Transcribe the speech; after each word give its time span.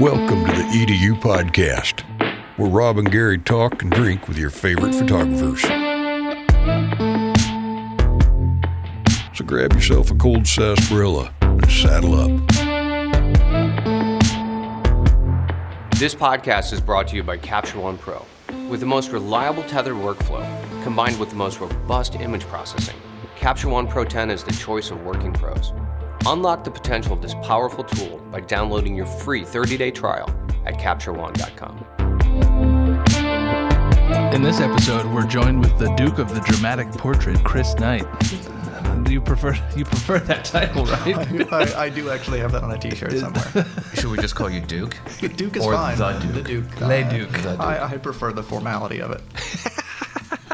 Welcome 0.00 0.44
to 0.44 0.52
the 0.52 0.68
EDU 0.74 1.18
podcast, 1.22 2.02
where 2.58 2.68
Rob 2.68 2.98
and 2.98 3.10
Gary 3.10 3.38
talk 3.38 3.80
and 3.80 3.90
drink 3.90 4.28
with 4.28 4.36
your 4.36 4.50
favorite 4.50 4.94
photographers. 4.94 5.62
So 9.34 9.42
grab 9.46 9.72
yourself 9.72 10.10
a 10.10 10.14
cold 10.16 10.46
sarsaparilla 10.46 11.32
and 11.40 11.72
saddle 11.72 12.14
up. 12.14 12.30
This 15.92 16.14
podcast 16.14 16.74
is 16.74 16.82
brought 16.82 17.08
to 17.08 17.16
you 17.16 17.22
by 17.22 17.38
Capture 17.38 17.80
One 17.80 17.96
Pro. 17.96 18.22
With 18.68 18.80
the 18.80 18.86
most 18.86 19.12
reliable 19.12 19.62
tethered 19.62 19.96
workflow, 19.96 20.44
combined 20.84 21.18
with 21.18 21.30
the 21.30 21.36
most 21.36 21.58
robust 21.58 22.16
image 22.16 22.42
processing, 22.48 22.96
Capture 23.34 23.70
One 23.70 23.88
Pro 23.88 24.04
10 24.04 24.30
is 24.30 24.44
the 24.44 24.52
choice 24.52 24.90
of 24.90 25.02
working 25.06 25.32
pros. 25.32 25.72
Unlock 26.28 26.64
the 26.64 26.70
potential 26.70 27.12
of 27.12 27.22
this 27.22 27.34
powerful 27.34 27.84
tool 27.84 28.18
by 28.32 28.40
downloading 28.40 28.96
your 28.96 29.06
free 29.06 29.42
30-day 29.42 29.92
trial 29.92 30.28
at 30.66 30.74
CaptureOne.com. 30.74 31.84
In 34.34 34.42
this 34.42 34.60
episode, 34.60 35.06
we're 35.06 35.26
joined 35.26 35.60
with 35.60 35.78
the 35.78 35.88
Duke 35.94 36.18
of 36.18 36.34
the 36.34 36.40
Dramatic 36.40 36.88
Portrait, 36.92 37.42
Chris 37.44 37.74
Knight. 37.76 38.04
Do 39.04 39.12
you 39.12 39.20
prefer 39.20 39.54
you 39.76 39.84
prefer 39.84 40.18
that 40.18 40.44
title, 40.44 40.84
right? 40.86 41.52
I, 41.52 41.84
I 41.84 41.88
do 41.88 42.10
actually 42.10 42.40
have 42.40 42.50
that 42.52 42.64
on 42.64 42.72
a 42.72 42.78
T-shirt 42.78 43.12
somewhere. 43.12 43.64
Should 43.94 44.06
we 44.06 44.16
just 44.18 44.34
call 44.34 44.50
you 44.50 44.60
Duke? 44.60 44.96
Duke 45.36 45.56
is 45.56 45.64
Or 45.64 45.74
fine. 45.74 45.96
the 45.96 46.12
Duke. 46.18 46.32
The 46.34 46.42
Duke. 46.42 46.80
Le 46.80 46.86
Uh, 46.86 47.08
The 47.08 47.16
Duke. 47.18 47.46
I, 47.60 47.84
I 47.94 47.96
prefer 47.98 48.32
the 48.32 48.42
formality 48.42 49.00
of 49.00 49.12
it. 49.12 49.20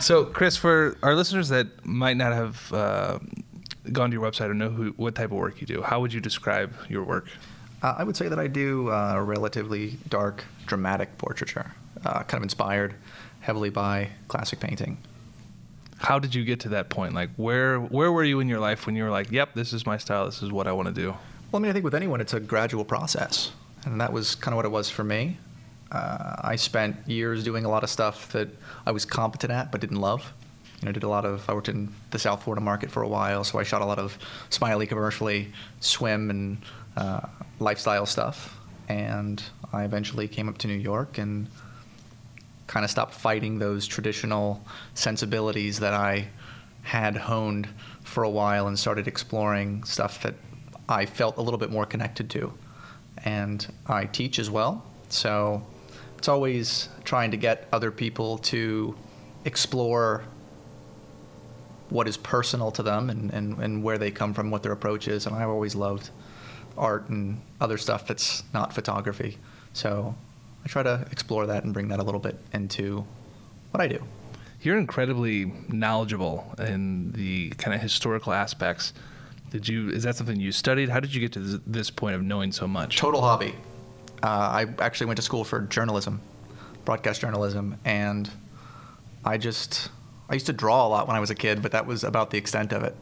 so, 0.03 0.27
Chris, 0.27 0.55
for 0.57 0.99
our 1.03 1.15
listeners 1.15 1.49
that 1.49 1.69
might 1.87 2.19
not 2.19 2.33
have 2.35 2.73
uh, 2.75 3.19
gone 3.91 4.11
to 4.11 4.15
your 4.15 4.31
website 4.31 4.49
or 4.49 4.55
know 4.55 4.71
who, 4.71 4.91
what 4.97 5.15
type 5.15 5.31
of 5.33 5.39
work 5.39 5.61
you 5.61 5.67
do, 5.67 5.83
how 5.83 6.01
would 6.01 6.13
you 6.13 6.21
describe 6.21 6.75
your 6.89 7.03
work? 7.03 7.27
Uh, 7.83 7.97
I 7.99 8.05
would 8.05 8.17
say 8.17 8.29
that 8.29 8.39
I 8.39 8.47
do 8.47 8.91
uh, 8.91 9.21
relatively 9.21 9.99
dark, 10.09 10.45
dramatic 10.67 11.19
portraiture, 11.19 11.73
uh, 12.05 12.23
kind 12.23 12.35
of 12.35 12.45
inspired 12.45 12.95
heavily 13.41 13.71
by 13.71 14.11
classic 14.29 14.61
painting. 14.61 14.99
How 15.99 16.19
did 16.19 16.35
you 16.35 16.45
get 16.45 16.61
to 16.61 16.69
that 16.71 16.91
point? 16.91 17.15
Like, 17.15 17.31
where 17.37 17.79
where 17.79 18.11
were 18.11 18.25
you 18.25 18.41
in 18.41 18.49
your 18.49 18.61
life 18.61 18.87
when 18.87 18.97
you 18.97 19.05
were 19.05 19.11
like, 19.11 19.31
"Yep, 19.31 19.55
this 19.55 19.73
is 19.73 19.87
my 19.87 19.99
style. 19.99 20.27
This 20.27 20.43
is 20.43 20.51
what 20.51 20.67
I 20.67 20.73
want 20.73 20.89
to 20.89 20.95
do." 20.95 21.11
Well, 21.51 21.55
I 21.55 21.59
mean, 21.61 21.71
I 21.71 21.73
think 21.73 21.85
with 21.85 21.95
anyone, 21.95 22.21
it's 22.21 22.35
a 22.35 22.41
gradual 22.41 22.85
process, 22.85 23.53
and 23.85 24.01
that 24.01 24.13
was 24.13 24.35
kind 24.35 24.53
of 24.53 24.57
what 24.57 24.65
it 24.65 24.73
was 24.73 24.91
for 24.91 25.05
me. 25.05 25.39
Uh, 25.93 26.37
I 26.41 26.57
spent 26.57 26.97
years 27.07 27.45
doing 27.45 27.65
a 27.65 27.69
lot 27.69 27.85
of 27.85 27.91
stuff 27.91 28.33
that 28.33 28.49
I 28.87 28.93
was 28.93 29.05
competent 29.05 29.53
at 29.53 29.71
but 29.71 29.81
didn't 29.81 30.01
love. 30.01 30.33
You 30.83 30.87
know, 30.87 30.93
did 30.93 31.05
a 31.05 31.09
lot 31.09 31.25
of. 31.25 31.49
I 31.49 31.55
worked 31.55 31.69
in 31.69 31.93
the 32.11 32.19
South 32.19 32.43
Florida 32.43 32.61
market 32.61 32.91
for 32.91 33.03
a 33.03 33.09
while, 33.09 33.45
so 33.45 33.61
I 33.61 33.63
shot 33.63 33.83
a 33.83 33.87
lot 33.87 34.01
of 34.01 34.19
smiley 34.51 34.89
commercially, 34.89 35.53
swim 35.79 36.29
and 36.29 36.59
uh, 36.97 37.21
lifestyle 37.61 38.05
stuff. 38.05 38.59
And 38.89 39.41
I 39.73 39.85
eventually 39.85 40.27
came 40.27 40.49
up 40.49 40.59
to 40.59 40.67
New 40.67 40.75
York 40.75 41.19
and 41.19 41.49
kind 42.67 42.85
of 42.85 42.91
stopped 42.91 43.15
fighting 43.15 43.61
those 43.61 43.87
traditional 43.87 44.65
sensibilities 44.95 45.79
that 45.79 45.95
I 45.95 46.29
had 46.83 47.17
honed 47.17 47.69
for 48.03 48.25
a 48.25 48.31
while 48.31 48.67
and 48.67 48.77
started 48.77 49.07
exploring 49.07 49.85
stuff 49.85 50.23
that 50.25 50.35
I 50.89 51.07
felt 51.07 51.37
a 51.37 51.43
little 51.43 51.59
bit 51.59 51.71
more 51.71 51.87
connected 51.87 52.29
to. 52.31 52.53
And 53.25 53.65
I 53.87 54.07
teach 54.07 54.41
as 54.41 54.51
well. 54.51 54.85
So 55.11 55.65
it's 56.19 56.29
always 56.29 56.89
trying 57.05 57.31
to 57.31 57.37
get 57.37 57.69
other 57.73 57.93
people 57.93 58.39
to 58.39 58.97
explore 59.45 60.25
what 61.93 62.09
is 62.09 62.17
personal 62.17 62.71
to 62.73 62.83
them 62.83 63.11
and, 63.11 63.31
and, 63.33 63.59
and 63.59 63.83
where 63.83 63.99
they 63.99 64.11
come 64.11 64.33
from, 64.35 64.51
what 64.51 64.63
their 64.63 64.73
approach 64.73 65.09
is. 65.09 65.27
And 65.27 65.37
I've 65.37 65.49
always 65.49 65.75
loved 65.75 66.11
art 66.77 67.09
and 67.09 67.41
other 67.61 67.77
stuff 67.77 68.07
that's 68.07 68.43
not 68.55 68.73
photography. 68.73 69.39
So 69.75 70.15
I 70.65 70.69
try 70.69 70.83
to 70.83 71.07
explore 71.11 71.47
that 71.47 71.65
and 71.65 71.73
bring 71.73 71.89
that 71.89 72.01
a 72.01 72.03
little 72.03 72.21
bit 72.21 72.39
into 72.53 73.05
what 73.71 73.81
I 73.81 73.89
do. 73.89 74.03
You're 74.63 74.79
incredibly 74.79 75.53
knowledgeable 75.69 76.55
in 76.59 77.13
the 77.13 77.51
kind 77.51 77.75
of 77.75 77.81
historical 77.81 78.33
aspects. 78.33 78.93
Did 79.51 79.69
you? 79.69 79.91
Is 79.91 80.05
that 80.05 80.17
something 80.17 80.39
you 80.39 80.53
studied? 80.53 80.89
How 80.89 81.01
did 81.01 81.15
you 81.15 81.21
get 81.21 81.33
to 81.33 81.41
this, 81.41 81.61
this 81.67 81.91
point 81.91 82.15
of 82.15 82.23
knowing 82.23 82.53
so 82.53 82.67
much? 82.67 82.97
Total 82.97 83.21
hobby. 83.21 83.55
Uh, 84.23 84.27
I 84.27 84.67
actually 84.79 85.09
went 85.09 85.17
to 85.17 85.23
school 85.23 85.43
for 85.43 85.61
journalism, 85.63 86.21
broadcast 86.85 87.21
journalism, 87.21 87.77
and 87.85 88.31
I 89.25 89.37
just 89.37 89.91
I 90.33 90.37
used 90.37 90.47
to 90.47 90.55
draw 90.55 90.87
a 90.87 90.89
lot 90.89 91.07
when 91.07 91.15
I 91.15 91.21
was 91.21 91.29
a 91.29 91.35
kid, 91.35 91.61
but 91.61 91.73
that 91.73 91.87
was 91.87 92.05
about 92.05 92.31
the 92.31 92.39
extent 92.39 92.73
of 92.73 92.83
it. 92.83 92.97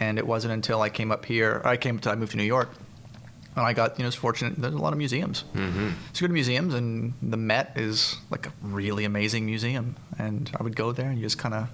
And 0.00 0.18
it 0.18 0.26
wasn't 0.26 0.54
until 0.54 0.80
I 0.80 0.88
came 0.88 1.12
up 1.12 1.26
here, 1.26 1.60
I 1.62 1.76
came 1.76 1.98
to 2.00 2.10
I 2.10 2.14
moved 2.14 2.30
to 2.32 2.38
New 2.38 2.44
York, 2.44 2.70
and 3.54 3.66
I 3.66 3.74
got 3.74 3.98
you 3.98 4.02
know 4.02 4.08
was 4.08 4.14
fortunate. 4.14 4.56
There's 4.56 4.72
a 4.72 4.78
lot 4.78 4.92
of 4.94 4.98
museums. 4.98 5.44
Mm-hmm. 5.54 5.90
So 6.14 6.20
go 6.22 6.26
to 6.28 6.32
museums, 6.32 6.72
and 6.72 7.12
the 7.20 7.36
Met 7.36 7.72
is 7.76 8.16
like 8.30 8.46
a 8.46 8.52
really 8.62 9.04
amazing 9.04 9.44
museum, 9.44 9.96
and 10.18 10.50
I 10.58 10.62
would 10.62 10.74
go 10.74 10.92
there 10.92 11.10
and 11.10 11.18
you 11.18 11.24
just 11.26 11.36
kind 11.36 11.54
of 11.54 11.68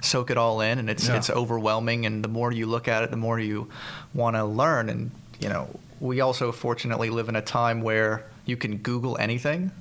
soak 0.00 0.30
it 0.30 0.36
all 0.36 0.60
in, 0.60 0.78
and 0.78 0.88
it's 0.88 1.08
Yeah. 1.08 1.16
it's 1.16 1.28
overwhelming. 1.30 2.06
And 2.06 2.22
the 2.22 2.28
more 2.28 2.52
you 2.52 2.66
look 2.66 2.86
at 2.86 3.02
it, 3.02 3.10
the 3.10 3.16
more 3.16 3.40
you 3.40 3.68
want 4.14 4.36
to 4.36 4.44
learn. 4.44 4.88
And 4.88 5.10
you 5.40 5.48
know, 5.48 5.68
we 5.98 6.20
also 6.20 6.52
fortunately 6.52 7.10
live 7.10 7.28
in 7.28 7.34
a 7.34 7.42
time 7.42 7.82
where 7.82 8.26
you 8.44 8.56
can 8.56 8.76
Google 8.76 9.18
anything, 9.18 9.72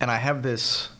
and 0.00 0.08
I 0.08 0.18
have 0.18 0.42
this 0.44 0.90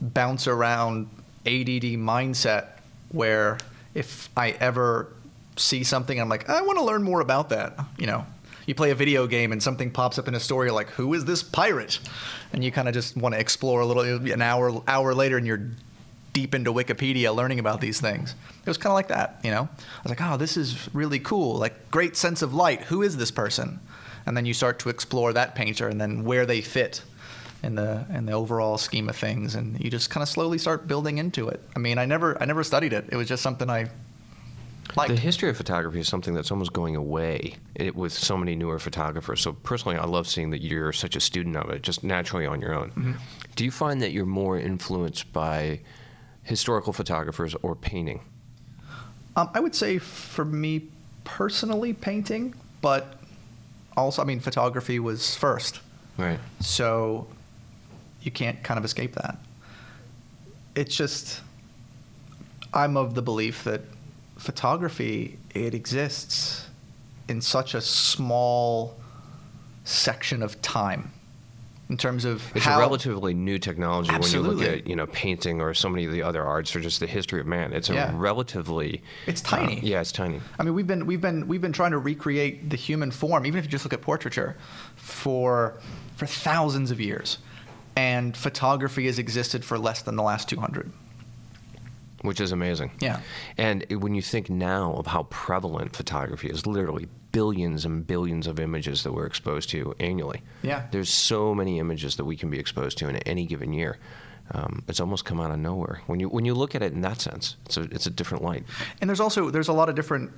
bounce 0.00 0.46
around 0.46 1.08
ADD 1.46 1.98
mindset 1.98 2.68
where 3.10 3.58
if 3.94 4.28
I 4.36 4.50
ever 4.50 5.12
see 5.56 5.84
something, 5.84 6.20
I'm 6.20 6.28
like, 6.28 6.48
I 6.48 6.60
want 6.62 6.78
to 6.78 6.84
learn 6.84 7.02
more 7.02 7.20
about 7.20 7.50
that. 7.50 7.78
You 7.98 8.06
know, 8.06 8.26
you 8.66 8.74
play 8.74 8.90
a 8.90 8.94
video 8.94 9.26
game 9.26 9.52
and 9.52 9.62
something 9.62 9.90
pops 9.90 10.18
up 10.18 10.28
in 10.28 10.34
a 10.34 10.40
story 10.40 10.70
like, 10.70 10.90
who 10.90 11.14
is 11.14 11.24
this 11.24 11.42
pirate? 11.42 11.98
And 12.52 12.62
you 12.64 12.72
kind 12.72 12.88
of 12.88 12.94
just 12.94 13.16
want 13.16 13.34
to 13.34 13.40
explore 13.40 13.80
a 13.80 13.86
little. 13.86 14.02
An 14.02 14.42
hour 14.42 14.82
hour 14.86 15.14
later, 15.14 15.36
and 15.36 15.46
you're 15.46 15.70
deep 16.32 16.54
into 16.54 16.72
Wikipedia 16.72 17.34
learning 17.34 17.58
about 17.58 17.80
these 17.80 18.00
things. 18.00 18.34
It 18.60 18.66
was 18.66 18.76
kind 18.76 18.90
of 18.90 18.94
like 18.94 19.08
that, 19.08 19.40
you 19.42 19.50
know. 19.50 19.62
I 19.62 20.02
was 20.02 20.10
like, 20.10 20.20
oh, 20.20 20.36
this 20.36 20.58
is 20.58 20.92
really 20.92 21.18
cool. 21.18 21.56
Like, 21.56 21.90
great 21.90 22.14
sense 22.16 22.42
of 22.42 22.52
light. 22.52 22.82
Who 22.82 23.02
is 23.02 23.16
this 23.16 23.30
person? 23.30 23.80
And 24.26 24.36
then 24.36 24.44
you 24.44 24.52
start 24.52 24.78
to 24.80 24.90
explore 24.90 25.32
that 25.32 25.54
painter 25.54 25.88
and 25.88 25.98
then 25.98 26.24
where 26.24 26.44
they 26.44 26.60
fit 26.60 27.02
in 27.66 27.74
the 27.74 28.06
in 28.10 28.26
the 28.26 28.32
overall 28.32 28.78
scheme 28.78 29.08
of 29.08 29.16
things, 29.16 29.54
and 29.54 29.78
you 29.82 29.90
just 29.90 30.08
kind 30.08 30.22
of 30.22 30.28
slowly 30.28 30.56
start 30.56 30.86
building 30.86 31.18
into 31.18 31.48
it. 31.48 31.60
I 31.74 31.78
mean, 31.80 31.98
I 31.98 32.06
never 32.06 32.40
I 32.40 32.46
never 32.46 32.64
studied 32.64 32.92
it. 32.92 33.06
It 33.10 33.16
was 33.16 33.28
just 33.28 33.42
something 33.42 33.68
I 33.68 33.90
liked. 34.96 35.10
The 35.10 35.20
history 35.20 35.50
of 35.50 35.56
photography 35.56 35.98
is 35.98 36.08
something 36.08 36.32
that's 36.32 36.50
almost 36.50 36.72
going 36.72 36.96
away 36.96 37.56
it, 37.74 37.94
with 37.94 38.12
so 38.12 38.36
many 38.36 38.54
newer 38.54 38.78
photographers. 38.78 39.40
So 39.40 39.52
personally, 39.52 39.96
I 39.98 40.04
love 40.04 40.28
seeing 40.28 40.50
that 40.50 40.62
you're 40.62 40.92
such 40.92 41.16
a 41.16 41.20
student 41.20 41.56
of 41.56 41.68
it, 41.70 41.82
just 41.82 42.04
naturally 42.04 42.46
on 42.46 42.60
your 42.60 42.72
own. 42.72 42.90
Mm-hmm. 42.90 43.12
Do 43.56 43.64
you 43.64 43.70
find 43.70 44.00
that 44.00 44.12
you're 44.12 44.26
more 44.26 44.58
influenced 44.58 45.32
by 45.32 45.80
historical 46.44 46.92
photographers 46.92 47.54
or 47.62 47.74
painting? 47.74 48.20
Um, 49.34 49.50
I 49.52 49.60
would 49.60 49.74
say 49.74 49.98
for 49.98 50.44
me 50.44 50.88
personally, 51.24 51.92
painting, 51.92 52.54
but 52.80 53.18
also, 53.96 54.22
I 54.22 54.24
mean, 54.24 54.40
photography 54.40 55.00
was 55.00 55.34
first. 55.34 55.80
Right. 56.16 56.38
So 56.60 57.26
you 58.26 58.32
can't 58.32 58.62
kind 58.62 58.76
of 58.76 58.84
escape 58.84 59.14
that. 59.14 59.38
It's 60.74 60.94
just, 60.94 61.40
I'm 62.74 62.96
of 62.96 63.14
the 63.14 63.22
belief 63.22 63.64
that 63.64 63.82
photography, 64.36 65.38
it 65.54 65.72
exists 65.72 66.66
in 67.28 67.40
such 67.40 67.74
a 67.74 67.80
small 67.80 68.96
section 69.84 70.42
of 70.42 70.60
time 70.60 71.12
in 71.88 71.96
terms 71.96 72.24
of 72.24 72.42
It's 72.56 72.64
how 72.64 72.76
a 72.76 72.80
relatively 72.80 73.32
new 73.32 73.58
technology 73.60 74.12
when 74.12 74.30
you 74.32 74.40
look 74.40 74.60
at 74.60 74.88
you 74.88 74.96
know 74.96 75.06
painting 75.06 75.60
or 75.60 75.72
so 75.72 75.88
many 75.88 76.04
of 76.04 76.10
the 76.10 76.20
other 76.20 76.42
arts 76.42 76.74
or 76.74 76.80
just 76.80 76.98
the 76.98 77.06
history 77.06 77.40
of 77.40 77.46
man. 77.46 77.72
It's 77.72 77.88
a 77.88 77.94
Yeah. 77.94 78.10
relatively 78.12 79.02
It's 79.28 79.40
tiny. 79.40 79.78
uh, 79.78 79.82
yeah, 79.84 80.00
it's 80.00 80.10
tiny. 80.10 80.40
I 80.58 80.64
mean, 80.64 80.74
we've 80.74 80.86
been 80.86 81.06
we've 81.06 81.20
been 81.20 81.46
we've 81.46 81.60
been 81.60 81.72
trying 81.72 81.92
to 81.92 81.98
recreate 81.98 82.70
the 82.70 82.76
human 82.76 83.12
form, 83.12 83.46
even 83.46 83.58
if 83.60 83.64
you 83.66 83.70
just 83.70 83.84
look 83.84 83.92
at 83.92 84.02
portraiture, 84.02 84.56
for 84.96 85.74
for 86.16 86.26
thousands 86.26 86.90
of 86.90 87.00
years, 87.00 87.38
and 87.96 88.36
photography 88.36 89.06
has 89.06 89.18
existed 89.18 89.64
for 89.64 89.78
less 89.78 90.02
than 90.02 90.16
the 90.16 90.22
last 90.22 90.48
two 90.48 90.60
hundred. 90.60 90.92
which 92.22 92.40
is 92.40 92.52
amazing. 92.52 92.90
Yeah. 93.00 93.20
And 93.56 93.84
when 93.90 94.14
you 94.14 94.22
think 94.22 94.50
now 94.50 94.94
of 94.94 95.06
how 95.06 95.24
prevalent 95.24 95.94
photography 95.94 96.48
is, 96.48 96.66
literally 96.66 97.08
billions 97.32 97.84
and 97.84 98.06
billions 98.06 98.46
of 98.46 98.58
images 98.58 99.02
that 99.02 99.12
we're 99.12 99.26
exposed 99.26 99.68
to 99.70 99.94
annually. 100.00 100.40
Yeah. 100.62 100.86
There's 100.90 101.10
so 101.10 101.54
many 101.54 101.78
images 101.78 102.16
that 102.16 102.24
we 102.24 102.36
can 102.36 102.50
be 102.50 102.58
exposed 102.58 102.98
to 102.98 103.08
in 103.08 103.16
any 103.18 103.46
given 103.46 103.72
year. 103.72 103.98
Um, 104.52 104.82
it's 104.88 105.00
almost 105.00 105.24
come 105.24 105.40
out 105.40 105.50
of 105.50 105.58
nowhere. 105.58 106.00
When 106.06 106.20
you 106.20 106.28
when 106.28 106.44
you 106.44 106.54
look 106.54 106.74
at 106.74 106.82
it 106.82 106.92
in 106.92 107.00
that 107.02 107.20
sense, 107.20 107.56
it's 107.66 107.76
a 107.76 107.82
it's 107.82 108.06
a 108.06 108.10
different 108.10 108.42
light. 108.44 108.64
And 109.00 109.10
there's 109.10 109.20
also 109.20 109.50
there's 109.50 109.68
a 109.68 109.72
lot 109.72 109.88
of 109.88 109.94
different 109.94 110.30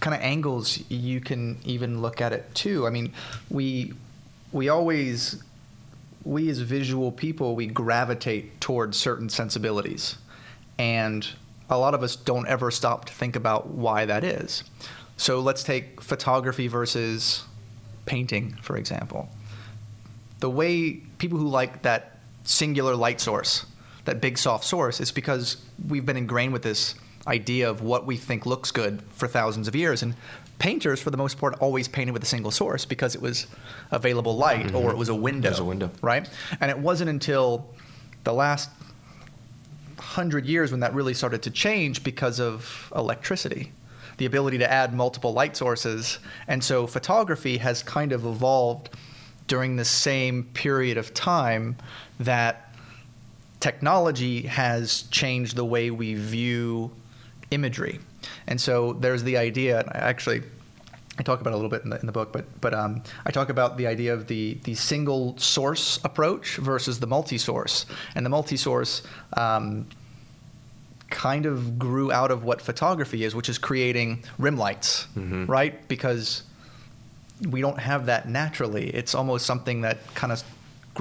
kind 0.00 0.14
of 0.14 0.22
angles 0.22 0.82
you 0.88 1.20
can 1.20 1.58
even 1.64 2.00
look 2.00 2.20
at 2.20 2.32
it 2.32 2.54
too. 2.54 2.86
I 2.86 2.90
mean, 2.90 3.12
we 3.50 3.92
we 4.52 4.68
always 4.68 5.42
we 6.24 6.48
as 6.48 6.58
visual 6.58 7.12
people 7.12 7.56
we 7.56 7.66
gravitate 7.66 8.60
towards 8.60 8.96
certain 8.98 9.28
sensibilities, 9.28 10.16
and 10.78 11.26
a 11.68 11.78
lot 11.78 11.94
of 11.94 12.02
us 12.02 12.16
don't 12.16 12.46
ever 12.48 12.70
stop 12.70 13.04
to 13.06 13.12
think 13.12 13.36
about 13.36 13.68
why 13.68 14.04
that 14.04 14.24
is. 14.24 14.64
So 15.16 15.40
let's 15.40 15.62
take 15.62 16.00
photography 16.00 16.66
versus 16.66 17.44
painting, 18.06 18.58
for 18.62 18.76
example. 18.76 19.28
the 20.40 20.50
way 20.50 20.92
people 21.18 21.38
who 21.38 21.48
like 21.48 21.82
that 21.82 22.18
singular 22.44 22.96
light 22.96 23.20
source, 23.20 23.66
that 24.06 24.20
big 24.20 24.36
soft 24.36 24.64
source, 24.64 25.00
is 25.00 25.12
because 25.12 25.58
we've 25.88 26.04
been 26.04 26.16
ingrained 26.16 26.52
with 26.52 26.62
this 26.62 26.94
idea 27.26 27.68
of 27.68 27.82
what 27.82 28.06
we 28.06 28.16
think 28.16 28.46
looks 28.46 28.70
good 28.70 29.02
for 29.12 29.28
thousands 29.28 29.68
of 29.68 29.76
years. 29.76 30.02
And 30.02 30.14
painters, 30.58 31.00
for 31.00 31.10
the 31.10 31.16
most 31.16 31.38
part, 31.38 31.54
always 31.60 31.88
painted 31.88 32.12
with 32.12 32.22
a 32.22 32.26
single 32.26 32.50
source 32.50 32.84
because 32.84 33.14
it 33.14 33.20
was 33.20 33.46
available 33.90 34.36
light 34.36 34.66
mm-hmm. 34.66 34.76
or 34.76 34.90
it 34.90 34.96
was 34.96 35.08
a 35.08 35.14
window. 35.14 35.48
It 35.48 35.52
was 35.52 35.60
a 35.60 35.64
window. 35.64 35.90
Right? 36.02 36.28
And 36.60 36.70
it 36.70 36.78
wasn't 36.78 37.10
until 37.10 37.74
the 38.24 38.32
last 38.32 38.70
hundred 39.98 40.46
years 40.46 40.70
when 40.70 40.80
that 40.80 40.94
really 40.94 41.14
started 41.14 41.42
to 41.42 41.50
change 41.50 42.02
because 42.02 42.40
of 42.40 42.92
electricity, 42.96 43.72
the 44.16 44.26
ability 44.26 44.58
to 44.58 44.70
add 44.70 44.94
multiple 44.94 45.32
light 45.32 45.56
sources. 45.56 46.18
And 46.48 46.62
so 46.62 46.86
photography 46.86 47.58
has 47.58 47.82
kind 47.82 48.12
of 48.12 48.24
evolved 48.24 48.90
during 49.46 49.76
the 49.76 49.84
same 49.84 50.44
period 50.54 50.96
of 50.96 51.12
time 51.12 51.76
that 52.18 52.74
technology 53.60 54.42
has 54.42 55.02
changed 55.10 55.56
the 55.56 55.64
way 55.64 55.90
we 55.90 56.14
view 56.14 56.90
imagery. 57.50 58.00
And 58.46 58.60
so 58.60 58.92
there's 58.94 59.22
the 59.22 59.36
idea, 59.36 59.80
and 59.80 59.88
I 59.90 59.98
actually 59.98 60.42
I 61.18 61.22
talk 61.22 61.40
about 61.40 61.50
it 61.50 61.54
a 61.54 61.56
little 61.56 61.70
bit 61.70 61.84
in 61.84 61.90
the, 61.90 62.00
in 62.00 62.06
the 62.06 62.12
book, 62.12 62.32
but 62.32 62.44
but 62.60 62.72
um, 62.72 63.02
I 63.26 63.30
talk 63.30 63.50
about 63.50 63.76
the 63.76 63.86
idea 63.86 64.14
of 64.14 64.26
the 64.26 64.58
the 64.64 64.74
single 64.74 65.36
source 65.38 65.98
approach 66.04 66.56
versus 66.56 67.00
the 67.00 67.06
multi-source, 67.06 67.86
and 68.14 68.24
the 68.24 68.30
multi-source 68.30 69.02
um, 69.36 69.86
kind 71.10 71.44
of 71.44 71.78
grew 71.78 72.10
out 72.12 72.30
of 72.30 72.44
what 72.44 72.62
photography 72.62 73.24
is, 73.24 73.34
which 73.34 73.48
is 73.48 73.58
creating 73.58 74.24
rim 74.38 74.56
lights, 74.56 75.08
right? 75.46 75.86
Because 75.88 76.44
we 77.48 77.60
don't 77.60 77.80
have 77.80 78.06
that 78.06 78.28
naturally. 78.28 78.88
It's 78.90 79.14
almost 79.14 79.44
something 79.44 79.80
that 79.80 79.98
kind 80.14 80.32
of 80.32 80.42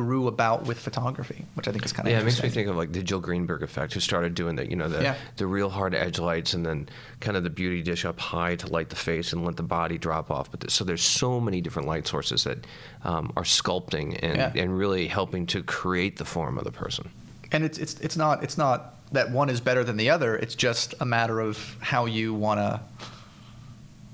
grew 0.01 0.27
about 0.27 0.65
with 0.65 0.79
photography, 0.79 1.45
which 1.55 1.67
I 1.67 1.71
think 1.71 1.83
is 1.85 1.91
kind 1.93 2.07
of 2.07 2.11
Yeah, 2.13 2.19
it 2.21 2.23
makes 2.25 2.41
me 2.41 2.49
think 2.49 2.67
of 2.69 2.75
like 2.75 2.91
the 2.93 3.03
Jill 3.03 3.19
Greenberg 3.19 3.63
effect, 3.63 3.93
who 3.93 3.99
started 3.99 4.33
doing 4.35 4.55
the 4.55 4.69
you 4.69 4.75
know 4.75 4.87
the 4.87 5.01
Yeah. 5.03 5.15
the 5.37 5.45
real 5.47 5.69
hard 5.69 5.93
edge 5.93 6.19
lights 6.19 6.53
and 6.53 6.65
then 6.65 6.87
kind 7.19 7.35
of 7.37 7.43
the 7.43 7.49
beauty 7.49 7.81
dish 7.81 8.05
up 8.05 8.19
high 8.19 8.55
to 8.55 8.67
light 8.67 8.89
the 8.89 8.95
face 8.95 9.33
and 9.33 9.43
let 9.45 9.55
the 9.57 9.63
body 9.79 9.97
drop 9.97 10.31
off. 10.31 10.49
But 10.51 10.61
th- 10.61 10.71
so 10.71 10.83
there's 10.83 11.03
so 11.03 11.39
many 11.39 11.59
different 11.61 11.87
light 11.87 12.07
sources 12.07 12.43
that 12.45 12.65
um, 13.03 13.31
are 13.37 13.43
sculpting 13.43 14.17
and 14.23 14.37
Yeah. 14.37 14.53
and 14.55 14.77
really 14.77 15.07
helping 15.07 15.45
to 15.47 15.63
create 15.63 16.17
the 16.17 16.25
form 16.25 16.57
of 16.57 16.63
the 16.63 16.71
person. 16.71 17.09
and 17.51 17.63
it's 17.63 17.77
it's 17.77 17.95
it's 17.99 18.15
not 18.17 18.43
it's 18.43 18.57
not 18.57 18.79
that 19.11 19.31
one 19.31 19.49
is 19.49 19.59
better 19.59 19.83
than 19.83 19.97
the 19.97 20.09
other. 20.11 20.35
It's 20.43 20.55
just 20.55 20.93
a 20.99 21.05
matter 21.05 21.39
of 21.39 21.75
how 21.81 22.05
you 22.05 22.33
want 22.33 22.59
to 22.59 22.79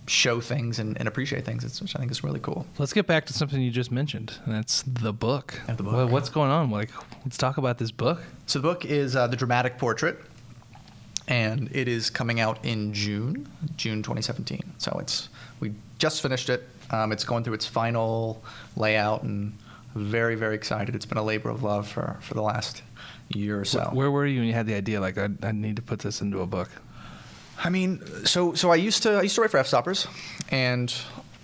show 0.08 0.40
things 0.42 0.80
and, 0.80 0.98
and 1.00 1.08
appreciate 1.08 1.46
things, 1.46 1.64
it's, 1.64 1.82
which 1.82 1.96
I 1.96 2.00
think 2.00 2.12
is 2.12 2.24
really 2.24 2.40
cool. 2.40 2.66
Let's 2.78 2.94
get 2.94 3.08
back 3.08 3.26
to 3.28 3.34
something 3.34 3.62
you 3.62 3.72
just 3.72 3.92
mentioned, 3.92 4.38
and 4.46 4.54
that's 4.56 4.84
the 4.84 5.12
book. 5.14 5.60
Yeah, 5.68 5.76
the 5.76 5.84
book. 5.84 5.94
Well, 5.94 6.08
what's 6.10 6.30
going 6.30 6.52
on? 6.52 6.70
Like, 6.72 6.90
let's 7.24 7.38
talk 7.38 7.58
about 7.58 7.78
this 7.78 7.92
book. 7.92 8.22
So 8.46 8.60
the 8.60 8.64
book 8.64 8.86
is 8.86 9.16
uh, 9.16 9.28
the 9.28 9.36
dramatic 9.36 9.78
portrait, 9.78 10.20
and 11.28 11.70
it 11.72 11.88
is 11.88 12.10
coming 12.10 12.40
out 12.40 12.64
in 12.64 12.94
June, 12.94 13.48
June 13.78 14.04
2017. 14.04 14.62
So 14.78 14.98
it's 15.02 15.30
we 15.60 15.74
just 15.98 16.22
finished 16.22 16.50
it. 16.50 16.68
Um, 16.92 17.12
it's 17.12 17.24
going 17.24 17.44
through 17.44 17.56
its 17.56 17.66
final 17.66 18.44
layout, 18.78 19.24
and 19.24 19.58
very 19.96 20.36
very 20.36 20.56
excited. 20.56 20.94
It's 20.94 21.06
been 21.06 21.18
a 21.18 21.24
labor 21.24 21.50
of 21.50 21.64
love 21.64 21.88
for 21.88 22.18
for 22.22 22.34
the 22.36 22.42
last 22.44 22.84
year 23.30 23.60
or 23.60 23.66
so. 23.66 23.80
Wh- 23.86 23.96
Where 23.96 24.12
were 24.12 24.26
you 24.28 24.40
when 24.40 24.48
you 24.48 24.54
had 24.54 24.68
the 24.68 24.76
idea? 24.76 25.02
Like, 25.02 25.18
I, 25.18 25.30
I 25.42 25.52
need 25.52 25.78
to 25.78 25.82
put 25.82 26.00
this 26.00 26.22
into 26.22 26.42
a 26.42 26.46
book. 26.46 26.70
I 27.64 27.70
mean, 27.70 28.02
so 28.26 28.54
so 28.54 28.72
I 28.72 28.76
used 28.76 29.04
to 29.04 29.14
I 29.14 29.22
used 29.24 29.36
to 29.36 29.42
write 29.42 29.52
for 29.52 29.60
Fstoppers, 29.60 30.08
and 30.50 30.94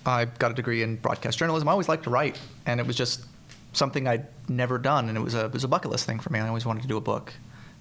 I 0.06 0.26
got 0.26 0.52
a 0.52 0.54
degree 0.54 0.84
in 0.84 0.98
broadcast 0.98 1.38
journalism. 1.38 1.68
I 1.68 1.72
always 1.72 1.90
liked 1.90 2.04
to 2.04 2.10
write, 2.10 2.40
and 2.66 2.80
it 2.80 2.88
was 2.88 2.96
just 2.96 3.26
something 3.74 4.08
I'd 4.08 4.28
never 4.50 4.78
done, 4.78 5.08
and 5.10 5.18
it 5.18 5.22
was 5.22 5.36
a 5.36 5.46
it 5.46 5.54
was 5.54 5.64
a 5.64 5.68
bucket 5.68 5.92
list 5.92 6.06
thing 6.06 6.20
for 6.20 6.32
me. 6.32 6.40
I 6.40 6.48
always 6.48 6.66
wanted 6.66 6.82
to 6.82 6.88
do 6.88 6.98
a 6.98 7.02
book, 7.02 7.34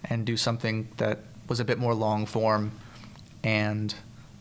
and 0.05 0.25
do 0.25 0.37
something 0.37 0.89
that 0.99 1.19
was 1.49 1.61
a 1.61 1.65
bit 1.65 1.79
more 1.79 1.95
long 1.95 2.27
form, 2.27 2.73
and 3.43 3.95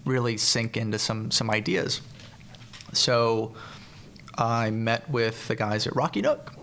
really 0.05 0.37
sink 0.37 0.77
into 0.77 0.99
some 0.99 1.31
some 1.31 1.49
ideas. 1.49 2.01
So 2.93 3.55
I 4.37 4.69
met 4.69 5.09
with 5.09 5.47
the 5.47 5.55
guys 5.55 5.87
at 5.87 5.95
Rocky 5.95 6.21
Nook 6.21 6.53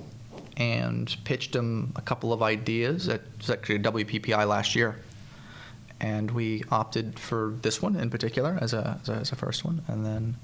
and 0.57 1.15
pitched 1.25 1.53
them 1.53 1.93
a 1.97 2.01
couple 2.01 2.33
of 2.33 2.43
ideas 2.43 3.09
at 3.09 3.21
actually 3.51 3.79
WPPI 3.79 4.49
last 4.49 4.75
year 4.75 4.97
and 6.01 6.31
we 6.31 6.63
opted 6.71 7.19
for 7.19 7.55
this 7.63 7.81
one 7.81 7.97
in 7.97 8.11
particular 8.11 8.59
as 8.61 8.73
a, 8.73 8.99
as 9.03 9.09
a, 9.09 9.13
as 9.15 9.33
a 9.33 9.37
first 9.37 9.65
one, 9.65 9.83
and 9.89 10.05
then 10.05 10.37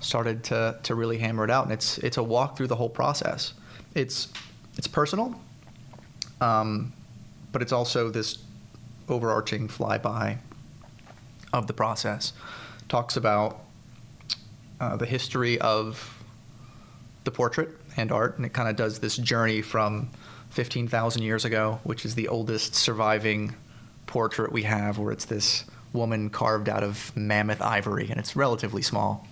started 0.00 0.44
to, 0.44 0.78
to 0.82 0.94
really 0.94 1.18
hammer 1.18 1.44
it 1.44 1.50
out. 1.50 1.64
And 1.64 1.72
it's 1.72 1.98
it's 1.98 2.16
a 2.16 2.22
walk 2.22 2.56
through 2.56 2.68
the 2.68 2.76
whole 2.76 2.88
process. 2.88 3.54
It's 3.94 4.28
it's 4.76 4.86
personal, 4.86 5.40
um, 6.40 6.92
but 7.50 7.62
it's 7.62 7.72
also 7.72 8.10
this 8.10 8.38
overarching 9.08 9.68
flyby 9.68 10.38
of 11.52 11.66
the 11.66 11.72
process. 11.72 12.32
Talks 12.88 13.16
about 13.16 13.60
uh, 14.80 14.96
the 14.96 15.06
history 15.06 15.60
of 15.60 16.22
the 17.24 17.30
portrait 17.30 17.70
and 17.96 18.10
art, 18.10 18.36
and 18.36 18.46
it 18.46 18.52
kind 18.52 18.68
of 18.68 18.76
does 18.76 18.98
this 19.00 19.16
journey 19.16 19.62
from 19.62 20.10
15,000 20.50 21.22
years 21.22 21.44
ago, 21.44 21.80
which 21.84 22.04
is 22.04 22.14
the 22.14 22.28
oldest 22.28 22.74
surviving 22.74 23.54
portrait 24.12 24.52
we 24.52 24.64
have, 24.64 24.98
where 24.98 25.10
it's 25.10 25.24
this 25.24 25.64
woman 25.94 26.28
carved 26.28 26.68
out 26.68 26.82
of 26.82 27.16
mammoth 27.16 27.62
ivory, 27.62 28.10
and 28.10 28.20
it's 28.20 28.36
relatively 28.36 28.82
small. 28.82 29.26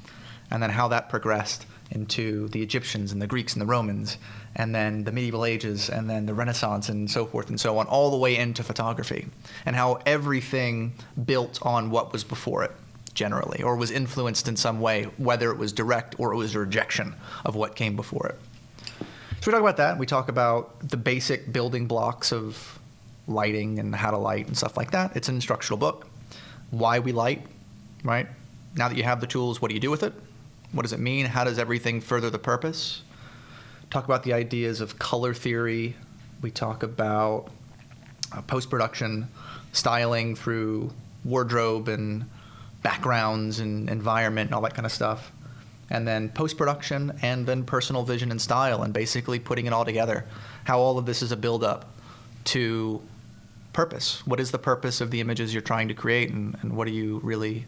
And 0.51 0.63
then 0.63 0.71
how 0.71 0.89
that 0.89 1.11
progressed 1.11 1.67
into 1.91 2.49
the 2.49 2.63
Egyptians 2.63 3.13
and 3.13 3.21
the 3.21 3.27
Greeks 3.27 3.53
and 3.53 3.61
the 3.61 3.67
Romans, 3.67 4.17
and 4.57 4.75
then 4.75 5.05
the 5.05 5.13
medieval 5.13 5.45
ages, 5.45 5.91
and 5.91 6.09
then 6.09 6.25
the 6.25 6.33
Renaissance, 6.33 6.89
and 6.89 7.11
so 7.11 7.27
forth 7.27 7.51
and 7.51 7.61
so 7.61 7.77
on, 7.77 7.87
all 7.89 8.11
the 8.11 8.17
way 8.17 8.37
into 8.37 8.63
photography, 8.63 9.27
and 9.67 9.77
how 9.77 9.99
everything 10.07 10.95
built 11.27 11.59
on 11.61 11.91
what 11.91 12.11
was 12.11 12.25
before 12.25 12.65
it 12.65 12.73
generally, 13.13 13.63
or 13.63 13.77
was 13.77 13.91
influenced 13.91 14.49
in 14.49 14.57
some 14.57 14.81
way, 14.81 15.05
whether 15.19 15.51
it 15.51 15.59
was 15.59 15.75
direct 15.75 16.19
or 16.19 16.33
it 16.33 16.37
was 16.37 16.55
a 16.55 16.59
rejection 16.59 17.15
of 17.45 17.55
what 17.55 17.77
came 17.77 17.97
before 17.97 18.29
it. 18.29 18.41
So 19.43 19.51
we 19.51 19.53
talk 19.53 19.61
about 19.61 19.77
that. 19.77 19.99
We 19.99 20.07
talk 20.07 20.31
about 20.31 20.89
the 20.89 20.97
basic 20.97 21.53
building 21.53 21.87
blocks 21.87 22.33
of 22.33 22.80
lighting 23.27 23.79
and 23.79 23.95
how 23.95 24.11
to 24.11 24.19
light 24.19 24.47
and 24.47 24.57
stuff 24.57 24.77
like 24.77 24.91
that. 24.93 25.17
It's 25.17 25.29
an 25.29 25.35
instructional 25.35 25.79
book. 25.79 26.07
Why 26.71 26.99
we 26.99 27.13
light, 27.13 27.47
right? 28.05 28.27
Now 28.77 28.89
that 28.89 28.97
you 28.97 29.05
have 29.05 29.21
the 29.21 29.27
tools, 29.27 29.61
what 29.61 29.69
do 29.69 29.75
you 29.75 29.81
do 29.81 29.91
with 29.91 30.03
it? 30.03 30.13
What 30.73 30.83
does 30.83 30.93
it 30.93 31.01
mean? 31.01 31.27
How 31.27 31.45
does 31.45 31.59
everything 31.59 32.01
further 32.01 32.31
the 32.31 32.39
purpose? 32.39 33.03
Talk 33.91 34.05
about 34.05 34.23
the 34.23 34.33
ideas 34.33 34.81
of 34.81 34.99
color 34.99 35.35
theory. 35.35 35.97
We 36.43 36.51
talk 36.51 36.83
about 36.83 37.49
uh, 38.33 38.43
post 38.43 38.71
production, 38.71 39.29
styling 39.73 40.37
through 40.37 40.93
wardrobe 41.25 41.89
and 41.89 42.25
backgrounds 42.83 43.59
and 43.59 43.91
environment 43.91 44.49
and 44.49 44.55
all 44.55 44.63
that 44.63 44.75
kind 44.75 44.87
of 44.87 44.93
stuff. 44.93 45.33
And 45.91 46.07
then 46.07 46.29
post 46.29 46.57
production 46.57 47.19
and 47.21 47.47
then 47.47 47.65
personal 47.65 48.05
vision 48.05 48.31
and 48.31 48.41
style 48.41 48.83
and 48.83 48.95
basically 48.95 49.41
putting 49.41 49.67
it 49.67 49.73
all 49.73 49.85
together. 49.85 50.25
How 50.65 50.79
all 50.79 50.99
of 50.99 51.05
this 51.05 51.21
is 51.21 51.33
a 51.33 51.37
build 51.37 51.65
up 51.65 51.93
to 52.45 53.03
purpose. 53.73 54.27
What 54.27 54.41
is 54.41 54.51
the 54.51 54.59
purpose 54.59 55.01
of 55.01 55.11
the 55.11 55.21
images 55.21 55.53
you're 55.53 55.63
trying 55.63 55.89
to 55.89 55.95
create 55.95 56.31
and, 56.31 56.57
and 56.63 56.77
what 56.77 56.87
are 56.89 56.93
you 56.93 57.21
really 57.23 57.67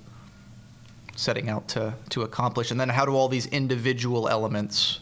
setting 1.14 1.48
out 1.48 1.68
to, 1.68 1.94
to 2.10 2.22
accomplish? 2.22 2.70
And 2.70 2.80
then 2.80 2.88
how 2.88 3.04
do 3.04 3.12
all 3.14 3.28
these 3.28 3.46
individual 3.46 4.28
elements 4.28 5.00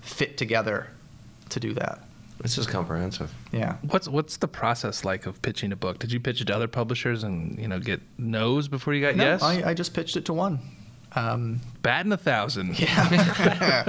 fit 0.00 0.36
together 0.36 0.88
to 1.50 1.60
do 1.60 1.72
that? 1.74 2.00
This 2.40 2.58
is 2.58 2.66
comprehensive. 2.66 3.32
Yeah. 3.50 3.76
What's 3.80 4.06
what's 4.06 4.36
the 4.36 4.46
process 4.46 5.04
like 5.04 5.24
of 5.24 5.40
pitching 5.40 5.72
a 5.72 5.76
book? 5.76 5.98
Did 5.98 6.12
you 6.12 6.20
pitch 6.20 6.40
it 6.42 6.44
to 6.46 6.54
other 6.54 6.68
publishers 6.68 7.24
and 7.24 7.58
you 7.58 7.66
know 7.66 7.80
get 7.80 8.02
no's 8.18 8.68
before 8.68 8.92
you 8.92 9.00
got 9.00 9.16
No, 9.16 9.24
yes? 9.24 9.42
I, 9.42 9.70
I 9.70 9.74
just 9.74 9.94
pitched 9.94 10.16
it 10.16 10.26
to 10.26 10.34
one. 10.34 10.58
Um, 11.12 11.60
Batting 11.80 12.12
a 12.12 12.18
thousand. 12.18 12.78
yeah. 12.78 13.88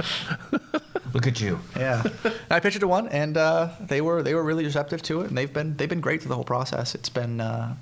Look 1.18 1.26
at 1.26 1.40
you. 1.40 1.58
yeah. 1.76 2.02
I 2.48 2.60
pitched 2.60 2.76
it 2.76 2.80
to 2.80 2.88
one, 2.88 3.08
and 3.08 3.36
uh, 3.36 3.70
they 3.80 4.00
were 4.00 4.22
they 4.22 4.34
were 4.34 4.44
really 4.44 4.64
receptive 4.64 5.02
to 5.02 5.22
it, 5.22 5.28
and 5.28 5.36
they've 5.36 5.52
been 5.52 5.76
they've 5.76 5.88
been 5.88 6.00
great 6.00 6.20
through 6.22 6.28
the 6.28 6.34
whole 6.36 6.44
process. 6.44 6.94
It's 6.94 7.08
been, 7.08 7.40
uh, 7.40 7.74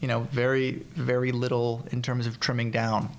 you 0.00 0.08
know, 0.08 0.20
very 0.32 0.82
very 0.96 1.30
little 1.30 1.86
in 1.92 2.02
terms 2.02 2.26
of 2.26 2.40
trimming 2.40 2.70
down. 2.72 3.10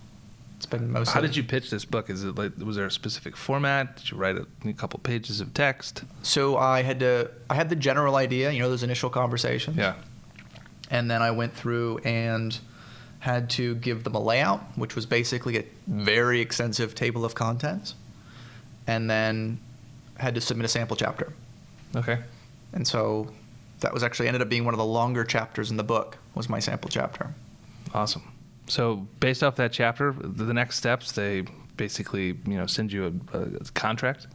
It's 0.58 0.66
been 0.66 0.92
mostly. 0.92 1.14
How 1.14 1.22
did 1.22 1.36
you 1.38 1.44
pitch 1.44 1.70
this 1.70 1.86
book? 1.86 2.10
Is 2.10 2.24
it 2.26 2.36
like 2.36 2.58
was 2.58 2.76
there 2.76 2.86
a 2.86 2.92
specific 2.92 3.38
format? 3.38 3.96
Did 3.98 4.12
you 4.12 4.18
write 4.18 4.36
a, 4.38 4.46
a 4.68 4.74
couple 4.74 5.00
pages 5.00 5.40
of 5.42 5.54
text? 5.54 6.04
So 6.22 6.58
I 6.58 6.82
had 6.82 7.00
to 7.00 7.32
I 7.50 7.56
had 7.56 7.70
the 7.70 7.76
general 7.78 8.16
idea, 8.18 8.52
you 8.52 8.60
know, 8.60 8.70
those 8.70 8.84
initial 8.84 9.10
conversations. 9.10 9.78
Yeah. 9.78 9.94
and 10.92 11.10
then 11.10 11.22
I 11.22 11.32
went 11.32 11.54
through 11.54 12.00
and 12.06 12.58
had 13.20 13.50
to 13.50 13.76
give 13.76 14.04
them 14.04 14.14
a 14.16 14.20
layout, 14.20 14.62
which 14.78 14.96
was 14.96 15.06
basically 15.08 15.58
a 15.58 15.64
very 15.88 16.42
extensive 16.42 16.94
table 16.94 17.26
of 17.26 17.34
contents, 17.34 17.96
and 18.88 19.10
then 19.10 19.60
had 20.18 20.36
to 20.36 20.42
submit 20.42 20.66
a 20.66 20.70
sample 20.70 20.96
chapter. 20.96 21.34
Okay. 21.96 22.20
And 22.74 22.88
so 22.88 23.32
that 23.80 23.94
was 23.94 24.04
actually 24.04 24.28
ended 24.28 24.42
up 24.42 24.50
being 24.50 24.66
one 24.66 24.74
of 24.74 24.78
the 24.78 24.86
longer 24.86 25.24
chapters 25.24 25.72
in 25.72 25.78
the 25.78 25.84
book 25.84 26.18
was 26.34 26.50
my 26.50 26.60
sample 26.60 26.90
chapter. 26.90 27.34
Awesome. 27.94 28.24
So 28.68 29.08
based 29.20 29.44
off 29.44 29.56
that 29.58 29.72
chapter, 29.72 30.14
the 30.14 30.54
next 30.54 30.78
steps 30.78 31.12
they 31.12 31.44
basically 31.78 32.28
you 32.48 32.58
know 32.58 32.66
send 32.66 32.92
you 32.92 33.22
a, 33.34 33.38
a 33.38 33.66
contract. 33.74 34.28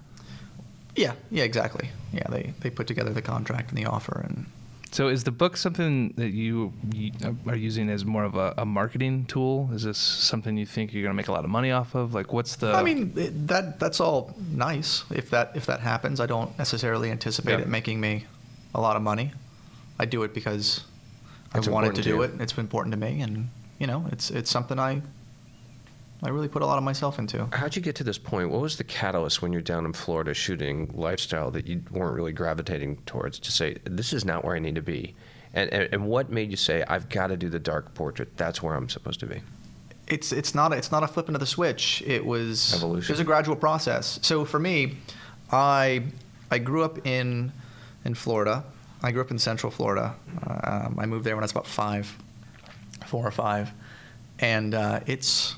Yeah, 0.96 1.14
yeah, 1.30 1.44
exactly. 1.44 1.90
Yeah, 2.12 2.26
they, 2.28 2.52
they 2.60 2.70
put 2.70 2.86
together 2.86 3.12
the 3.12 3.22
contract 3.22 3.70
and 3.70 3.78
the 3.78 3.86
offer, 3.86 4.20
and 4.24 4.46
So 4.92 5.06
is 5.08 5.22
the 5.22 5.30
book 5.30 5.56
something 5.56 6.14
that 6.16 6.32
you, 6.32 6.72
you 6.92 7.12
uh, 7.24 7.32
are 7.46 7.54
using 7.56 7.88
as 7.88 8.04
more 8.04 8.24
of 8.24 8.34
a, 8.34 8.54
a 8.58 8.64
marketing 8.66 9.24
tool? 9.26 9.70
Is 9.72 9.84
this 9.84 9.98
something 9.98 10.56
you 10.56 10.66
think 10.66 10.92
you're 10.92 11.02
going 11.04 11.12
to 11.12 11.16
make 11.16 11.28
a 11.28 11.32
lot 11.32 11.44
of 11.44 11.50
money 11.50 11.70
off 11.70 11.94
of? 11.94 12.12
Like, 12.12 12.32
what's 12.32 12.56
the? 12.56 12.72
I 12.72 12.82
mean 12.82 13.12
it, 13.16 13.46
that 13.48 13.78
that's 13.78 14.00
all 14.00 14.34
nice. 14.50 15.04
If 15.10 15.30
that 15.30 15.52
if 15.54 15.66
that 15.66 15.80
happens, 15.80 16.18
I 16.18 16.26
don't 16.26 16.56
necessarily 16.58 17.10
anticipate 17.10 17.52
Yeah. 17.52 17.60
it 17.60 17.68
making 17.68 18.00
me 18.00 18.26
a 18.74 18.80
lot 18.80 18.96
of 18.96 19.02
money. 19.02 19.30
I 19.98 20.06
do 20.06 20.24
it 20.24 20.34
because 20.34 20.82
It's 21.54 21.68
I 21.68 21.70
wanted 21.70 21.94
to 21.94 22.02
to 22.02 22.08
do 22.08 22.16
you. 22.16 22.22
it. 22.22 22.32
It's 22.40 22.56
important 22.58 22.92
to 22.92 22.98
me, 22.98 23.20
and 23.20 23.48
you 23.78 23.86
know, 23.86 24.06
it's 24.10 24.30
it's 24.30 24.50
something 24.50 24.78
I 24.80 25.02
I 26.22 26.28
really 26.28 26.48
put 26.48 26.62
a 26.62 26.66
lot 26.66 26.76
of 26.76 26.84
myself 26.84 27.18
into. 27.18 27.48
How'd 27.52 27.76
you 27.76 27.82
get 27.82 27.94
to 27.96 28.04
this 28.04 28.18
point? 28.18 28.50
What 28.50 28.60
was 28.60 28.76
the 28.76 28.84
catalyst 28.84 29.40
when 29.40 29.52
you're 29.52 29.62
down 29.62 29.86
in 29.86 29.92
Florida 29.94 30.34
shooting 30.34 30.90
lifestyle 30.92 31.50
that 31.52 31.66
you 31.66 31.82
weren't 31.90 32.14
really 32.14 32.32
gravitating 32.32 32.98
towards 33.06 33.38
to 33.40 33.50
say, 33.50 33.78
this 33.84 34.12
is 34.12 34.24
not 34.24 34.44
where 34.44 34.54
I 34.54 34.58
need 34.58 34.74
to 34.74 34.82
be? 34.82 35.14
And, 35.54 35.72
and, 35.72 35.88
and 35.92 36.06
what 36.06 36.30
made 36.30 36.50
you 36.50 36.56
say, 36.56 36.84
I've 36.86 37.08
got 37.08 37.28
to 37.28 37.36
do 37.36 37.48
the 37.48 37.58
dark 37.58 37.94
portrait? 37.94 38.36
That's 38.36 38.62
where 38.62 38.74
I'm 38.74 38.88
supposed 38.88 39.20
to 39.20 39.26
be. 39.26 39.40
it's 40.08 40.30
it's 40.32 40.54
not 40.54 40.72
it's 40.72 40.92
not 40.92 41.02
a 41.02 41.08
flip 41.08 41.28
into 41.28 41.38
the 41.38 41.46
switch. 41.46 42.02
It 42.06 42.24
was 42.24 42.74
Evolution. 42.74 43.10
It 43.10 43.14
was 43.14 43.20
a 43.20 43.24
gradual 43.24 43.56
process. 43.56 44.18
So 44.22 44.44
for 44.44 44.58
me, 44.58 44.96
I 45.50 46.02
I 46.50 46.58
grew 46.58 46.84
up 46.84 47.06
in 47.06 47.52
in 48.04 48.14
Florida. 48.14 48.64
I 49.02 49.12
grew 49.12 49.22
up 49.22 49.30
in 49.30 49.38
Central 49.38 49.70
Florida. 49.70 50.14
Um, 50.46 50.96
I 50.98 51.06
moved 51.06 51.24
there 51.24 51.34
when 51.34 51.42
I 51.42 51.46
was 51.46 51.52
about 51.52 51.66
five, 51.66 52.14
four 53.06 53.26
or 53.26 53.30
five, 53.30 53.70
and 54.38 54.74
uh, 54.74 55.00
it's. 55.06 55.54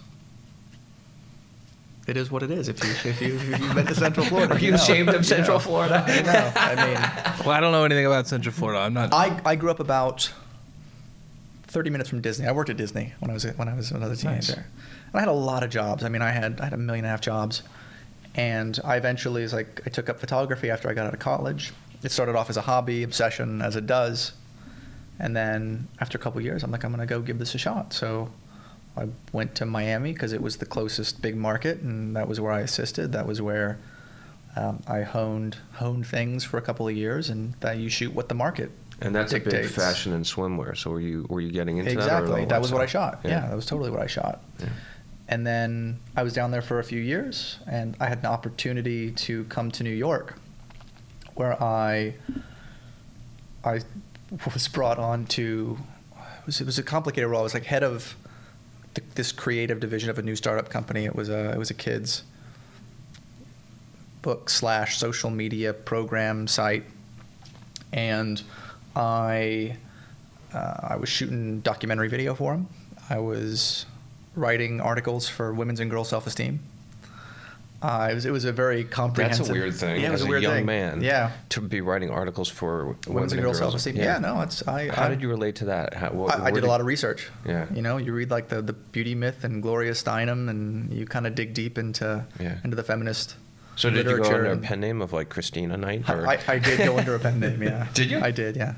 It 2.13 2.19
is 2.19 2.31
what 2.31 2.43
it 2.43 2.51
is. 2.51 2.69
If 2.69 2.85
you 2.85 2.91
if 2.91 3.23
you 3.23 3.37
if 3.37 3.59
you've 3.59 3.75
been 3.75 3.87
to 3.87 3.95
Central 3.95 4.27
Florida, 4.31 4.53
Are 4.55 4.59
you 4.59 4.73
know. 4.73 4.77
ashamed 4.77 5.09
of 5.09 5.25
Central 5.25 5.57
know. 5.57 5.61
Florida? 5.61 6.05
I 6.07 6.21
know. 6.21 6.53
I 6.57 6.75
mean, 6.75 6.95
well, 7.47 7.57
I 7.57 7.61
don't 7.61 7.73
know 7.73 7.85
anything 7.87 8.05
about 8.05 8.27
Central 8.27 8.53
Florida. 8.53 8.81
I'm 8.81 8.93
not. 8.93 9.15
I, 9.15 9.41
I 9.47 9.57
grew 9.57 9.71
up 9.71 9.81
about 9.81 10.31
30 11.69 11.89
minutes 11.89 12.11
from 12.11 12.21
Disney. 12.21 12.47
I 12.47 12.53
worked 12.53 12.69
at 12.69 12.77
Disney 12.77 13.15
when 13.21 13.31
I 13.31 13.33
was 13.33 13.45
when 13.45 13.67
I 13.67 13.73
was 13.73 13.93
another 13.93 14.15
teenager. 14.15 14.57
Nice. 14.57 14.57
And 14.57 15.15
I 15.15 15.21
had 15.21 15.29
a 15.29 15.33
lot 15.33 15.63
of 15.63 15.71
jobs. 15.71 16.05
I 16.05 16.11
mean, 16.11 16.21
I 16.21 16.33
had 16.33 16.61
I 16.61 16.65
had 16.65 16.75
a 16.75 16.77
million 16.77 17.07
and 17.07 17.09
a 17.09 17.13
half 17.13 17.23
jobs. 17.23 17.63
And 18.35 18.79
I 18.85 18.97
eventually 18.97 19.41
was 19.41 19.55
like 19.55 19.81
I 19.87 19.89
took 19.89 20.11
up 20.11 20.21
photography 20.21 20.69
after 20.69 20.91
I 20.91 20.93
got 20.93 21.07
out 21.07 21.15
of 21.15 21.21
college. 21.21 21.73
It 22.03 22.13
started 22.13 22.37
off 22.37 22.51
as 22.51 22.59
a 22.59 22.63
hobby, 22.63 23.03
obsession 23.05 23.63
as 23.63 23.75
it 23.75 23.87
does. 23.87 24.33
And 25.19 25.35
then 25.35 25.89
after 25.99 26.19
a 26.19 26.21
couple 26.21 26.41
of 26.41 26.45
years, 26.45 26.63
I'm 26.63 26.71
like 26.71 26.85
I'm 26.85 26.93
going 26.93 27.01
to 27.01 27.07
go 27.07 27.23
give 27.23 27.39
this 27.39 27.55
a 27.55 27.59
shot. 27.59 27.95
So 27.95 28.29
I 28.97 29.09
went 29.33 29.55
to 29.57 29.67
Miami 29.67 30.13
because 30.13 30.33
it 30.33 30.43
was 30.43 30.59
the 30.59 30.67
closest 30.67 31.23
big 31.23 31.37
market 31.37 31.81
and 31.81 32.15
that 32.15 32.29
was 32.29 32.41
where 32.41 32.53
I 32.53 32.61
assisted. 32.61 33.13
That 33.13 33.27
was 33.27 33.41
where 33.41 33.79
um, 34.57 34.83
I 34.87 35.03
honed 35.03 35.57
honed 35.75 36.07
things 36.07 36.45
for 36.45 36.59
a 36.59 36.63
couple 36.63 36.87
of 36.87 36.95
years, 36.97 37.31
and 37.31 37.55
that 37.61 37.79
you 37.79 37.89
shoot 37.89 38.13
what 38.15 38.29
the 38.29 38.35
market 38.35 38.71
And 39.01 39.15
that's 39.15 39.33
a 39.33 39.41
big 39.41 39.67
fashion 39.67 40.13
and 40.13 40.25
swimwear. 40.25 40.77
So 40.77 40.91
were 40.91 41.01
you 41.01 41.27
were 41.29 41.41
you 41.41 41.51
getting 41.51 41.79
into 41.79 41.93
exactly. 41.93 42.41
that? 42.41 42.51
That 42.51 42.61
was 42.61 42.73
what 42.73 42.83
I 42.83 42.87
shot. 42.87 43.21
Yeah. 43.25 43.49
that 43.49 43.57
was 43.57 43.67
totally 43.67 43.91
what 43.91 44.01
I 44.01 44.07
shot. 44.07 44.43
Yeah. 44.59 44.69
And 45.29 45.47
then 45.47 46.01
I 46.15 46.23
was 46.23 46.35
down 46.35 46.51
there 46.51 46.61
for 46.61 46.79
a 46.79 46.85
few 46.85 47.01
years, 47.01 47.59
and 47.67 47.97
I 47.99 48.09
had 48.09 48.19
an 48.19 48.27
opportunity 48.27 49.13
to 49.13 49.45
come 49.45 49.71
to 49.71 49.83
New 49.83 49.91
York, 49.91 50.39
where 51.35 51.61
I 51.63 52.15
I 53.65 53.81
was 54.53 54.69
brought 54.69 54.99
on 54.99 55.25
to 55.27 55.79
it 56.13 56.47
was 56.47 56.61
it 56.61 56.67
was 56.67 56.79
a 56.79 56.83
complicated 56.83 57.31
role. 57.31 57.41
I 57.41 57.45
was 57.45 57.55
like 57.55 57.65
head 57.65 57.83
of 57.83 58.15
this 59.15 59.33
creative 59.33 59.81
division 59.81 60.11
of 60.11 60.19
a 60.19 60.23
new 60.23 60.37
startup 60.37 60.69
company. 60.69 61.05
It 61.05 61.15
was 61.15 61.29
a 61.29 61.51
it 61.51 61.59
was 61.59 61.71
a 61.71 61.75
kids 61.75 62.25
book 64.23 64.49
slash 64.49 64.99
social 64.99 65.31
media 65.31 65.73
program 65.73 66.47
site, 66.47 66.85
and 67.93 68.43
I 68.95 69.77
uh, 70.55 70.75
I 70.83 70.97
was 70.97 71.09
shooting 71.09 71.61
documentary 71.61 72.09
video 72.09 72.35
for 72.35 72.53
them. 72.53 72.69
I 73.09 73.19
was 73.19 73.87
writing 74.35 74.81
articles 74.81 75.29
for 75.29 75.53
women's 75.53 75.81
and 75.81 75.91
girls 75.91 76.09
self 76.09 76.27
esteem. 76.27 76.61
Uh, 77.83 78.09
it 78.13 78.15
was 78.15 78.27
it 78.27 78.31
was 78.31 78.45
a 78.45 78.53
very 78.53 78.85
comprehensive. 78.85 79.47
That's 79.47 79.51
a 79.51 79.53
weird 79.53 79.75
thing. 79.75 80.01
Yeah, 80.01 80.09
it 80.09 80.13
was 80.13 80.21
as 80.21 80.27
a 80.29 80.31
weird 80.31 80.43
young 80.45 80.55
thing. 80.55 80.67
man. 80.67 81.01
Yeah, 81.03 81.33
To 81.49 81.61
be 81.61 81.81
writing 81.81 82.11
articles 82.11 82.49
for 82.49 82.97
women's 83.09 83.33
and 83.33 83.43
girls 83.43 83.59
self 83.59 83.75
esteem. 83.75 83.97
Yeah. 83.97 84.19
no, 84.19 84.41
it's 84.43 84.67
I. 84.69 84.89
How 84.89 85.07
I, 85.07 85.09
did 85.09 85.21
you 85.21 85.29
relate 85.29 85.57
to 85.57 85.65
that? 85.65 85.95
How, 85.95 86.11
what, 86.11 86.33
I, 86.33 86.39
I 86.39 86.43
where 86.45 86.53
did 86.53 86.65
a 86.65 86.69
lot 86.69 86.81
of 86.81 86.87
research. 86.87 87.29
Yeah. 87.45 87.67
You 87.75 87.83
know, 87.83 87.97
you 87.97 88.13
read 88.13 88.31
like 88.31 88.49
the, 88.49 88.63
the 88.63 88.73
beauty 88.73 89.17
myth 89.17 89.43
and 89.43 89.61
Gloria 89.63 89.93
Steinem, 89.93 90.49
and 90.49 90.93
you 90.93 91.07
kind 91.07 91.27
of 91.27 91.35
dig 91.35 91.55
deep 91.55 91.77
into 91.77 92.25
Yeah. 92.39 92.59
into 92.63 92.77
the 92.77 92.85
feminist. 92.85 93.35
So 93.75 93.91
did 93.91 94.07
you 94.07 94.19
go 94.19 94.25
under 94.25 94.47
a 94.47 94.57
pen 94.59 94.79
name 94.81 95.03
of 95.03 95.13
like 95.13 95.29
Christina 95.31 95.77
Knight? 95.77 96.09
Or? 96.09 96.29
I, 96.29 96.39
I 96.47 96.59
did 96.61 96.79
go 96.79 96.97
under 96.99 97.17
a 97.17 97.19
pen 97.19 97.41
name. 97.41 97.63
Yeah. 97.63 97.89
Did 97.95 98.11
you? 98.13 98.21
I 98.21 98.31
did. 98.31 98.55
Yeah. 98.55 98.75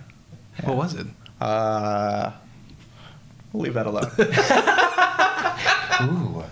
What 0.63 0.77
was 0.77 0.95
it? 0.95 1.07
Uh, 1.41 2.31
we'll 3.53 3.65
leave 3.65 3.75
that 3.75 3.87
alone. 3.87 4.09
Ooh, 6.11 6.45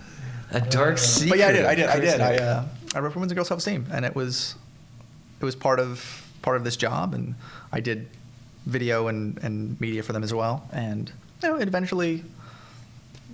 a 0.53 0.61
dark 0.61 0.97
secret. 0.97 1.29
but 1.29 1.39
yeah, 1.39 1.47
I 1.47 1.51
did. 1.51 1.65
I 1.65 1.75
did. 1.75 1.89
I 1.89 1.99
did. 1.99 2.21
I, 2.21 2.35
uh, 2.35 2.65
I 2.95 2.99
wrote 2.99 3.13
for 3.13 3.19
Women's 3.19 3.31
and 3.31 3.37
Girls 3.37 3.47
Self 3.47 3.59
Esteem, 3.59 3.87
and 3.91 4.05
it 4.05 4.15
was 4.15 4.55
it 5.41 5.45
was 5.45 5.55
part 5.55 5.79
of 5.79 6.27
part 6.41 6.57
of 6.57 6.63
this 6.63 6.77
job, 6.77 7.13
and 7.13 7.35
I 7.71 7.79
did 7.79 8.07
video 8.65 9.07
and, 9.07 9.37
and 9.43 9.79
media 9.81 10.03
for 10.03 10.13
them 10.13 10.23
as 10.23 10.33
well, 10.33 10.67
and 10.71 11.11
you 11.41 11.49
know, 11.49 11.55
it 11.57 11.67
eventually 11.67 12.23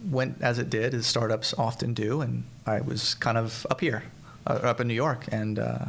went 0.09 0.41
as 0.41 0.59
it 0.59 0.69
did, 0.69 0.93
as 0.93 1.05
startups 1.05 1.53
often 1.57 1.93
do, 1.93 2.21
and 2.21 2.43
I 2.65 2.81
was 2.81 3.13
kind 3.15 3.37
of 3.37 3.67
up 3.69 3.81
here, 3.81 4.03
uh, 4.47 4.53
up 4.63 4.79
in 4.79 4.87
New 4.87 4.93
York, 4.93 5.25
and 5.31 5.59
uh, 5.59 5.85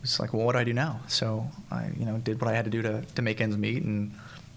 was 0.00 0.18
like, 0.18 0.32
well, 0.32 0.46
what 0.46 0.52
do 0.52 0.58
I 0.58 0.64
do 0.64 0.72
now? 0.72 1.00
So 1.08 1.50
I, 1.70 1.90
you 1.98 2.06
know, 2.06 2.18
did 2.18 2.40
what 2.40 2.48
I 2.50 2.56
had 2.56 2.64
to 2.64 2.70
do 2.70 2.82
to, 2.82 3.02
to 3.02 3.22
make 3.22 3.40
ends 3.40 3.56
meet, 3.56 3.82
and 3.82 4.12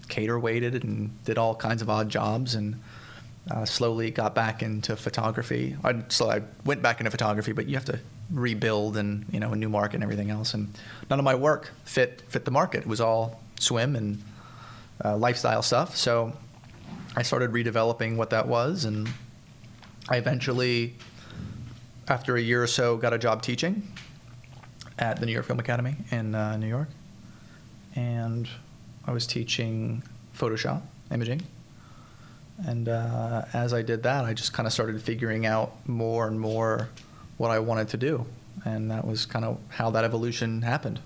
cater 0.08 0.38
waited, 0.38 0.82
and 0.82 1.10
did 1.24 1.38
all 1.38 1.54
kinds 1.54 1.82
of 1.82 1.90
odd 1.90 2.08
jobs, 2.08 2.54
and 2.54 2.80
uh, 3.50 3.64
slowly 3.64 4.10
got 4.10 4.34
back 4.34 4.62
into 4.62 4.96
photography. 4.96 5.76
I 5.84 6.02
so 6.08 6.30
I 6.30 6.42
went 6.64 6.82
back 6.82 7.00
into 7.00 7.10
photography, 7.10 7.52
but 7.52 7.66
you 7.66 7.74
have 7.74 7.84
to 7.86 8.00
rebuild 8.30 8.96
and 8.96 9.26
you 9.30 9.40
know 9.40 9.52
a 9.52 9.56
new 9.56 9.68
market 9.68 9.96
and 9.96 10.02
everything 10.02 10.30
else. 10.30 10.54
And 10.54 10.74
none 11.10 11.18
of 11.18 11.24
my 11.24 11.34
work 11.34 11.72
fit 11.84 12.22
fit 12.28 12.44
the 12.44 12.50
market. 12.50 12.82
It 12.82 12.86
was 12.86 13.00
all 13.00 13.42
swim 13.58 13.96
and 13.96 14.22
uh, 15.04 15.16
lifestyle 15.16 15.62
stuff. 15.62 15.96
So 15.96 16.32
I 17.16 17.22
started 17.22 17.52
redeveloping 17.52 18.16
what 18.16 18.30
that 18.30 18.48
was, 18.48 18.84
and 18.84 19.08
I 20.08 20.16
eventually, 20.16 20.94
after 22.08 22.36
a 22.36 22.40
year 22.40 22.62
or 22.62 22.66
so, 22.66 22.96
got 22.96 23.12
a 23.12 23.18
job 23.18 23.42
teaching 23.42 23.86
at 24.98 25.20
the 25.20 25.26
New 25.26 25.32
York 25.32 25.46
Film 25.46 25.60
Academy 25.60 25.96
in 26.10 26.34
uh, 26.34 26.56
New 26.56 26.68
York, 26.68 26.88
and 27.94 28.48
I 29.06 29.12
was 29.12 29.26
teaching 29.26 30.02
Photoshop 30.34 30.82
imaging. 31.12 31.42
And 32.66 32.88
uh, 32.88 33.44
as 33.52 33.74
I 33.74 33.82
did 33.82 34.04
that, 34.04 34.24
I 34.24 34.32
just 34.32 34.52
kind 34.52 34.66
of 34.66 34.72
started 34.72 35.00
figuring 35.02 35.44
out 35.44 35.74
more 35.88 36.28
and 36.28 36.38
more 36.38 36.88
what 37.36 37.50
I 37.50 37.58
wanted 37.58 37.88
to 37.88 37.96
do, 37.96 38.26
and 38.64 38.90
that 38.92 39.04
was 39.04 39.26
kind 39.26 39.44
of 39.44 39.58
how 39.68 39.90
that 39.90 40.04
evolution 40.04 40.62
happened. 40.62 41.00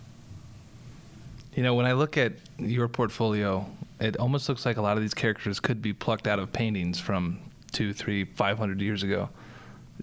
You 1.54 1.62
know, 1.62 1.74
when 1.74 1.86
I 1.86 1.92
look 1.92 2.18
at 2.18 2.34
your 2.58 2.86
portfolio, 2.86 3.66
it 3.98 4.18
almost 4.18 4.48
looks 4.48 4.66
like 4.66 4.76
a 4.76 4.82
lot 4.82 4.98
of 4.98 5.02
these 5.02 5.14
characters 5.14 5.58
could 5.58 5.80
be 5.80 5.94
plucked 5.94 6.26
out 6.26 6.38
of 6.38 6.52
paintings 6.52 7.00
from 7.00 7.38
two, 7.72 7.94
three, 7.94 8.24
five 8.24 8.58
hundred 8.58 8.82
years 8.82 9.02
ago. 9.02 9.30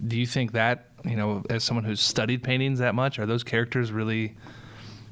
Do 0.06 0.18
you 0.18 0.26
think 0.26 0.54
that, 0.54 0.88
you 1.06 1.16
know, 1.16 1.44
as 1.50 1.64
someone 1.64 1.86
who's 1.86 2.02
studied 2.02 2.44
paintings 2.44 2.80
that 2.80 2.96
much, 2.96 3.20
are 3.20 3.26
those 3.28 3.44
characters 3.44 3.92
really 3.92 4.36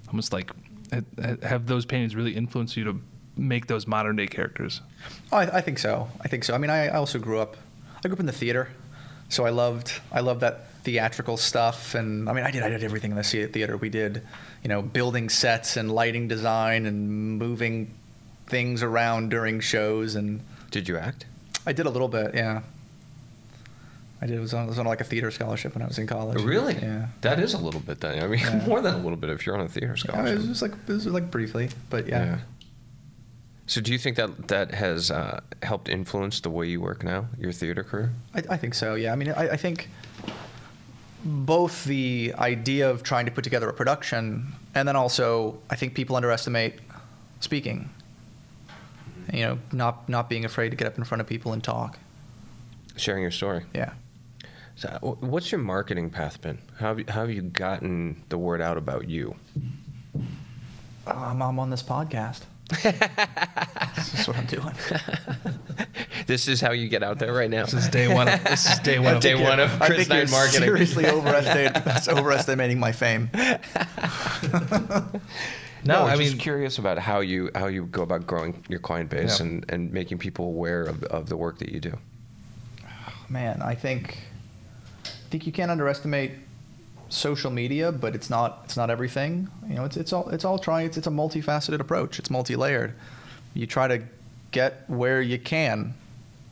almost 0.07 0.33
like 0.33 0.51
have 1.43 1.67
those 1.67 1.85
paintings 1.85 2.15
really 2.15 2.35
influenced 2.35 2.75
you 2.75 2.83
to 2.85 2.99
make 3.35 3.67
those 3.67 3.87
modern 3.87 4.15
day 4.15 4.27
characters? 4.27 4.81
Oh, 5.31 5.37
I, 5.37 5.57
I 5.57 5.61
think 5.61 5.79
so. 5.79 6.09
I 6.21 6.27
think 6.27 6.43
so. 6.43 6.53
I 6.53 6.57
mean, 6.57 6.69
I, 6.69 6.87
I 6.87 6.95
also 6.95 7.19
grew 7.19 7.39
up. 7.39 7.57
I 7.97 8.07
grew 8.07 8.13
up 8.13 8.19
in 8.19 8.25
the 8.25 8.31
theater, 8.31 8.69
so 9.29 9.45
I 9.45 9.49
loved 9.49 9.93
I 10.11 10.19
loved 10.19 10.41
that 10.41 10.69
theatrical 10.83 11.37
stuff. 11.37 11.95
And 11.95 12.29
I 12.29 12.33
mean, 12.33 12.43
I 12.43 12.51
did 12.51 12.63
I 12.63 12.69
did 12.69 12.83
everything 12.83 13.11
in 13.11 13.17
the 13.17 13.23
theater. 13.23 13.77
We 13.77 13.89
did, 13.89 14.21
you 14.61 14.69
know, 14.69 14.81
building 14.81 15.29
sets 15.29 15.77
and 15.77 15.91
lighting 15.91 16.27
design 16.27 16.85
and 16.85 17.37
moving 17.39 17.93
things 18.47 18.83
around 18.83 19.29
during 19.29 19.59
shows. 19.61 20.15
And 20.15 20.41
Did 20.71 20.87
you 20.89 20.97
act? 20.97 21.25
I 21.65 21.71
did 21.71 21.85
a 21.85 21.89
little 21.89 22.09
bit. 22.09 22.35
Yeah. 22.35 22.61
I 24.21 24.25
did. 24.25 24.37
It 24.37 24.41
was 24.41 24.53
on, 24.53 24.65
it 24.65 24.67
was 24.69 24.79
on 24.79 24.85
like 24.85 25.01
a 25.01 25.05
theater 25.05 25.31
scholarship 25.31 25.73
when 25.75 25.81
I 25.81 25.87
was 25.87 25.97
in 25.97 26.07
college. 26.07 26.37
Oh, 26.41 26.45
really 26.45 26.75
yeah. 26.75 27.07
That 27.21 27.39
is 27.39 27.53
a 27.53 27.57
little 27.57 27.79
bit 27.81 27.99
then. 28.01 28.21
I 28.23 28.27
mean, 28.27 28.39
Yeah. 28.41 28.65
more 28.67 28.81
than 28.81 28.93
a 28.95 28.97
little 28.97 29.17
bit 29.17 29.29
if 29.29 29.45
you're 29.45 29.55
on 29.57 29.65
a 29.65 29.69
theater 29.69 29.95
Yeah, 29.97 30.03
scholarship. 30.03 30.33
it 30.35 30.37
was 30.39 30.47
just 30.47 30.61
like 30.61 30.71
it 30.73 30.87
was 30.91 31.07
like 31.07 31.31
briefly, 31.31 31.69
but 31.89 32.07
yeah. 32.07 32.39
So 33.65 33.79
do 33.79 33.91
you 33.91 33.97
think 33.97 34.17
that 34.17 34.49
that 34.49 34.73
has 34.73 35.09
uh, 35.09 35.39
helped 35.61 35.87
influence 35.87 36.41
the 36.41 36.49
way 36.49 36.67
you 36.67 36.81
work 36.81 37.03
now, 37.03 37.27
your 37.37 37.51
theater 37.51 37.83
career? 37.83 38.11
I, 38.35 38.43
I 38.51 38.57
think 38.57 38.73
so. 38.73 38.95
Yeah. 38.95 39.13
I 39.13 39.15
mean, 39.15 39.31
I, 39.31 39.51
I 39.51 39.57
think 39.57 39.89
both 41.23 41.85
the 41.85 42.33
idea 42.37 42.89
of 42.89 43.03
trying 43.03 43.25
to 43.25 43.31
put 43.31 43.43
together 43.43 43.69
a 43.69 43.73
production, 43.73 44.53
and 44.75 44.87
then 44.87 44.95
also 44.95 45.59
I 45.69 45.75
think 45.75 45.93
people 45.93 46.15
underestimate 46.15 46.79
speaking. 47.39 47.89
You 49.31 49.45
know, 49.45 49.59
not 49.71 50.09
not 50.09 50.29
being 50.29 50.43
afraid 50.43 50.69
to 50.69 50.75
get 50.75 50.85
up 50.85 50.97
in 50.97 51.05
front 51.05 51.21
of 51.21 51.27
people 51.27 51.53
and 51.53 51.63
talk. 51.63 51.97
Sharing 52.97 53.21
your 53.21 53.31
story. 53.31 53.63
Yeah. 53.73 53.93
So, 54.75 54.89
uh, 54.89 55.25
what's 55.25 55.51
your 55.51 55.61
marketing 55.61 56.09
path 56.09 56.41
been? 56.41 56.59
How 56.77 56.87
have 56.89 56.99
you, 56.99 57.05
how 57.07 57.21
have 57.21 57.31
you 57.31 57.43
gotten 57.43 58.23
the 58.29 58.37
word 58.37 58.61
out 58.61 58.77
about 58.77 59.07
you? 59.07 59.35
Oh, 60.15 61.11
I'm, 61.11 61.41
I'm 61.41 61.59
on 61.59 61.69
this 61.69 61.83
podcast. 61.83 62.41
This 62.69 64.19
is 64.19 64.27
what 64.27 64.37
I'm 64.37 64.45
doing. 64.45 64.73
This 66.25 66.47
is 66.47 66.61
how 66.61 66.71
you 66.71 66.87
get 66.87 67.03
out 67.03 67.19
there 67.19 67.33
right 67.33 67.49
now. 67.49 67.65
This 67.65 67.73
is 67.73 67.89
day 67.89 68.07
one. 68.07 68.29
Of, 68.29 68.41
this 68.45 68.65
is 68.71 68.79
day 68.79 68.97
one. 68.99 69.15
Of 69.15 69.21
Day 69.21 69.35
one 69.35 69.59
of 69.59 69.69
Chris 69.71 69.81
I 69.81 69.85
Chris 69.87 70.07
think 70.07 70.19
you're 70.19 70.29
marketing. 70.31 70.61
seriously 70.61 71.05
overestimating, 71.07 71.73
that's 71.85 72.07
overestimating 72.07 72.79
my 72.79 72.93
fame. 72.93 73.29
No, 75.85 76.03
I 76.03 76.13
I'm 76.13 76.17
just 76.19 76.31
mean, 76.33 76.37
curious 76.39 76.77
about 76.77 76.97
how 76.97 77.19
you 77.19 77.49
how 77.55 77.67
you 77.67 77.85
go 77.87 78.03
about 78.03 78.25
growing 78.25 78.63
your 78.69 78.79
client 78.79 79.09
base 79.09 79.39
Yeah. 79.39 79.47
and, 79.47 79.65
and 79.69 79.91
making 79.91 80.17
people 80.17 80.45
aware 80.45 80.83
of, 80.83 81.03
of 81.05 81.27
the 81.27 81.35
work 81.35 81.59
that 81.59 81.69
you 81.69 81.81
do. 81.81 81.97
Man, 83.27 83.61
I 83.61 83.75
think 83.75 84.17
I 85.05 85.09
think 85.29 85.45
you 85.45 85.51
can't 85.51 85.71
underestimate 85.71 86.31
social 87.13 87.51
media, 87.51 87.91
but 87.91 88.15
it's 88.15 88.29
not 88.29 88.61
it's 88.65 88.77
not 88.77 88.89
everything. 88.89 89.47
You 89.67 89.75
know, 89.75 89.85
it's 89.85 89.97
it's 89.97 90.13
all 90.13 90.29
it's 90.29 90.45
all 90.45 90.59
trying. 90.59 90.87
It's 90.87 90.97
it's 90.97 91.07
a 91.07 91.11
multifaceted 91.11 91.79
approach. 91.79 92.19
It's 92.19 92.29
multi-layered. 92.29 92.93
You 93.53 93.67
try 93.67 93.87
to 93.87 94.03
get 94.51 94.83
where 94.89 95.21
you 95.21 95.39
can. 95.39 95.93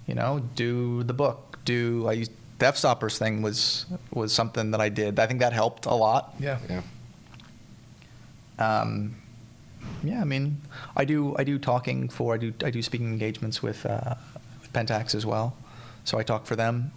You 0.07 0.15
know, 0.15 0.41
do 0.55 1.03
the 1.03 1.13
book. 1.13 1.59
Do 1.65 2.07
I 2.07 2.13
used 2.13 2.31
the 2.59 2.65
Fstoppers 2.67 3.17
thing 3.17 3.41
was 3.41 3.85
was 4.13 4.33
something 4.33 4.71
that 4.71 4.81
I 4.81 4.89
did. 4.89 5.19
I 5.19 5.27
think 5.27 5.39
that 5.39 5.53
helped 5.53 5.85
a 5.85 5.93
lot. 5.95 6.35
yeah. 6.39 6.59
Yeah. 6.69 6.81
Um, 8.59 9.15
yeah, 10.03 10.21
I 10.21 10.25
mean, 10.25 10.61
I 10.95 11.05
do 11.05 11.35
I 11.37 11.43
do 11.43 11.57
talking 11.57 12.09
for 12.09 12.35
I 12.35 12.37
do 12.37 12.53
I 12.63 12.69
do 12.69 12.81
speaking 12.81 13.07
engagements 13.07 13.63
with 13.63 13.85
uh, 13.85 14.15
with 14.61 14.71
Pentax 14.73 15.15
as 15.15 15.25
well, 15.25 15.55
so 16.03 16.19
I 16.19 16.23
talk 16.23 16.45
for 16.45 16.55
them, 16.55 16.91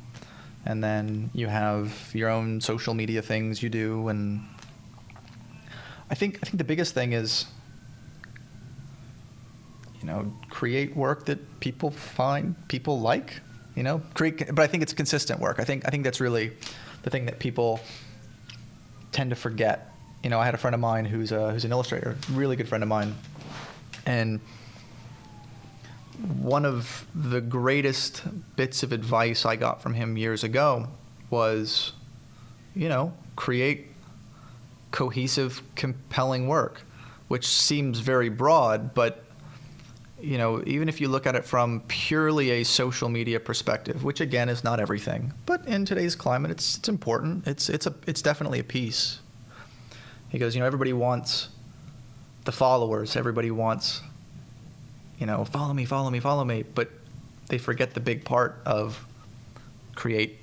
and 0.66 0.83
then 0.83 1.30
you 1.35 1.47
have 1.47 2.11
your 2.14 2.30
own 2.30 2.61
social 2.61 2.94
media 2.94 3.23
things 3.23 3.62
you 3.62 3.68
do, 3.68 4.09
and 4.09 4.47
I 6.11 6.14
think 6.14 6.38
I 6.42 6.47
think 6.47 6.59
the 6.59 6.64
biggest 6.64 6.94
thing 6.94 7.12
is 7.12 7.47
you 10.00 10.06
know 10.06 10.33
create 10.50 10.97
work 10.97 11.26
that 11.26 11.61
people 11.61 11.90
find 11.90 12.56
people 12.68 13.00
like, 13.00 13.40
you 13.75 13.83
know, 13.83 14.02
create. 14.14 14.54
But 14.54 14.61
I 14.61 14.66
think 14.66 14.83
it's 14.83 14.92
consistent 14.92 15.40
work. 15.40 15.61
I 15.61 15.64
think 15.64 15.87
I 15.87 15.90
think 15.90 16.04
that's 16.04 16.21
really 16.21 16.52
the 17.02 17.11
thing 17.11 17.26
that 17.26 17.38
people 17.38 17.80
tend 19.12 19.30
to 19.30 19.37
forget. 19.37 19.92
You 20.23 20.30
know, 20.30 20.40
I 20.40 20.44
had 20.47 20.54
a 20.54 20.59
friend 20.59 20.75
of 20.75 20.80
mine 20.80 21.04
who's 21.04 21.33
a, 21.33 21.52
who's 21.52 21.64
an 21.64 21.73
illustrator, 21.73 22.16
really 22.33 22.56
good 22.56 22.68
friend 22.68 22.83
of 22.83 22.88
mine, 22.88 23.14
and 24.06 24.40
one 26.40 26.64
of 26.64 27.06
the 27.14 27.40
greatest 27.40 28.23
bits 28.56 28.83
of 28.83 28.92
advice 28.92 29.44
I 29.44 29.56
got 29.56 29.83
from 29.83 29.94
him 29.94 30.16
years 30.16 30.44
ago 30.44 30.88
was, 31.30 31.92
you 32.75 32.88
know, 32.88 33.12
create 33.37 33.88
cohesive, 34.90 35.62
compelling 35.75 36.47
work, 36.47 36.83
which 37.28 37.47
seems 37.47 37.99
very 37.99 38.28
broad, 38.28 38.94
but 38.94 39.25
you 40.21 40.38
know, 40.38 40.62
even 40.66 40.88
if 40.88 41.00
you 41.02 41.09
look 41.09 41.26
at 41.26 41.35
it 41.35 41.44
from 41.44 41.83
purely 41.88 42.50
a 42.50 42.64
social 42.64 43.11
media 43.11 43.38
perspective, 43.38 44.04
which 44.04 44.21
again 44.21 44.49
is 44.49 44.64
not 44.64 44.80
everything, 44.80 45.35
but 45.44 45.66
in 45.66 45.85
today's 45.85 46.16
climate, 46.16 46.50
it's 46.50 46.78
it's 46.78 46.88
important. 46.88 47.47
It's 47.47 47.68
it's 47.68 47.87
a 47.87 47.94
it's 48.06 48.23
definitely 48.23 48.59
a 48.59 48.64
piece. 48.64 49.18
He 50.30 50.38
goes, 50.38 50.54
you 50.54 50.61
know, 50.61 50.66
everybody 50.66 50.92
wants 50.92 51.49
the 52.44 52.52
followers. 52.52 53.16
Everybody 53.16 53.50
wants, 53.50 54.00
you 55.25 55.26
know, 55.26 55.43
follow 55.47 55.73
me, 55.73 55.87
follow 55.87 56.11
me, 56.11 56.21
follow 56.21 56.45
me. 56.45 56.64
But 56.64 56.90
they 57.49 57.57
forget 57.57 57.95
the 57.95 58.00
big 58.00 58.26
part 58.26 58.61
of 58.66 59.07
create 59.95 60.37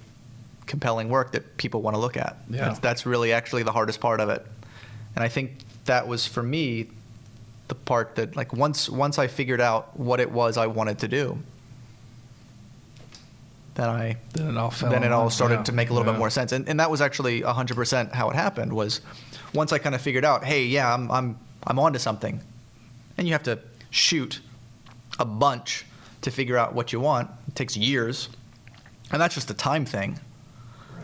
compelling 0.66 1.08
work 1.08 1.34
that 1.34 1.56
people 1.58 1.84
want 1.84 1.94
to 1.96 2.00
look 2.00 2.18
at. 2.18 2.36
Yeah. 2.50 2.66
That's, 2.66 2.80
that's 2.80 3.06
really 3.06 3.32
actually 3.32 3.62
the 3.62 3.72
hardest 3.72 4.00
part 4.00 4.20
of 4.20 4.30
it. 4.30 4.44
And 5.16 5.24
I 5.24 5.28
think 5.28 5.52
that 5.86 6.08
was 6.08 6.26
for 6.26 6.42
me 6.42 6.88
the 7.68 7.76
part 7.76 8.16
that 8.16 8.36
like 8.36 8.54
once 8.54 8.90
once 8.90 9.20
I 9.20 9.28
figured 9.28 9.62
out 9.62 10.00
what 10.00 10.20
it 10.20 10.32
was 10.32 10.58
I 10.58 10.66
wanted 10.66 10.98
to 11.00 11.08
do, 11.08 11.38
then 13.76 13.88
I 13.88 14.18
Then 14.34 14.48
it 14.50 14.58
all 14.58 14.72
then 14.72 15.04
it 15.04 15.12
all 15.12 15.30
started 15.30 15.58
Yeah. 15.58 15.64
to 15.64 15.72
make 15.74 15.92
a 15.92 15.94
little 15.94 16.08
Yeah. 16.08 16.14
bit 16.14 16.18
more 16.20 16.32
sense. 16.32 16.54
And, 16.54 16.68
and 16.68 16.80
that 16.80 16.90
was 16.90 17.02
actually 17.02 17.42
100% 17.42 18.14
how 18.14 18.32
it 18.32 18.36
happened 18.36 18.74
was 18.74 19.00
once 19.54 19.72
I 19.72 19.78
kind 19.78 19.94
of 19.94 20.02
figured 20.02 20.26
out, 20.26 20.44
hey, 20.44 20.66
yeah, 20.66 20.92
I'm, 20.92 21.12
I'm, 21.12 21.38
I'm 21.68 21.78
onto 21.78 22.00
something. 22.00 22.42
And 23.20 23.28
you 23.28 23.34
have 23.34 23.44
to 23.44 23.60
shoot 23.92 24.40
a 25.22 25.26
bunch 25.26 25.86
to 26.22 26.32
figure 26.32 26.58
out 26.58 26.74
what 26.76 26.92
you 26.92 27.00
want. 27.00 27.30
It 27.48 27.56
takes 27.56 27.78
years. 27.78 28.30
And 29.12 29.22
that's 29.22 29.36
just 29.36 29.50
a 29.50 29.54
time 29.54 29.86
thing. 29.86 30.20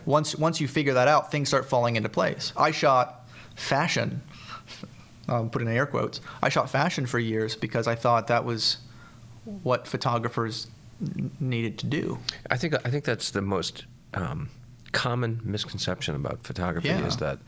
Once, 0.05 0.35
once 0.35 0.59
you 0.61 0.67
figure 0.67 0.93
that 0.93 1.07
out, 1.07 1.31
things 1.31 1.47
start 1.49 1.65
falling 1.65 1.95
into 1.95 2.09
place. 2.09 2.53
I 2.55 2.71
shot 2.71 3.27
fashion, 3.55 4.21
I'll 5.27 5.47
put 5.47 5.61
in 5.61 5.67
air 5.67 5.85
quotes. 5.85 6.21
I 6.41 6.49
shot 6.49 6.69
fashion 6.69 7.05
for 7.05 7.19
years 7.19 7.55
because 7.55 7.87
I 7.87 7.95
thought 7.95 8.27
that 8.27 8.45
was 8.45 8.77
what 9.63 9.87
photographers 9.87 10.67
needed 11.39 11.77
to 11.79 11.85
do. 11.85 12.19
I 12.49 12.57
think 12.57 12.73
I 12.85 12.89
think 12.89 13.03
that's 13.03 13.31
the 13.31 13.41
most 13.41 13.85
um, 14.13 14.49
common 14.93 15.41
misconception 15.43 16.15
about 16.15 16.43
photography 16.45 16.87
Yeah. 16.87 17.05
is 17.05 17.17
that 17.17 17.39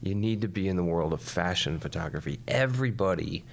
you 0.00 0.14
need 0.14 0.40
to 0.40 0.48
be 0.48 0.68
in 0.68 0.76
the 0.76 0.84
world 0.84 1.12
of 1.12 1.20
fashion 1.20 1.78
photography. 1.78 2.40
Everybody, 2.48 3.44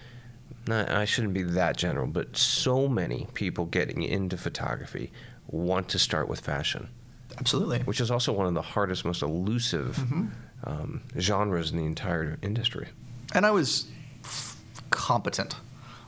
not, 0.68 0.90
I 0.92 1.06
shouldn't 1.06 1.34
be 1.34 1.44
that 1.44 1.78
general, 1.78 2.08
but 2.08 2.36
so 2.38 2.88
many 2.88 3.28
people 3.34 3.66
getting 3.66 4.02
into 4.04 4.38
photography 4.38 5.12
want 5.48 5.90
to 5.90 6.00
start 6.00 6.28
with 6.28 6.40
fashion, 6.40 6.90
Absolutely. 7.38 7.80
which 7.80 8.02
is 8.02 8.10
also 8.12 8.34
one 8.34 8.48
of 8.48 8.54
the 8.54 8.62
hardest, 8.62 9.06
most 9.06 9.22
elusive 9.22 9.96
Mm-hmm. 9.98 10.28
um, 10.64 11.02
genres 11.20 11.72
in 11.72 11.78
the 11.78 11.86
entire 11.86 12.38
industry. 12.42 12.88
and 13.34 13.46
I 13.46 13.52
was 13.52 13.86
f- 14.24 14.60
competent. 14.90 15.56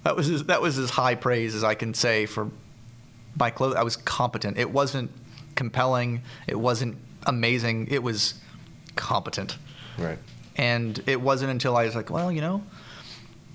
That 0.03 0.15
was 0.15 0.29
as, 0.29 0.43
that 0.45 0.61
was 0.61 0.77
as 0.77 0.89
high 0.91 1.15
praise 1.15 1.53
as 1.53 1.63
I 1.63 1.75
can 1.75 1.93
say 1.93 2.25
for 2.25 2.49
my 3.39 3.49
clothes. 3.51 3.75
I 3.75 3.83
was 3.83 3.97
competent. 3.97 4.57
It 4.57 4.71
wasn't 4.71 5.11
compelling. 5.55 6.21
It 6.47 6.55
wasn't 6.59 6.97
amazing. 7.25 7.87
It 7.91 8.01
was 8.01 8.35
competent. 8.95 9.57
Right. 9.97 10.17
And 10.55 11.01
it 11.05 11.21
wasn't 11.21 11.51
until 11.51 11.75
I 11.77 11.85
was 11.85 11.95
like, 11.95 12.09
well, 12.09 12.31
you 12.31 12.41
know, 12.41 12.63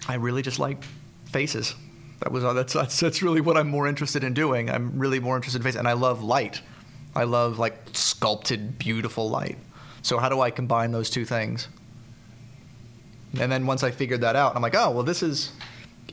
I 0.09 0.15
really 0.15 0.43
just 0.43 0.59
like 0.59 0.83
faces. 1.27 1.75
That 2.21 2.33
was 2.33 2.45
uh, 2.45 2.53
that's 2.53 2.73
that's 2.73 3.01
that's 3.01 3.23
really 3.23 3.41
what 3.41 3.57
I'm 3.57 3.69
more 3.69 3.87
interested 3.87 4.25
in 4.25 4.35
doing. 4.35 4.71
I'm 4.71 4.99
really 4.99 5.21
more 5.21 5.37
interested 5.37 5.59
in 5.59 5.65
faces, 5.65 5.79
and 5.79 5.89
I 5.89 5.95
love 5.95 6.23
light. 6.23 6.61
I 7.15 7.25
love 7.25 7.59
like 7.59 7.77
sculpted, 7.93 8.79
beautiful 8.79 9.29
light. 9.29 9.59
So 10.03 10.19
how 10.19 10.29
do 10.29 10.41
I 10.41 10.51
combine 10.51 10.93
those 10.93 11.11
two 11.11 11.25
things? 11.25 11.69
And 13.39 13.51
then 13.51 13.67
once 13.67 13.83
I 13.83 13.91
figured 13.91 14.21
that 14.21 14.37
out, 14.37 14.57
I'm 14.57 14.63
like, 14.63 14.75
oh, 14.75 14.91
well, 14.91 15.03
this 15.03 15.23
is 15.23 15.53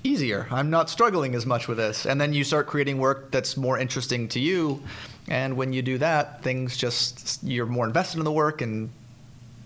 easier. 0.03 0.47
I'm 0.51 0.69
not 0.69 0.89
struggling 0.89 1.35
as 1.35 1.45
much 1.45 1.67
with 1.67 1.77
this. 1.77 2.05
And 2.05 2.19
then 2.19 2.33
you 2.33 2.43
start 2.43 2.67
creating 2.67 2.97
work 2.97 3.31
that's 3.31 3.57
more 3.57 3.77
interesting 3.77 4.27
to 4.29 4.39
you. 4.39 4.81
And 5.27 5.57
when 5.57 5.73
you 5.73 5.81
do 5.81 5.97
that, 5.97 6.41
things 6.43 6.77
just, 6.77 7.43
you're 7.43 7.65
more 7.65 7.85
invested 7.85 8.19
in 8.19 8.25
the 8.25 8.31
work 8.31 8.61
and 8.61 8.89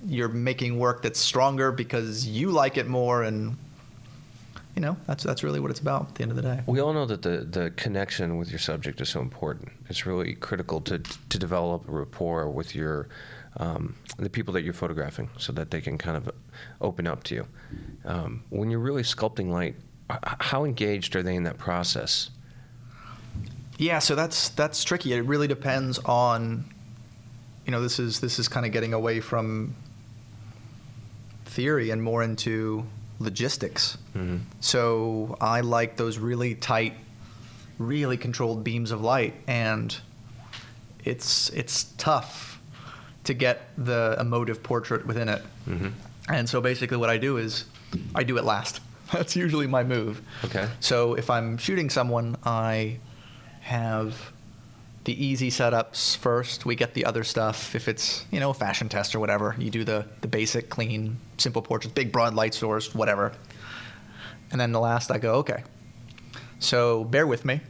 you're 0.06 0.30
making 0.30 0.80
work 0.80 1.04
that's 1.04 1.20
stronger 1.20 1.72
because 1.72 2.26
you 2.26 2.50
like 2.50 2.78
it 2.78 2.88
more. 2.88 3.24
And, 3.24 3.58
you 4.76 4.82
know, 4.82 4.98
that's, 5.06 5.24
that's 5.24 5.44
really 5.44 5.60
what 5.60 5.72
it's 5.72 5.80
about 5.80 6.10
at 6.10 6.16
the 6.16 6.24
end 6.24 6.32
of 6.32 6.36
the 6.36 6.42
day. 6.42 6.62
We 6.66 6.80
all 6.80 6.94
know 6.94 7.06
that 7.06 7.22
the, 7.22 7.40
the 7.40 7.72
connection 7.72 8.38
with 8.38 8.50
your 8.50 8.60
subject 8.60 9.02
is 9.02 9.10
so 9.10 9.22
important. 9.22 9.72
It's 9.90 10.06
really 10.06 10.34
critical 10.34 10.82
to, 10.82 11.00
to 11.00 11.38
develop 11.38 11.88
a 11.88 11.92
rapport 11.92 12.50
with 12.50 12.76
your 12.76 13.08
um, 13.58 13.96
the 14.18 14.32
people 14.32 14.52
that 14.56 14.64
you're 14.64 14.74
photographing, 14.74 15.30
so 15.38 15.54
that 15.54 15.70
they 15.70 15.80
can 15.80 16.00
kind 16.00 16.18
of 16.18 16.32
open 16.82 17.06
up 17.06 17.24
to 17.26 17.36
you. 17.36 17.48
Um, 18.04 18.44
when 18.50 18.72
you're 18.72 18.80
really 18.80 19.04
sculpting 19.04 19.52
light, 19.52 19.76
how 20.40 20.66
engaged 20.66 21.16
are 21.16 21.22
they 21.22 21.36
in 21.36 21.44
that 21.44 21.60
process? 21.60 22.32
Yeah, 23.78 24.00
so 24.00 24.16
that's 24.16 24.50
that's 24.50 24.84
tricky. 24.84 25.14
It 25.14 25.22
really 25.26 25.48
depends 25.48 26.00
on, 26.00 26.66
you 27.66 27.72
know, 27.72 27.82
this 27.82 28.00
is 28.00 28.22
this 28.22 28.40
is 28.40 28.48
kind 28.48 28.66
of 28.66 28.72
getting 28.72 28.94
away 28.94 29.20
from 29.20 29.76
theory 31.46 31.92
and 31.92 32.02
more 32.02 32.24
into 32.24 32.88
logistics. 33.24 33.98
Mhm. 34.16 34.42
So 34.60 35.38
I 35.42 35.62
like 35.62 35.98
those 35.98 36.18
really 36.20 36.56
tight, 36.56 36.94
really 37.78 38.18
controlled 38.18 38.64
beams 38.64 38.92
of 38.92 39.02
light, 39.02 39.34
and 39.48 39.96
it's 41.04 41.50
it's 41.50 41.86
tough 41.98 42.60
to 43.24 43.34
get 43.34 43.70
the 43.78 44.18
emotive 44.20 44.62
portrait 44.64 45.06
within 45.08 45.30
it. 45.30 45.42
Mhm. 45.68 45.94
And 46.30 46.50
so 46.50 46.62
basically, 46.62 46.98
what 46.98 47.10
I 47.10 47.18
do 47.18 47.38
is 47.38 47.66
I 48.16 48.24
do 48.24 48.38
it 48.38 48.44
last. 48.44 48.80
That's 49.12 49.36
usually 49.36 49.68
my 49.68 49.84
move. 49.84 50.22
Okay. 50.44 50.68
So 50.80 51.14
if 51.14 51.30
I'm 51.30 51.58
shooting 51.58 51.90
someone, 51.90 52.36
I 52.44 52.98
have 53.62 54.33
the 55.06 55.26
easy 55.26 55.50
setups 55.50 56.16
first. 56.18 56.66
We 56.66 56.76
get 56.76 56.94
the 56.94 57.06
other 57.06 57.24
stuff. 57.24 57.76
If 57.76 57.88
it's 57.88 58.26
you 58.32 58.40
know 58.40 58.52
a 58.52 58.54
fashion 58.54 58.90
test 58.90 59.16
or 59.16 59.20
whatever, 59.20 59.56
you 59.58 59.70
do 59.70 59.84
the 59.84 60.06
the 60.22 60.28
basic, 60.28 60.70
clean, 60.70 61.18
simple 61.38 61.62
portraits, 61.62 61.94
big 61.94 62.12
broad 62.12 62.34
light 62.34 62.54
source, 62.54 62.94
whatever. 62.96 63.34
And 64.52 64.62
then 64.62 64.72
the 64.72 64.80
last, 64.80 65.12
I 65.12 65.18
go 65.18 65.36
okay. 65.36 65.64
So 66.60 67.04
bear 67.04 67.26
with 67.26 67.44
me. 67.44 67.62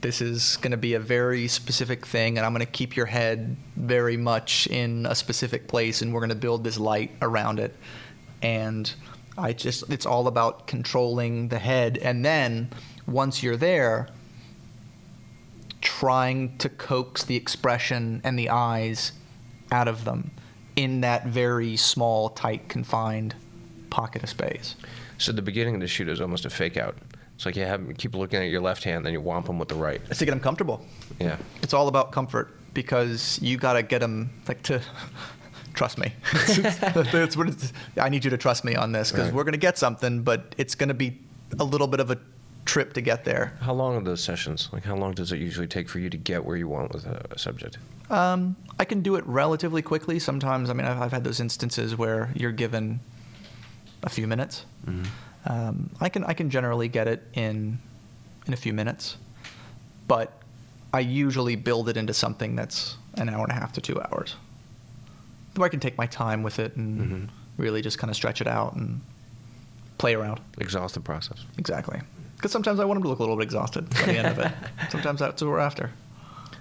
this 0.00 0.20
is 0.20 0.56
going 0.58 0.70
to 0.70 0.76
be 0.76 0.94
a 0.94 1.00
very 1.00 1.48
specific 1.48 2.06
thing, 2.06 2.38
and 2.38 2.46
I'm 2.46 2.52
going 2.52 2.64
to 2.64 2.70
keep 2.70 2.96
your 2.96 3.06
head 3.06 3.56
very 3.76 4.16
much 4.16 4.66
in 4.68 5.06
a 5.06 5.14
specific 5.14 5.68
place, 5.68 6.02
and 6.02 6.12
we're 6.12 6.20
going 6.20 6.30
to 6.30 6.36
build 6.36 6.64
this 6.64 6.78
light 6.78 7.10
around 7.20 7.58
it. 7.58 7.74
And 8.42 8.92
I 9.36 9.52
just, 9.52 9.90
it's 9.90 10.06
all 10.06 10.26
about 10.26 10.66
controlling 10.66 11.48
the 11.48 11.58
head. 11.58 11.98
And 11.98 12.24
then 12.24 12.70
once 13.06 13.42
you're 13.42 13.56
there, 13.56 14.08
trying 15.88 16.56
to 16.58 16.68
coax 16.68 17.24
the 17.24 17.34
expression 17.34 18.20
and 18.22 18.38
the 18.38 18.50
eyes 18.50 19.12
out 19.72 19.88
of 19.88 20.04
them 20.04 20.30
in 20.76 21.00
that 21.00 21.26
very 21.26 21.76
small, 21.78 22.28
tight, 22.28 22.68
confined 22.68 23.34
pocket 23.88 24.22
of 24.22 24.28
space. 24.28 24.76
So 25.16 25.32
the 25.32 25.40
beginning 25.42 25.76
of 25.76 25.80
the 25.80 25.88
shoot 25.88 26.08
is 26.08 26.20
almost 26.20 26.44
a 26.44 26.50
fake 26.50 26.76
out. 26.76 26.94
It's 27.34 27.46
like 27.46 27.56
you 27.56 27.64
have 27.64 27.80
keep 27.96 28.14
looking 28.14 28.40
at 28.42 28.50
your 28.50 28.60
left 28.60 28.84
hand, 28.84 29.06
then 29.06 29.14
you 29.14 29.22
whomp 29.22 29.46
them 29.46 29.58
with 29.58 29.68
the 29.68 29.76
right. 29.76 30.00
It's 30.10 30.18
to 30.18 30.24
get 30.26 30.32
them 30.32 30.40
comfortable. 30.40 30.84
Yeah. 31.18 31.38
It's 31.62 31.72
all 31.72 31.88
about 31.88 32.12
comfort 32.12 32.54
because 32.74 33.38
you 33.40 33.56
got 33.56 33.72
to 33.72 33.82
get 33.82 34.00
them 34.00 34.30
like 34.46 34.62
to 34.64 34.82
trust 35.74 35.96
me. 35.96 36.12
That's 36.92 37.36
what 37.36 37.48
it's, 37.48 37.72
I 37.96 38.10
need 38.10 38.24
you 38.24 38.30
to 38.30 38.36
trust 38.38 38.62
me 38.64 38.74
on 38.76 38.92
this 38.92 39.10
because 39.10 39.26
Right. 39.28 39.34
we're 39.34 39.44
going 39.44 39.52
to 39.52 39.58
get 39.58 39.78
something, 39.78 40.22
but 40.22 40.54
it's 40.58 40.74
going 40.74 40.88
to 40.88 40.94
be 40.94 41.18
a 41.58 41.64
little 41.64 41.86
bit 41.86 42.00
of 42.00 42.10
a 42.10 42.18
trip 42.68 42.92
to 42.92 43.00
get 43.00 43.24
there. 43.24 43.54
How 43.60 43.72
long 43.72 43.96
are 43.96 44.00
those 44.00 44.22
sessions? 44.22 44.68
Like 44.72 44.84
how 44.84 44.94
long 44.94 45.12
does 45.12 45.32
it 45.32 45.38
usually 45.38 45.66
take 45.66 45.88
for 45.88 45.98
you 45.98 46.10
to 46.10 46.16
get 46.18 46.44
where 46.44 46.56
you 46.56 46.68
want 46.68 46.92
with 46.92 47.06
a, 47.06 47.38
subject? 47.38 47.78
Um, 48.10 48.56
I 48.78 48.84
can 48.84 49.00
do 49.00 49.16
it 49.16 49.26
relatively 49.26 49.82
quickly. 49.82 50.18
Sometimes, 50.18 50.70
I 50.70 50.74
mean, 50.74 50.86
I've, 50.86 51.00
I've 51.00 51.12
had 51.12 51.24
those 51.24 51.40
instances 51.40 51.96
where 51.96 52.30
you're 52.34 52.52
given 52.52 53.00
a 54.02 54.08
few 54.10 54.26
minutes. 54.26 54.66
Um, 55.46 55.90
I 56.00 56.08
can 56.08 56.24
I 56.24 56.34
can 56.34 56.50
generally 56.50 56.88
get 56.88 57.08
it 57.08 57.26
in 57.32 57.78
in 58.46 58.52
a 58.52 58.56
few 58.56 58.72
minutes, 58.74 59.16
but 60.06 60.28
I 60.92 61.00
usually 61.00 61.56
build 61.56 61.88
it 61.88 61.96
into 61.96 62.12
something 62.12 62.54
that's 62.54 62.96
an 63.14 63.28
hour 63.28 63.44
and 63.44 63.52
a 63.52 63.54
half 63.54 63.72
to 63.72 63.80
two 63.80 64.00
hours, 64.00 64.36
where 65.56 65.66
I 65.66 65.70
can 65.70 65.80
take 65.80 65.96
my 65.96 66.06
time 66.06 66.42
with 66.42 66.58
it 66.58 66.76
and 66.76 67.30
really 67.56 67.82
just 67.82 67.98
kind 67.98 68.10
of 68.10 68.16
stretch 68.16 68.40
it 68.40 68.46
out 68.46 68.74
and 68.74 69.00
play 69.96 70.14
around. 70.14 70.40
Exhaust 70.58 70.94
the 70.94 71.00
process. 71.00 71.44
Exactly. 71.56 72.00
Because 72.38 72.52
sometimes 72.52 72.78
I 72.78 72.84
want 72.84 72.98
them 72.98 73.02
to 73.02 73.08
look 73.08 73.18
a 73.18 73.22
little 73.22 73.36
bit 73.36 73.42
exhausted 73.42 73.90
by 73.90 74.02
the 74.02 74.16
end 74.16 74.28
of 74.28 74.38
it. 74.38 74.52
Sometimes 74.90 75.18
that's 75.18 75.42
what 75.42 75.50
we're 75.50 75.58
after. 75.58 75.90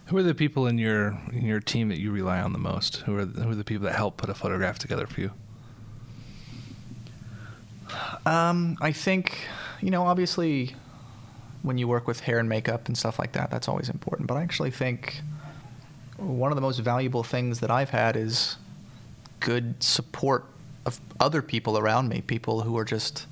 Who 0.07 0.17
are 0.17 0.23
the 0.23 0.33
people 0.33 0.65
in 0.65 0.79
your 0.79 1.19
in 1.31 1.45
your 1.45 1.59
team 1.59 1.89
that 1.89 1.99
you 1.99 2.11
rely 2.11 2.41
on 2.41 2.51
the 2.51 2.59
most? 2.59 2.97
Who 2.97 3.15
are 3.15 3.25
who 3.25 3.51
are 3.51 3.55
the 3.55 3.63
people 3.63 3.85
that 3.85 3.93
help 3.93 4.17
put 4.17 4.27
a 4.27 4.33
photograph 4.33 4.79
together 4.79 5.05
for 5.05 5.21
you? 5.21 5.31
Um, 8.25 8.77
I 8.81 8.91
think, 8.91 9.47
you 9.79 9.91
know, 9.91 10.03
obviously, 10.03 10.75
when 11.61 11.77
you 11.77 11.87
work 11.87 12.07
with 12.07 12.21
hair 12.21 12.39
and 12.39 12.49
makeup 12.49 12.87
and 12.87 12.97
stuff 12.97 13.19
like 13.19 13.33
that, 13.33 13.51
that's 13.51 13.67
always 13.67 13.87
important. 13.87 14.27
But 14.27 14.37
I 14.37 14.41
actually 14.41 14.71
think 14.71 15.21
one 16.17 16.51
of 16.51 16.55
the 16.55 16.61
most 16.61 16.79
valuable 16.79 17.23
things 17.23 17.59
that 17.59 17.69
I've 17.69 17.91
had 17.91 18.17
is 18.17 18.57
good 19.39 19.83
support 19.83 20.45
of 20.85 20.99
other 21.19 21.41
people 21.41 21.77
around 21.77 22.09
me, 22.09 22.21
people 22.21 22.61
who 22.61 22.77
are 22.77 22.85
just 22.85 23.27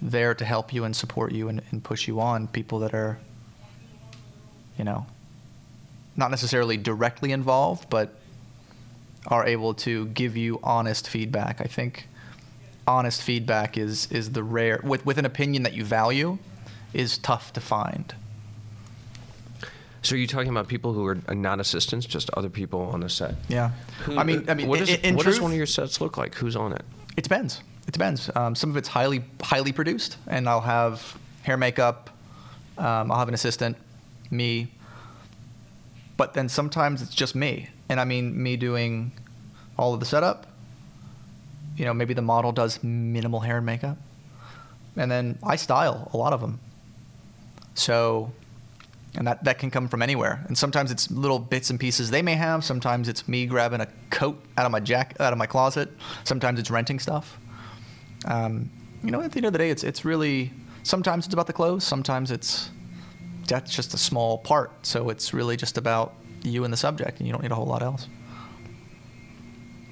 there 0.00 0.34
to 0.34 0.44
help 0.44 0.72
you 0.72 0.84
and 0.84 0.94
support 0.94 1.32
you 1.32 1.48
and, 1.48 1.62
and 1.70 1.82
push 1.82 2.06
you 2.08 2.20
on, 2.20 2.46
people 2.48 2.78
that 2.80 2.94
are, 2.94 3.18
you 4.78 4.84
know, 4.84 5.06
not 6.16 6.30
necessarily 6.30 6.76
directly 6.76 7.32
involved, 7.32 7.88
but 7.90 8.14
are 9.26 9.46
able 9.46 9.74
to 9.74 10.06
give 10.06 10.36
you 10.36 10.60
honest 10.62 11.08
feedback. 11.08 11.60
I 11.60 11.64
think 11.64 12.08
honest 12.86 13.22
feedback 13.22 13.76
is 13.76 14.10
is 14.10 14.32
the 14.32 14.42
rare 14.42 14.80
with 14.82 15.04
with 15.04 15.18
an 15.18 15.24
opinion 15.26 15.62
that 15.64 15.74
you 15.74 15.84
value 15.84 16.38
is 16.94 17.18
tough 17.18 17.52
to 17.52 17.60
find. 17.60 18.14
So 20.02 20.14
are 20.14 20.18
you 20.18 20.26
talking 20.28 20.48
about 20.48 20.68
people 20.68 20.92
who 20.94 21.04
are 21.06 21.18
not 21.34 21.60
assistants, 21.60 22.06
just 22.06 22.30
other 22.34 22.48
people 22.48 22.80
on 22.82 23.00
the 23.00 23.08
set? 23.08 23.34
Yeah, 23.48 23.72
Who- 24.04 24.16
I 24.16 24.22
mean, 24.22 24.48
I 24.48 24.54
mean, 24.54 24.68
what, 24.68 24.80
is, 24.80 24.88
in, 24.88 25.00
in 25.00 25.16
what 25.16 25.24
truth, 25.24 25.34
does 25.34 25.42
one 25.42 25.50
of 25.50 25.56
your 25.56 25.66
sets 25.66 26.00
look 26.00 26.16
like? 26.16 26.36
Who's 26.36 26.54
on 26.56 26.72
it? 26.72 26.82
It 27.16 27.24
depends. 27.24 27.60
It 27.88 27.92
depends. 27.92 28.30
Um, 28.36 28.54
some 28.54 28.68
of 28.68 28.76
it's 28.76 28.88
highly 28.88 29.24
highly 29.40 29.72
produced, 29.72 30.18
and 30.26 30.46
I'll 30.46 30.60
have 30.60 31.18
hair, 31.42 31.56
makeup. 31.56 32.10
Um, 32.76 33.10
I'll 33.10 33.18
have 33.18 33.28
an 33.28 33.34
assistant, 33.34 33.78
me. 34.30 34.70
But 36.18 36.34
then 36.34 36.50
sometimes 36.50 37.00
it's 37.00 37.14
just 37.14 37.34
me, 37.34 37.70
and 37.88 37.98
I 37.98 38.04
mean 38.04 38.40
me 38.40 38.58
doing 38.58 39.12
all 39.78 39.94
of 39.94 40.00
the 40.00 40.06
setup. 40.06 40.46
You 41.78 41.86
know, 41.86 41.94
maybe 41.94 42.12
the 42.12 42.20
model 42.22 42.52
does 42.52 42.84
minimal 42.84 43.40
hair 43.40 43.56
and 43.56 43.64
makeup, 43.64 43.96
and 44.94 45.10
then 45.10 45.38
I 45.42 45.56
style 45.56 46.10
a 46.12 46.16
lot 46.18 46.34
of 46.34 46.42
them. 46.42 46.60
So, 47.74 48.32
and 49.14 49.26
that 49.26 49.44
that 49.44 49.58
can 49.58 49.70
come 49.70 49.88
from 49.88 50.02
anywhere. 50.02 50.44
And 50.46 50.58
sometimes 50.58 50.90
it's 50.90 51.10
little 51.10 51.38
bits 51.38 51.70
and 51.70 51.80
pieces 51.80 52.10
they 52.10 52.20
may 52.20 52.34
have. 52.34 52.64
Sometimes 52.64 53.08
it's 53.08 53.26
me 53.26 53.46
grabbing 53.46 53.80
a 53.80 53.88
coat 54.10 54.44
out 54.58 54.66
of 54.66 54.72
my 54.72 54.80
jack 54.80 55.16
out 55.18 55.32
of 55.32 55.38
my 55.38 55.46
closet. 55.46 55.88
Sometimes 56.24 56.60
it's 56.60 56.70
renting 56.70 56.98
stuff. 56.98 57.38
Um, 58.24 58.70
you 59.02 59.10
know, 59.10 59.20
at 59.22 59.32
the 59.32 59.38
end 59.38 59.46
of 59.46 59.52
the 59.52 59.58
day, 59.58 59.70
it's 59.70 59.84
it's 59.84 60.04
really 60.04 60.52
sometimes 60.82 61.26
it's 61.26 61.34
about 61.34 61.46
the 61.46 61.52
clothes. 61.52 61.84
Sometimes 61.84 62.30
it's 62.30 62.70
that's 63.46 63.74
just 63.74 63.94
a 63.94 63.98
small 63.98 64.38
part. 64.38 64.86
So 64.86 65.08
it's 65.10 65.32
really 65.32 65.56
just 65.56 65.78
about 65.78 66.14
you 66.42 66.64
and 66.64 66.72
the 66.72 66.76
subject, 66.76 67.18
and 67.18 67.26
you 67.26 67.32
don't 67.32 67.42
need 67.42 67.52
a 67.52 67.54
whole 67.54 67.66
lot 67.66 67.82
else. 67.82 68.08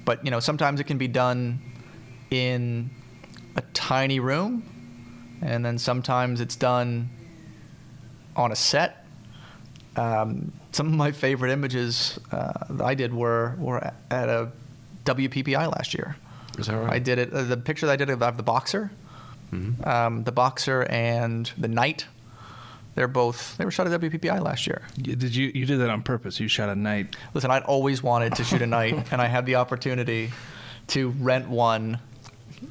But 0.05 0.23
you 0.23 0.31
know, 0.31 0.39
sometimes 0.39 0.79
it 0.79 0.85
can 0.85 0.97
be 0.97 1.07
done 1.07 1.61
in 2.29 2.89
a 3.55 3.61
tiny 3.73 4.19
room, 4.19 4.63
and 5.41 5.65
then 5.65 5.77
sometimes 5.77 6.41
it's 6.41 6.55
done 6.55 7.09
on 8.35 8.51
a 8.51 8.55
set. 8.55 9.05
Um, 9.95 10.53
some 10.71 10.87
of 10.87 10.93
my 10.93 11.11
favorite 11.11 11.51
images 11.51 12.19
uh, 12.31 12.53
I 12.83 12.93
did 12.93 13.13
were 13.13 13.55
were 13.57 13.91
at 14.11 14.29
a 14.29 14.51
WPPI 15.05 15.71
last 15.71 15.93
year. 15.93 16.15
Is 16.57 16.67
that 16.67 16.75
right? 16.75 16.93
I 16.93 16.99
did 16.99 17.19
it. 17.19 17.33
Uh, 17.33 17.43
the 17.43 17.57
picture 17.57 17.85
that 17.85 17.93
I 17.93 17.95
did 17.95 18.09
of 18.09 18.37
the 18.37 18.43
boxer, 18.43 18.91
Mm-hmm. 19.53 19.87
um, 19.87 20.23
the 20.25 20.31
boxer 20.33 20.83
and 20.89 21.49
the 21.57 21.69
knight. 21.69 22.05
They're 22.95 23.07
both 23.07 23.55
they 23.57 23.63
were 23.65 23.71
shot 23.71 23.87
at 23.87 24.01
WPPI 24.01 24.41
last 24.43 24.65
year. 24.67 24.81
You- 24.97 25.15
Did 25.15 25.35
you 25.35 25.51
you 25.53 25.65
did 25.65 25.79
that 25.79 25.89
on 25.89 26.01
purpose? 26.01 26.39
You 26.39 26.47
shot 26.47 26.67
a 26.69 26.75
knight. 26.75 27.15
Listen, 27.33 27.51
I'd 27.51 27.63
always 27.63 28.01
wanted 28.03 28.35
to 28.35 28.43
shoot 28.43 28.61
a 28.61 28.65
knight, 28.67 29.07
and 29.11 29.21
I 29.21 29.27
had 29.27 29.45
the 29.45 29.55
opportunity 29.55 30.31
to 30.87 31.09
rent 31.19 31.47
one 31.47 31.99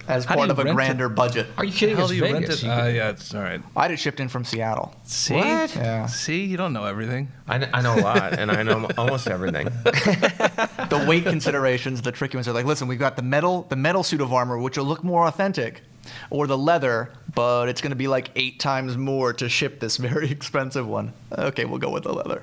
as 0.08 0.24
How 0.24 0.34
part 0.36 0.50
of 0.50 0.58
a 0.58 0.64
rent 0.64 0.70
it? 0.70 0.74
grander 0.74 1.08
budget. 1.08 1.46
Are 1.56 1.64
you 1.64 1.72
kidding? 1.72 1.96
How 1.96 2.02
It's 2.02 2.10
do 2.10 2.16
you 2.16 2.22
rent 2.24 2.44
it? 2.48 2.62
You 2.62 2.70
Uh, 2.70 2.86
yeah, 2.86 3.10
it's 3.10 3.34
all 3.34 3.42
right. 3.42 3.60
I 3.76 3.82
had 3.82 3.90
it 3.92 3.98
shipped 3.98 4.20
in 4.20 4.28
from 4.28 4.44
Seattle. 4.44 4.94
See, 5.04 5.34
What? 5.34 5.74
Yeah. 5.76 6.06
see, 6.06 6.44
you 6.44 6.56
don't 6.56 6.72
know 6.72 6.84
everything. 6.84 7.28
I, 7.48 7.58
kn- 7.58 7.70
I 7.72 7.82
know 7.82 7.94
a 7.98 8.00
lot, 8.02 8.38
and 8.38 8.50
I 8.50 8.62
know 8.62 8.88
almost 8.98 9.28
everything. 9.28 9.66
the 9.84 11.04
weight 11.08 11.24
considerations, 11.24 12.02
the 12.02 12.12
tricky 12.12 12.36
ones 12.36 12.48
are 12.48 12.52
like, 12.52 12.66
listen, 12.66 12.88
we've 12.88 12.98
got 12.98 13.16
the 13.16 13.22
metal, 13.22 13.66
the 13.68 13.76
metal 13.76 14.02
suit 14.02 14.20
of 14.20 14.32
armor, 14.32 14.58
which 14.58 14.76
will 14.76 14.84
look 14.84 15.04
more 15.04 15.26
authentic, 15.26 15.82
or 16.30 16.46
the 16.46 16.58
leather, 16.58 17.12
but 17.34 17.68
it's 17.68 17.80
going 17.80 17.90
to 17.90 17.96
be 17.96 18.08
like 18.08 18.30
eight 18.36 18.58
times 18.60 18.96
more 18.96 19.32
to 19.34 19.48
ship 19.48 19.80
this 19.80 19.96
very 19.96 20.30
expensive 20.30 20.86
one. 20.86 21.12
Okay, 21.36 21.64
we'll 21.64 21.78
go 21.78 21.90
with 21.90 22.02
the 22.04 22.12
leather. 22.12 22.42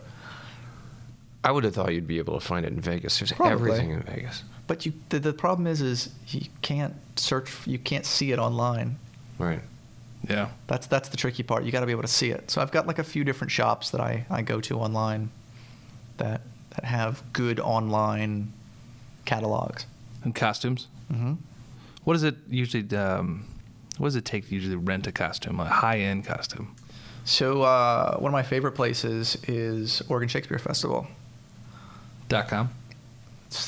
I 1.44 1.52
would 1.52 1.66
have 1.66 1.76
thought 1.76 1.94
you'd 1.94 2.08
be 2.08 2.20
able 2.20 2.40
to 2.40 2.46
find 2.46 2.66
it 2.66 2.72
in 2.72 2.80
Vegas. 2.80 3.20
There's 3.20 3.34
Probably. 3.34 3.54
everything 3.54 3.92
in 3.92 4.02
Vegas. 4.04 4.44
But 4.66 4.86
you, 4.86 4.94
the, 5.10 5.20
the 5.20 5.34
problem 5.34 5.68
is, 5.68 5.82
is 5.82 6.10
you 6.28 6.48
can't 6.62 6.96
search, 7.18 7.52
you 7.68 7.78
can't 7.78 8.06
see 8.06 8.32
it 8.32 8.40
online. 8.40 8.98
Right. 9.38 9.62
Yeah. 10.28 10.50
That's 10.68 10.88
that's 10.88 11.10
the 11.10 11.18
tricky 11.18 11.44
part. 11.44 11.66
You 11.66 11.72
got 11.72 11.82
to 11.82 11.86
be 11.86 11.92
able 11.92 12.04
to 12.04 12.08
see 12.08 12.32
it. 12.32 12.50
So 12.50 12.62
I've 12.62 12.72
got 12.72 12.88
like 12.88 12.98
a 12.98 13.04
few 13.04 13.26
different 13.26 13.52
shops 13.52 13.90
that 13.90 14.00
I, 14.00 14.26
I 14.30 14.42
go 14.42 14.62
to 14.62 14.80
online 14.80 15.32
that 16.18 16.42
that 16.70 16.86
have 16.86 17.22
good 17.34 17.60
online 17.60 18.54
catalogs. 19.26 19.86
And 20.24 20.34
costumes. 20.34 20.88
Mm-hmm. 21.12 21.34
What 22.06 22.14
does 22.14 22.24
it 22.24 22.38
usually? 22.50 22.96
Um, 22.98 23.46
what 23.98 24.08
does 24.08 24.16
it 24.16 24.24
take 24.24 24.48
to 24.48 24.54
usually 24.56 24.78
rent 24.78 25.08
a 25.08 25.12
costume, 25.12 25.60
a 25.60 25.66
high 25.66 26.00
end 26.00 26.26
costume? 26.26 26.74
So 27.26 27.64
uh, 27.64 28.18
one 28.18 28.30
of 28.30 28.34
my 28.34 28.44
favorite 28.44 28.74
places 28.74 29.38
is 29.48 30.02
Oregon 30.08 30.30
Shakespeare 30.30 30.58
Festival. 30.58 31.08
Dot 32.30 32.48
com. 32.48 32.70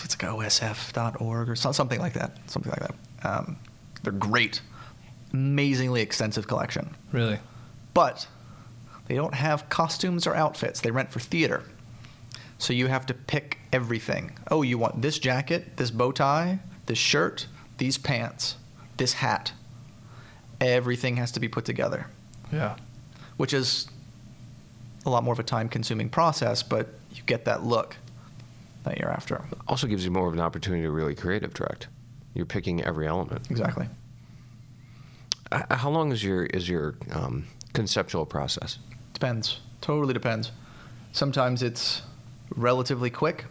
It's, 0.04 0.22
like 0.24 0.32
osf.org 0.32 1.50
or 1.50 1.56
something 1.56 2.00
like 2.00 2.14
that. 2.14 2.38
Something 2.50 2.72
like 2.72 2.82
that. 2.82 2.96
Um, 3.24 3.58
they're 4.04 4.12
great, 4.14 4.62
amazingly 5.34 6.02
extensive 6.02 6.48
collection. 6.48 6.96
Really? 7.12 7.40
But 7.94 8.28
they 9.08 9.16
don't 9.16 9.34
have 9.36 9.70
costumes 9.70 10.26
or 10.28 10.36
outfits. 10.36 10.82
They 10.82 10.92
rent 10.92 11.12
for 11.12 11.20
theater. 11.20 11.64
So 12.58 12.74
you 12.74 12.88
have 12.88 13.06
to 13.08 13.14
pick 13.14 13.60
everything. 13.74 14.38
Oh, 14.50 14.62
you 14.62 14.78
want 14.78 15.02
this 15.02 15.20
jacket, 15.20 15.78
this 15.78 15.92
bow 15.92 16.12
tie, 16.12 16.60
this 16.86 16.98
shirt, 16.98 17.48
these 17.78 17.98
pants, 17.98 18.56
this 18.98 19.14
hat. 19.14 19.52
Everything 20.62 21.18
has 21.18 21.32
to 21.34 21.40
be 21.40 21.48
put 21.50 21.66
together, 21.66 22.08
Yeah. 22.52 22.76
which 23.38 23.54
is 23.54 23.88
a 25.06 25.10
lot 25.10 25.24
more 25.24 25.34
of 25.34 25.40
a 25.40 25.44
time 25.44 25.68
consuming 25.68 26.10
process, 26.10 26.64
but 26.64 26.88
you 27.14 27.22
get 27.26 27.46
that 27.46 27.64
look 27.64 27.98
that 28.86 28.98
you're 29.00 29.12
after. 29.12 29.44
Also 29.68 29.88
gives 29.88 30.06
you 30.06 30.12
more 30.12 30.28
of 30.28 30.34
an 30.34 30.40
opportunity 30.40 30.84
to 30.84 30.92
really 30.92 31.16
creative 31.16 31.54
direct. 31.54 31.88
You're 32.34 32.46
picking 32.46 32.84
every 32.84 33.08
element. 33.08 33.50
Exactly. 33.52 33.88
Uh, 35.52 35.76
How 35.76 35.90
long 35.90 36.12
is 36.12 36.24
your 36.24 36.46
is 36.46 36.68
your 36.68 36.96
um, 37.12 37.46
conceptual 37.74 38.26
process? 38.26 38.80
Depends. 39.14 39.60
Totally 39.82 40.14
depends. 40.14 40.52
Sometimes 41.12 41.62
it's 41.62 42.02
relatively 42.56 43.10
quick. 43.10 43.46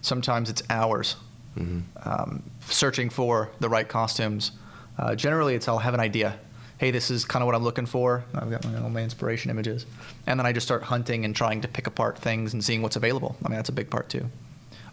Sometimes 0.00 0.50
it's 0.50 0.62
hours. 0.70 1.16
Um, 1.58 2.42
searching 2.68 3.08
for 3.08 3.50
the 3.60 3.68
right 3.70 3.88
costumes. 3.88 4.52
Uh, 4.98 5.14
generally, 5.14 5.54
it's 5.54 5.68
I'll 5.68 5.78
have 5.78 5.94
an 5.94 6.00
idea. 6.00 6.38
Hey, 6.76 6.90
this 6.90 7.10
is 7.10 7.24
kind 7.24 7.42
of 7.42 7.46
what 7.46 7.54
I'm 7.54 7.64
looking 7.64 7.86
for. 7.86 8.24
I've 8.34 8.50
got 8.50 8.62
my, 8.66 8.78
all 8.78 8.90
my 8.90 9.02
inspiration 9.02 9.50
images, 9.50 9.86
and 10.26 10.38
then 10.38 10.44
I 10.44 10.52
just 10.52 10.66
start 10.66 10.82
hunting 10.82 11.24
and 11.24 11.34
trying 11.34 11.62
to 11.62 11.68
pick 11.68 11.86
apart 11.86 12.18
things 12.18 12.52
and 12.52 12.62
seeing 12.62 12.82
what's 12.82 12.96
available. 12.96 13.36
I 13.42 13.48
mean, 13.48 13.56
that's 13.56 13.70
a 13.70 13.72
big 13.72 13.88
part 13.88 14.10
too. 14.10 14.26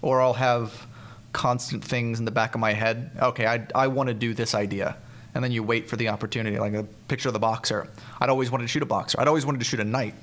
Or 0.03 0.21
I'll 0.21 0.33
have 0.33 0.85
constant 1.31 1.83
things 1.83 2.19
in 2.19 2.25
the 2.25 2.31
back 2.31 2.53
of 2.53 2.61
my 2.61 2.73
head. 2.73 3.09
Okay, 3.19 3.47
I, 3.47 3.65
I 3.73 3.87
want 3.87 4.09
to 4.09 4.13
do 4.13 4.35
this 4.35 4.53
idea. 4.53 4.97
And 5.33 5.43
then 5.43 5.51
you 5.51 5.63
wait 5.63 5.89
for 5.89 5.95
the 5.95 6.09
opportunity, 6.09 6.59
like 6.59 6.73
a 6.73 6.83
picture 7.07 7.29
of 7.29 7.33
the 7.33 7.39
boxer. 7.39 7.89
I'd 8.19 8.29
always 8.29 8.51
wanted 8.51 8.65
to 8.65 8.67
shoot 8.67 8.83
a 8.83 8.85
boxer. 8.85 9.19
I'd 9.19 9.27
always 9.27 9.45
wanted 9.45 9.59
to 9.59 9.65
shoot 9.65 9.79
a 9.79 9.85
knight. 9.85 10.13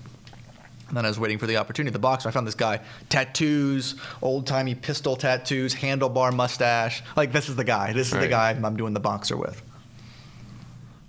And 0.88 0.96
then 0.96 1.04
I 1.04 1.08
was 1.08 1.18
waiting 1.18 1.38
for 1.38 1.46
the 1.46 1.56
opportunity. 1.56 1.92
The 1.92 1.98
boxer, 1.98 2.28
I 2.28 2.32
found 2.32 2.46
this 2.46 2.54
guy, 2.54 2.80
tattoos, 3.08 3.94
old 4.20 4.46
timey 4.46 4.74
pistol 4.74 5.16
tattoos, 5.16 5.74
handlebar 5.74 6.34
mustache. 6.34 7.02
Like, 7.16 7.32
this 7.32 7.48
is 7.48 7.56
the 7.56 7.64
guy. 7.64 7.92
This 7.92 8.12
is 8.12 8.18
the 8.18 8.28
guy 8.28 8.50
I'm 8.50 8.76
doing 8.76 8.92
the 8.92 9.00
boxer 9.00 9.36
with. 9.36 9.62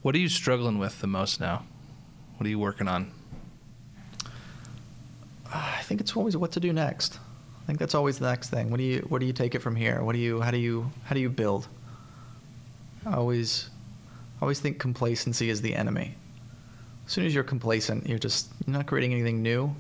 What 0.01 0.15
are 0.15 0.19
you 0.19 0.29
struggling 0.29 0.79
with 0.79 1.01
the 1.01 1.07
most 1.07 1.39
now? 1.39 1.65
What 2.37 2.47
are 2.47 2.49
you 2.49 2.59
working 2.59 2.87
on? 2.87 3.11
I 5.53 5.81
think 5.81 5.99
it's 5.99 6.15
always 6.15 6.37
what 6.37 6.53
to 6.53 6.59
do 6.59 6.71
next. 6.71 7.19
I 7.71 7.73
think 7.73 7.79
that's 7.79 7.95
always 7.95 8.19
the 8.19 8.29
next 8.29 8.49
thing. 8.49 8.69
What 8.69 8.79
do 8.79 8.83
you 8.83 8.99
where 9.07 9.17
do 9.17 9.25
you 9.25 9.31
take 9.31 9.55
it 9.55 9.59
from 9.59 9.77
here? 9.77 10.03
What 10.03 10.11
do 10.11 10.19
you 10.19 10.41
how 10.41 10.51
do 10.51 10.57
you 10.57 10.91
how 11.05 11.15
do 11.15 11.21
you 11.21 11.29
build? 11.29 11.69
I 13.05 13.13
always 13.13 13.69
I 14.41 14.41
always 14.41 14.59
think 14.59 14.77
complacency 14.77 15.49
is 15.49 15.61
the 15.61 15.73
enemy. 15.73 16.15
As 17.05 17.13
soon 17.13 17.25
as 17.25 17.33
you're 17.33 17.45
complacent, 17.45 18.09
you're 18.09 18.19
just 18.19 18.49
you're 18.67 18.75
not 18.75 18.87
creating 18.87 19.13
anything 19.13 19.41
new. 19.41 19.73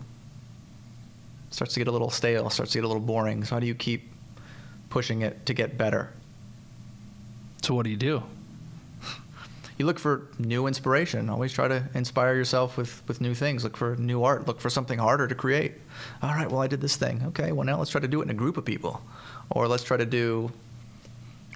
It 1.49 1.53
starts 1.53 1.73
to 1.73 1.81
get 1.81 1.89
a 1.89 1.91
little 1.91 2.09
stale, 2.09 2.49
starts 2.49 2.71
to 2.71 2.77
get 2.77 2.85
a 2.85 2.87
little 2.87 3.03
boring. 3.03 3.43
So 3.43 3.55
how 3.55 3.59
do 3.59 3.67
you 3.67 3.75
keep 3.75 4.09
pushing 4.89 5.21
it 5.21 5.45
to 5.47 5.53
get 5.53 5.77
better? 5.77 6.13
So 7.61 7.75
what 7.75 7.83
do 7.83 7.89
you 7.89 7.97
do? 7.97 8.23
You 9.81 9.87
look 9.87 9.97
for 9.97 10.27
new 10.37 10.67
inspiration. 10.67 11.27
Always 11.27 11.51
try 11.51 11.67
to 11.67 11.83
inspire 11.95 12.35
yourself 12.35 12.77
with, 12.77 13.01
with 13.07 13.19
new 13.19 13.33
things. 13.33 13.63
Look 13.63 13.75
for 13.75 13.95
new 13.95 14.23
art. 14.23 14.45
Look 14.45 14.61
for 14.61 14.69
something 14.69 14.99
harder 14.99 15.27
to 15.27 15.33
create. 15.33 15.73
All 16.21 16.29
right, 16.29 16.49
well, 16.51 16.61
I 16.61 16.67
did 16.67 16.81
this 16.81 16.97
thing. 16.97 17.23
Okay, 17.29 17.51
well, 17.51 17.65
now 17.65 17.79
let's 17.79 17.89
try 17.89 17.99
to 17.99 18.07
do 18.07 18.21
it 18.21 18.25
in 18.25 18.29
a 18.29 18.35
group 18.35 18.57
of 18.57 18.63
people. 18.63 19.01
Or 19.49 19.67
let's 19.67 19.83
try 19.83 19.97
to 19.97 20.05
do 20.05 20.51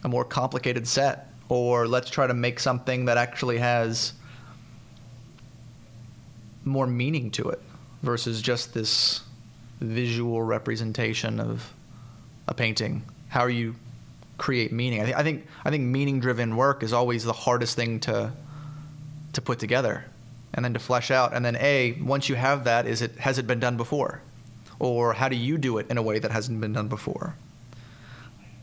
a 0.04 0.10
more 0.10 0.26
complicated 0.26 0.88
set. 0.88 1.32
Or 1.50 1.88
let's 1.88 2.10
try 2.10 2.26
to 2.26 2.34
make 2.34 2.60
something 2.60 3.06
that 3.06 3.18
actually 3.18 3.60
has 3.60 4.14
more 6.64 6.88
meaning 6.88 7.30
to 7.30 7.50
it 7.50 7.62
versus 8.02 8.42
just 8.42 8.74
this 8.74 9.22
visual 9.82 10.42
representation 10.42 11.40
of 11.40 11.72
a 12.48 12.56
painting. 12.56 13.04
How 13.28 13.42
are 13.42 13.52
you 13.52 13.76
create 14.38 14.72
meaning. 14.72 15.02
I, 15.02 15.06
th- 15.06 15.16
I 15.16 15.24
think 15.24 15.46
I 15.64 15.70
think 15.70 15.84
meaning 15.84 16.20
driven 16.20 16.56
work 16.56 16.84
is 16.84 16.94
always 16.94 17.24
the 17.24 17.34
hardest 17.34 17.76
thing 17.76 18.00
to 18.02 18.32
to 19.34 19.42
put 19.42 19.60
together 19.60 20.06
and 20.54 20.64
then 20.64 20.74
to 20.74 20.80
flesh 20.80 21.12
out. 21.12 21.34
And 21.34 21.44
then 21.46 21.56
a 21.58 21.94
once 22.02 22.30
you 22.30 22.36
have 22.36 22.64
that, 22.66 22.86
is 22.86 23.02
it 23.02 23.16
has 23.18 23.38
it 23.38 23.48
been 23.48 23.60
done 23.60 23.78
before, 23.78 24.22
or 24.80 25.14
how 25.14 25.30
do 25.30 25.36
you 25.36 25.58
do 25.58 25.78
it 25.78 25.90
in 25.90 25.98
a 25.98 26.02
way 26.02 26.20
that 26.20 26.32
hasn't 26.32 26.60
been 26.62 26.74
done 26.74 26.88
before? 26.88 27.36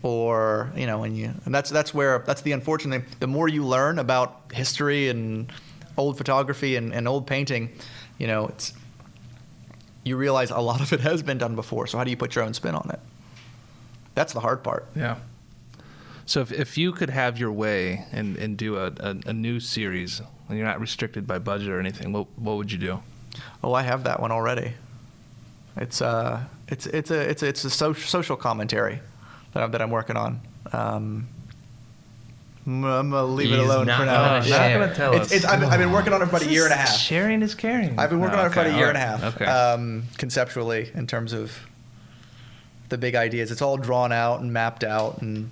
Or 0.03 0.73
you 0.77 0.87
know, 0.87 1.05
and 1.05 1.17
you 1.17 1.33
and 1.45 1.55
that's 1.55 1.71
that's 1.71 1.95
where 1.95 2.19
that's 2.21 2.43
the 2.43 2.53
unfortunate. 2.53 3.05
thing. 3.05 3.17
The 3.21 3.27
more 3.27 3.49
you 3.49 3.65
learn 3.65 3.99
about 3.99 4.41
history 4.53 5.09
and 5.09 5.53
old 5.97 6.17
photography 6.19 6.77
and, 6.77 6.93
and 6.93 7.07
old 7.07 7.27
painting, 7.27 7.71
you 8.19 8.27
know, 8.27 8.49
it's 8.49 8.73
you 10.05 10.17
realize 10.17 10.51
a 10.51 10.59
lot 10.59 10.81
of 10.81 10.93
it 10.93 11.01
has 11.01 11.23
been 11.23 11.39
done 11.39 11.55
before. 11.55 11.87
So 11.87 11.99
how 11.99 12.05
do 12.05 12.11
you 12.11 12.17
put 12.17 12.35
your 12.35 12.45
own 12.45 12.55
spin 12.55 12.75
on 12.75 12.91
it? 12.91 12.99
That's 14.15 14.33
the 14.33 14.41
hard 14.41 14.63
part. 14.65 14.87
Yeah. 14.97 15.17
So 16.27 16.41
if, 16.41 16.53
if 16.53 16.79
you 16.79 16.93
could 16.93 17.11
have 17.11 17.39
your 17.39 17.53
way 17.53 18.07
and, 18.13 18.37
and 18.37 18.57
do 18.57 18.77
a, 18.77 18.87
a, 19.01 19.17
a 19.27 19.33
new 19.33 19.61
series 19.61 20.21
and 20.49 20.57
you're 20.59 20.67
not 20.67 20.81
restricted 20.81 21.27
by 21.27 21.39
budget 21.39 21.69
or 21.69 21.81
anything, 21.81 22.13
what 22.13 22.27
what 22.39 22.57
would 22.57 22.71
you 22.73 22.79
do? 22.79 23.03
Oh, 23.63 23.73
I 23.73 23.83
have 23.83 24.05
that 24.05 24.21
one 24.21 24.31
already. 24.33 24.75
It's 25.77 26.01
uh, 26.03 26.45
it's 26.69 26.87
it's 26.87 27.11
a 27.11 27.21
it's 27.31 27.43
a, 27.43 27.47
it's 27.49 27.65
a 27.65 27.71
so- 27.71 27.93
social 27.95 28.37
commentary 28.37 29.01
that 29.53 29.63
I'm, 29.63 29.71
that 29.73 29.83
I'm 29.83 29.91
working 29.91 30.17
on. 30.17 30.41
Um, 30.73 31.29
I'm 32.67 32.85
I'm 32.85 33.11
gonna 33.11 33.25
leave 33.25 33.53
it 33.53 33.59
alone 33.59 33.87
not 33.87 33.99
for 34.01 34.07
now. 34.07 34.25
gonna 34.29 34.45
share. 34.45 34.79
Not 34.79 34.85
gonna 34.87 34.95
tell 34.97 35.13
It's, 35.15 35.27
us. 35.27 35.33
it's, 35.33 35.45
I've, 35.45 35.59
been- 35.61 35.69
I've 35.71 35.81
been 35.81 35.91
working 35.93 36.13
on 36.13 36.23
it 36.23 36.27
for 36.27 36.37
about 36.37 36.43
a 36.47 36.51
year 36.53 36.65
and 36.65 36.73
a 36.73 36.77
half. 36.77 36.97
Sharing 36.97 37.43
is 37.43 37.55
caring. 37.57 37.99
I've 37.99 38.11
been 38.11 38.21
working 38.21 38.37
No, 38.37 38.43
on 38.45 38.51
it 38.51 38.55
for 38.55 38.61
about 38.61 38.73
a 38.73 38.77
year 38.77 38.85
all 38.85 38.89
and 38.91 38.99
a 38.99 39.01
half. 39.01 39.35
Okay. 39.35 39.45
Um, 39.47 40.05
conceptually, 40.19 40.91
in 40.95 41.07
terms 41.09 41.33
of 41.33 41.59
the 42.91 42.99
big 42.99 43.15
ideas, 43.17 43.51
it's 43.51 43.63
all 43.63 43.77
drawn 43.79 44.13
out 44.13 44.41
and 44.41 44.53
mapped 44.53 44.85
out, 44.85 45.23
and 45.23 45.51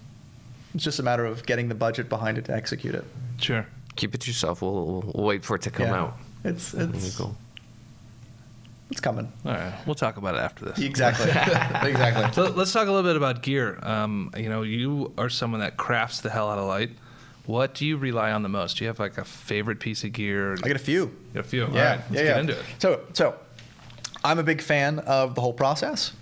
it's 0.74 0.85
just 0.85 0.98
a 0.98 1.02
matter 1.02 1.24
of 1.24 1.44
getting 1.46 1.68
the 1.68 1.74
budget 1.74 2.09
behind 2.09 2.38
it 2.38 2.44
to 2.46 2.54
execute 2.54 2.94
it. 2.94 3.04
sure. 3.38 3.66
Keep 3.96 4.14
it 4.14 4.20
to 4.22 4.30
yourself. 4.30 4.62
We'll, 4.62 4.72
we'll, 4.87 5.12
we'll 5.14 5.24
wait 5.26 5.44
for 5.44 5.56
it 5.56 5.62
to 5.62 5.70
come 5.70 5.87
Yeah. 5.88 6.00
out. 6.00 6.16
It's 6.44 6.72
There 6.72 6.88
it's 6.88 7.16
go. 7.18 7.35
it's 8.90 9.00
coming. 9.00 9.30
All 9.44 9.52
right. 9.52 9.74
We'll 9.85 9.94
talk 9.96 10.16
about 10.16 10.37
it 10.37 10.38
after 10.38 10.64
this. 10.66 10.78
Exactly. 10.78 11.26
exactly. 11.90 12.33
So 12.33 12.50
let's 12.52 12.72
talk 12.72 12.88
a 12.88 12.92
little 12.92 13.09
bit 13.09 13.16
about 13.16 13.42
gear. 13.42 13.78
Um, 13.83 14.33
you 14.37 14.48
know, 14.48 14.62
you 14.62 15.12
are 15.18 15.28
someone 15.28 15.61
that 15.61 15.76
crafts 15.76 16.20
the 16.20 16.30
hell 16.30 16.48
out 16.50 16.59
of 16.59 16.66
light. 16.66 16.90
What 17.46 17.74
do 17.74 17.85
you 17.85 17.96
rely 17.96 18.30
on 18.33 18.42
the 18.42 18.48
most? 18.48 18.78
Do 18.78 18.85
you 18.85 18.88
have 18.88 18.98
like 19.00 19.18
a 19.18 19.24
favorite 19.24 19.80
piece 19.80 20.04
of 20.04 20.12
gear? 20.12 20.54
I 20.54 20.66
get 20.68 20.76
a 20.76 20.78
few. 20.78 21.02
You 21.02 21.11
got 21.35 21.40
a 21.40 21.48
few. 21.48 21.66
All 21.66 21.74
Yeah, 21.74 21.90
right, 21.90 21.98
let's 21.98 22.11
yeah, 22.12 22.22
get 22.22 22.35
yeah. 22.37 22.40
into 22.40 22.52
it. 22.59 22.64
So, 22.78 23.00
so 23.12 23.35
I'm 24.24 24.38
a 24.38 24.42
big 24.44 24.61
fan 24.62 25.00
of 25.00 25.35
the 25.35 25.40
whole 25.40 25.52
process, 25.52 26.12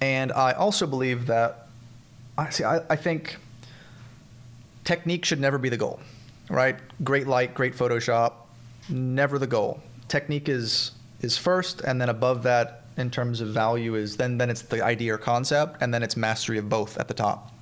and 0.00 0.30
I 0.32 0.52
also 0.52 0.86
believe 0.86 1.26
that 1.26 1.66
I 2.38 2.50
see. 2.50 2.64
I, 2.64 2.80
I 2.88 2.96
think 2.96 3.36
technique 4.84 5.24
should 5.24 5.40
never 5.40 5.58
be 5.58 5.68
the 5.68 5.76
goal, 5.76 6.00
right? 6.48 6.76
Great 7.02 7.26
light, 7.26 7.54
great 7.54 7.74
Photoshop, 7.74 8.32
never 8.88 9.38
the 9.38 9.46
goal. 9.46 9.80
Technique 10.08 10.48
is 10.48 10.92
is 11.20 11.38
first, 11.38 11.80
and 11.82 12.00
then 12.00 12.08
above 12.08 12.42
that, 12.42 12.84
in 12.96 13.10
terms 13.10 13.40
of 13.40 13.48
value, 13.48 13.94
is 13.94 14.16
then 14.16 14.38
then 14.38 14.50
it's 14.50 14.62
the 14.62 14.84
idea 14.84 15.14
or 15.14 15.18
concept, 15.18 15.80
and 15.80 15.92
then 15.92 16.02
it's 16.02 16.16
mastery 16.16 16.58
of 16.58 16.68
both 16.68 16.98
at 16.98 17.08
the 17.08 17.14
top. 17.14 17.52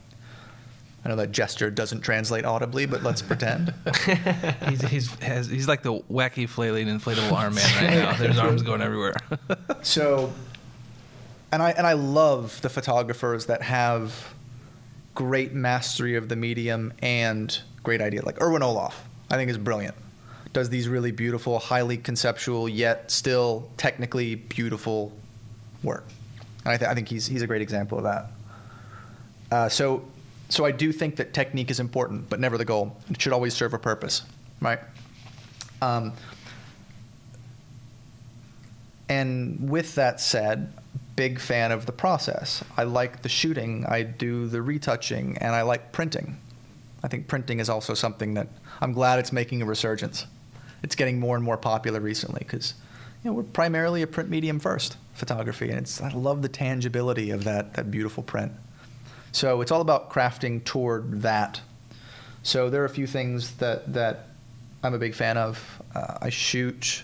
I 1.05 1.09
know 1.09 1.17
that 1.17 1.33
gesture 1.33 1.71
doesn't 1.71 2.03
translate 2.03 2.45
audibly, 2.45 2.85
but 2.85 3.03
let's 3.03 3.23
pretend. 3.23 3.73
He's 4.69 4.83
he's 4.83 5.15
has, 5.21 5.49
he's 5.49 5.67
like 5.67 5.83
the 5.83 5.99
wacky 6.11 6.47
flailing 6.47 6.89
inflatable 6.89 7.33
arm 7.33 7.55
man 7.55 7.85
right 7.85 7.95
now. 7.95 8.17
There's 8.19 8.39
arms 8.39 8.63
going 8.63 8.83
everywhere. 8.83 9.15
So, 9.83 10.31
and 11.53 11.63
I 11.63 11.71
and 11.71 11.87
I 11.87 11.95
love 11.95 12.61
the 12.61 12.69
photographers 12.69 13.47
that 13.47 13.63
have 13.63 14.35
great 15.15 15.53
mastery 15.53 16.17
of 16.17 16.29
the 16.29 16.37
medium 16.37 16.93
and 17.03 17.61
great 17.83 18.01
idea. 18.01 18.25
Like 18.25 18.41
Erwin 18.41 18.63
Olaf, 18.63 19.05
I 19.31 19.37
think 19.37 19.51
is 19.51 19.59
brilliant. 19.59 19.95
Does 20.53 20.69
these 20.69 20.89
really 20.89 21.13
beautiful, 21.13 21.59
highly 21.59 21.97
conceptual 21.97 22.69
yet 22.69 23.11
still 23.11 23.71
technically 23.77 24.35
beautiful 24.35 25.13
work, 25.83 26.05
and 26.65 26.73
I, 26.73 26.77
th- 26.77 26.91
I 26.91 26.95
think 26.95 27.09
he's 27.09 27.27
he's 27.27 27.43
a 27.43 27.47
great 27.47 27.63
example 27.63 27.99
of 27.99 28.05
that. 28.05 28.27
Uh, 29.51 29.69
so, 29.69 30.05
so 30.49 30.65
I 30.65 30.73
do 30.73 30.93
think 30.93 31.17
that 31.17 31.33
technique 31.33 31.71
is 31.71 31.81
important, 31.81 32.29
but 32.29 32.41
never 32.41 32.59
the 32.59 32.65
goal. 32.65 32.97
It 33.11 33.21
should 33.21 33.33
always 33.33 33.55
serve 33.55 33.75
a 33.75 33.79
purpose, 33.79 34.23
right? 34.61 34.81
Um, 35.83 36.13
and 39.09 39.71
with 39.71 39.97
that 39.97 40.21
said, 40.21 40.73
big 41.21 41.39
fan 41.39 41.71
of 41.71 41.85
the 41.85 41.93
process. 41.93 42.65
I 42.79 42.85
like 42.85 43.21
the 43.21 43.29
shooting, 43.29 43.85
I 43.87 44.05
do 44.05 44.47
the 44.47 44.63
retouching, 44.63 45.37
and 45.37 45.55
I 45.55 45.61
like 45.61 45.93
printing. 45.93 46.39
I 47.03 47.09
think 47.09 47.29
printing 47.29 47.61
is 47.61 47.69
also 47.69 47.93
something 47.93 48.33
that 48.33 48.49
I'm 48.81 48.95
glad 48.95 49.19
it's 49.19 49.31
making 49.31 49.61
a 49.61 49.67
resurgence. 49.67 50.25
It's 50.83 50.97
getting 50.97 51.21
more 51.21 51.37
and 51.37 51.45
more 51.45 51.59
popular 51.59 52.01
recently 52.01 52.39
because 52.39 52.73
you 53.23 53.31
know 53.31 53.35
we're 53.35 53.43
primarily 53.43 54.01
a 54.01 54.07
print 54.07 54.31
medium 54.31 54.59
first 54.59 54.97
photography, 55.13 55.69
and 55.69 55.81
it's 55.81 56.01
I 56.01 56.09
love 56.09 56.41
the 56.41 56.49
tangibility 56.49 57.29
of 57.29 57.45
that 57.45 57.75
that 57.75 57.91
beautiful 57.91 58.23
print. 58.23 58.53
So 59.31 59.61
it's 59.61 59.71
all 59.71 59.83
about 59.83 60.11
crafting 60.11 60.65
toward 60.65 61.21
that. 61.21 61.61
So 62.43 62.71
there 62.71 62.81
are 62.81 62.87
a 62.87 62.97
few 63.01 63.07
things 63.07 63.57
that 63.57 63.93
that 63.93 64.29
I'm 64.83 64.95
a 64.95 64.99
big 64.99 65.15
fan 65.15 65.37
of. 65.37 65.83
Uh, 65.95 66.17
I 66.23 66.31
shoot 66.31 67.03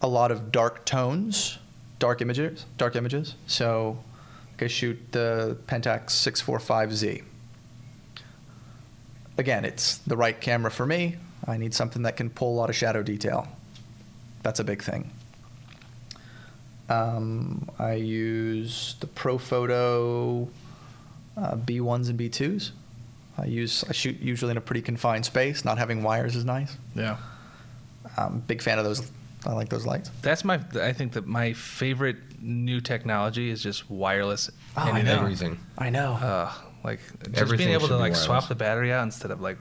a 0.00 0.08
lot 0.08 0.30
of 0.30 0.50
dark 0.50 0.86
tones, 0.86 1.58
dark 1.98 2.20
images, 2.20 2.64
dark 2.76 2.96
images. 2.96 3.34
So 3.46 3.98
I 4.60 4.66
shoot 4.66 4.98
the 5.12 5.56
Pentax 5.66 6.06
645Z. 6.10 7.24
Again, 9.38 9.64
it's 9.64 9.98
the 9.98 10.16
right 10.16 10.40
camera 10.40 10.70
for 10.70 10.86
me. 10.86 11.16
I 11.46 11.56
need 11.58 11.74
something 11.74 12.02
that 12.02 12.16
can 12.16 12.30
pull 12.30 12.54
a 12.54 12.56
lot 12.56 12.70
of 12.70 12.76
shadow 12.76 13.02
detail. 13.02 13.48
That's 14.42 14.60
a 14.60 14.64
big 14.64 14.82
thing. 14.82 15.10
Um, 16.88 17.68
I 17.78 17.94
use 17.94 18.94
the 19.00 19.06
Profoto 19.08 20.48
uh, 21.36 21.56
B1s 21.56 22.08
and 22.08 22.18
B2s. 22.18 22.70
I 23.38 23.44
use 23.44 23.84
I 23.88 23.92
shoot 23.92 24.18
usually 24.20 24.52
in 24.52 24.56
a 24.56 24.62
pretty 24.62 24.80
confined 24.82 25.26
space. 25.26 25.64
Not 25.64 25.76
having 25.78 26.02
wires 26.02 26.36
is 26.36 26.44
nice. 26.44 26.76
yeah. 26.94 27.18
I'm 28.16 28.36
a 28.36 28.38
big 28.38 28.62
fan 28.62 28.78
of 28.78 28.84
those 28.84 29.10
I 29.46 29.52
like 29.52 29.68
those 29.68 29.86
lights. 29.86 30.10
That's 30.22 30.44
my. 30.44 30.60
I 30.80 30.92
think 30.92 31.12
that 31.12 31.26
my 31.26 31.52
favorite 31.52 32.16
new 32.40 32.80
technology 32.80 33.50
is 33.50 33.62
just 33.62 33.88
wireless. 33.88 34.50
Oh, 34.76 34.82
I 34.82 35.02
know. 35.02 35.12
Everything. 35.20 35.58
I 35.78 35.90
know. 35.90 36.14
Uh, 36.14 36.52
like 36.82 37.00
just 37.24 37.36
Everything 37.36 37.66
being 37.66 37.78
able 37.78 37.88
to 37.88 37.94
be 37.94 38.00
like 38.00 38.16
swap 38.16 38.48
the 38.48 38.54
battery 38.54 38.92
out 38.92 39.02
instead 39.04 39.30
of 39.30 39.40
like, 39.40 39.58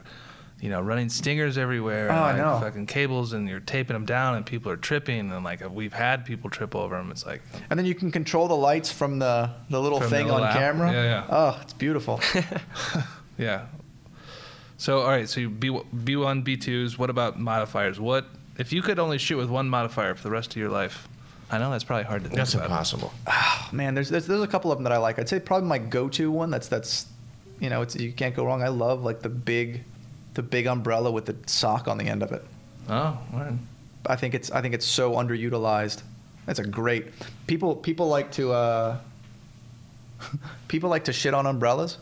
you 0.62 0.70
know, 0.70 0.82
running 0.82 1.10
stingers 1.10 1.58
everywhere. 1.58 2.10
Oh, 2.10 2.14
and, 2.14 2.24
I 2.24 2.38
know. 2.38 2.60
Fucking 2.60 2.86
cables, 2.88 3.34
and 3.34 3.48
you're 3.48 3.60
taping 3.60 3.94
them 3.94 4.06
down, 4.06 4.36
and 4.36 4.46
people 4.46 4.72
are 4.72 4.78
tripping, 4.78 5.32
and 5.32 5.44
like 5.44 5.68
we've 5.70 5.94
had 5.94 6.26
people 6.26 6.50
trip 6.50 6.76
over 6.76 6.96
them. 6.98 7.12
It's 7.12 7.26
like, 7.26 7.42
and 7.70 7.78
then 7.78 7.86
you 7.86 7.96
can 7.96 8.12
control 8.12 8.48
the 8.48 8.56
lights 8.56 8.92
from 8.92 9.20
the, 9.20 9.52
the 9.70 9.82
little 9.82 10.00
From 10.00 10.10
the 10.10 10.16
thing 10.16 10.26
little 10.28 10.42
on 10.42 10.50
app. 10.50 10.58
camera. 10.58 10.92
Yeah, 10.92 11.04
yeah. 11.04 11.28
Oh, 11.30 11.60
it's 11.62 11.74
beautiful. 11.74 12.20
yeah. 13.38 13.66
So 14.78 15.02
all 15.02 15.08
right, 15.10 15.30
so 15.30 15.48
B 15.48 15.80
B 16.04 16.16
one 16.16 16.42
B 16.42 16.58
twos. 16.58 16.98
What 16.98 17.10
about 17.10 17.40
modifiers? 17.40 18.00
What 18.00 18.28
if 18.58 18.72
you 18.74 18.82
could 18.82 19.00
only 19.00 19.18
shoot 19.18 19.38
with 19.38 19.50
one 19.50 19.70
modifier 19.70 20.16
for 20.16 20.24
the 20.24 20.32
rest 20.32 20.52
of 20.52 20.58
your 20.58 20.70
life? 20.70 21.08
I 21.52 21.58
know 21.60 21.70
that's 21.70 21.84
probably 21.84 22.06
hard 22.06 22.24
to 22.24 22.30
think 22.30 22.38
That's 22.38 22.56
about. 22.56 22.66
impossible. 22.66 23.14
Oh, 23.28 23.70
man, 23.72 23.94
there's, 23.94 24.10
there's 24.10 24.26
there's 24.26 24.42
a 24.42 24.48
couple 24.48 24.72
of 24.72 24.78
them 24.78 24.84
that 24.86 24.92
I 24.94 24.98
like. 24.98 25.20
I'd 25.20 25.30
say 25.30 25.40
probably 25.40 25.70
my 25.70 25.78
go-to 25.78 26.32
one. 26.32 26.50
That's 26.50 26.68
that's, 26.68 27.06
you 27.60 27.70
know, 27.70 27.84
it's 27.84 27.96
you 27.96 28.12
can't 28.12 28.36
go 28.36 28.46
wrong. 28.46 28.64
I 28.64 28.70
love 28.70 29.04
like 29.04 29.22
the 29.22 29.30
big, 29.30 29.84
the 30.34 30.42
big 30.42 30.66
umbrella 30.66 31.12
with 31.12 31.26
the 31.26 31.36
sock 31.46 31.88
on 31.88 31.98
the 32.00 32.06
end 32.06 32.24
of 32.24 32.32
it. 32.32 32.44
Oh, 32.90 32.94
all 32.96 33.40
right. 33.40 33.54
I 34.08 34.16
think 34.16 34.34
it's 34.34 34.50
I 34.52 34.62
think 34.62 34.74
it's 34.74 34.86
so 34.88 35.14
underutilized. 35.14 36.02
That's 36.48 36.60
a 36.60 36.66
great 36.66 37.08
people 37.48 37.76
people 37.76 38.08
like 38.08 38.32
to 38.34 38.52
uh, 38.52 38.98
people 40.68 40.90
like 40.90 41.06
to 41.06 41.14
shit 41.14 41.34
on 41.34 41.46
umbrellas 41.46 41.98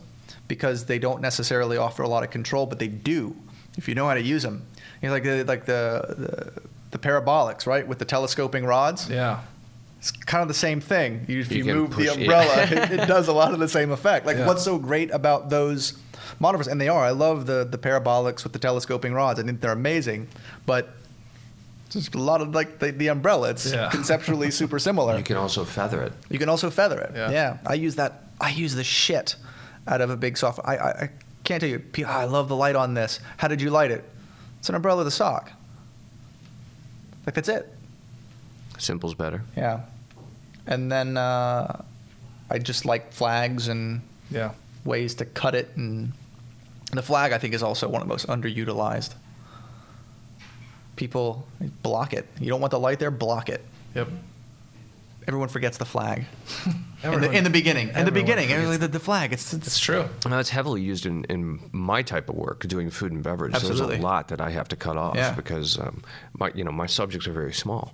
because 0.48 0.86
they 0.86 1.00
don't 1.00 1.22
necessarily 1.22 1.78
offer 1.78 2.04
a 2.04 2.08
lot 2.08 2.24
of 2.24 2.30
control, 2.30 2.66
but 2.66 2.80
they 2.80 2.88
do 2.88 3.36
if 3.78 3.88
you 3.88 3.96
know 3.96 4.08
how 4.08 4.14
to 4.14 4.22
use 4.22 4.44
them. 4.44 4.66
You 5.04 5.10
know, 5.10 5.14
like 5.14 5.24
the 5.24 5.44
like 5.44 5.66
the, 5.66 6.16
the 6.18 6.62
the 6.92 6.98
parabolics, 6.98 7.68
right, 7.68 7.86
with 7.88 8.00
the 8.00 8.06
telescoping 8.06 8.66
rods. 8.66 9.10
Yeah. 9.10 9.42
It's 10.00 10.12
kind 10.12 10.42
of 10.42 10.48
the 10.48 10.54
same 10.54 10.82
thing. 10.82 11.26
You, 11.30 11.40
if 11.42 11.52
You 11.52 11.64
you, 11.66 11.74
move 11.76 11.92
push 11.92 12.06
the 12.08 12.12
it. 12.14 12.18
umbrella, 12.22 12.64
it, 12.64 12.92
it 13.00 13.08
does 13.08 13.28
a 13.28 13.34
lot 13.34 13.54
of 13.54 13.60
the 13.60 13.70
same 13.70 13.92
effect. 13.92 14.26
Like, 14.26 14.38
Yeah. 14.38 14.48
what's 14.48 14.64
so 14.64 14.78
great 14.78 15.12
about 15.12 15.50
those 15.50 15.94
monitors? 16.40 16.68
And 16.68 16.80
they 16.82 16.88
are. 16.90 17.04
I 17.06 17.12
love 17.12 17.46
the 17.46 17.64
the 17.64 17.78
parabolics 17.78 18.44
with 18.44 18.54
the 18.54 18.60
telescoping 18.60 19.14
rods. 19.14 19.40
I 19.40 19.44
think 19.44 19.62
they're 19.62 19.72
amazing, 19.72 20.28
but 20.66 20.90
just 21.90 22.16
a 22.16 22.20
lot 22.20 22.42
of 22.42 22.56
like 22.56 22.80
the, 22.80 22.92
the 22.92 23.08
umbrella. 23.10 23.50
It's 23.52 23.72
Yeah. 23.72 23.90
conceptually 23.92 24.52
super 24.52 24.80
similar. 24.80 25.18
You 25.18 25.24
can 25.24 25.38
also 25.38 25.64
feather 25.66 26.02
it. 26.02 26.14
You 26.30 26.40
can 26.40 26.50
also 26.50 26.70
feather 26.70 27.00
it. 27.00 27.12
Yeah. 27.16 27.32
Yeah. 27.32 27.58
I 27.66 27.74
use 27.76 27.96
that. 27.96 28.24
I 28.42 28.50
use 28.50 28.74
the 28.76 28.84
shit 28.84 29.36
out 29.88 30.02
of 30.02 30.10
a 30.10 30.18
big 30.18 30.38
soft. 30.38 30.60
I, 30.66 30.76
I, 30.78 30.90
I 31.04 31.10
can't 31.44 31.60
tell 31.62 31.70
you. 31.70 31.82
I 32.08 32.26
love 32.26 32.48
the 32.50 32.56
light 32.56 32.76
on 32.76 32.94
this. 32.94 33.20
How 33.38 33.48
did 33.48 33.62
you 33.62 33.70
light 33.70 33.92
it? 33.92 34.04
It's 34.64 34.70
an 34.70 34.76
umbrella 34.76 35.00
with 35.00 35.08
a 35.08 35.12
sock. 35.12 35.52
Like 37.26 37.36
that's 37.36 37.50
it. 37.50 37.70
Simple's 38.78 39.14
better. 39.14 39.44
Yeah. 39.58 39.82
And 40.66 40.90
then 40.90 41.18
uh, 41.18 41.82
I 42.50 42.60
just 42.60 42.86
like 42.86 43.12
flags 43.12 43.68
and 43.68 44.04
Yeah. 44.32 44.52
ways 44.86 45.16
to 45.16 45.26
cut 45.26 45.54
it. 45.54 45.76
And 45.76 46.14
the 46.94 47.02
flag, 47.02 47.34
I 47.34 47.40
think, 47.40 47.54
is 47.54 47.62
also 47.62 47.90
one 47.90 48.02
of 48.02 48.08
the 48.08 48.14
most 48.14 48.28
underutilized. 48.28 49.16
People 50.96 51.46
block 51.82 52.14
it. 52.14 52.26
You 52.40 52.48
don't 52.48 52.62
want 52.62 52.72
the 52.72 52.80
light 52.80 53.00
there, 53.00 53.12
block 53.12 53.50
it. 53.50 53.66
Yep. 53.96 54.08
Everyone 55.28 55.50
forgets 55.50 55.78
the 55.78 55.86
flag. 55.86 56.26
in, 57.04 57.22
the, 57.22 57.32
in 57.32 57.44
the 57.44 57.50
beginning. 57.50 57.90
In 57.90 58.06
the 58.06 58.12
beginning. 58.12 58.46
forgets 58.46 58.52
everyone- 58.54 58.80
The, 58.80 58.88
the 58.88 59.00
flag. 59.00 59.34
It's, 59.34 59.54
it's 59.54 59.68
It's 59.68 59.80
true. 59.80 60.06
Now, 60.26 60.40
it's 60.40 60.50
heavily 60.50 60.82
used 60.82 61.06
in, 61.06 61.24
in 61.26 61.60
my 61.72 62.02
type 62.02 62.30
of 62.30 62.36
work, 62.36 62.68
doing 62.68 62.90
food 62.90 63.12
and 63.12 63.24
beverage. 63.24 63.54
So 63.54 63.58
Absolutely. 63.58 63.88
there's 63.96 64.00
a 64.00 64.04
lot 64.04 64.28
that 64.30 64.42
I 64.42 64.50
have 64.52 64.68
to 64.70 64.76
cut 64.76 64.98
off 64.98 65.16
Yeah. 65.16 65.34
because 65.34 65.78
um, 65.80 66.04
my 66.40 66.52
you 66.56 66.64
know 66.64 66.72
my 66.72 66.86
subjects 66.88 67.28
are 67.28 67.34
very 67.34 67.54
small. 67.54 67.94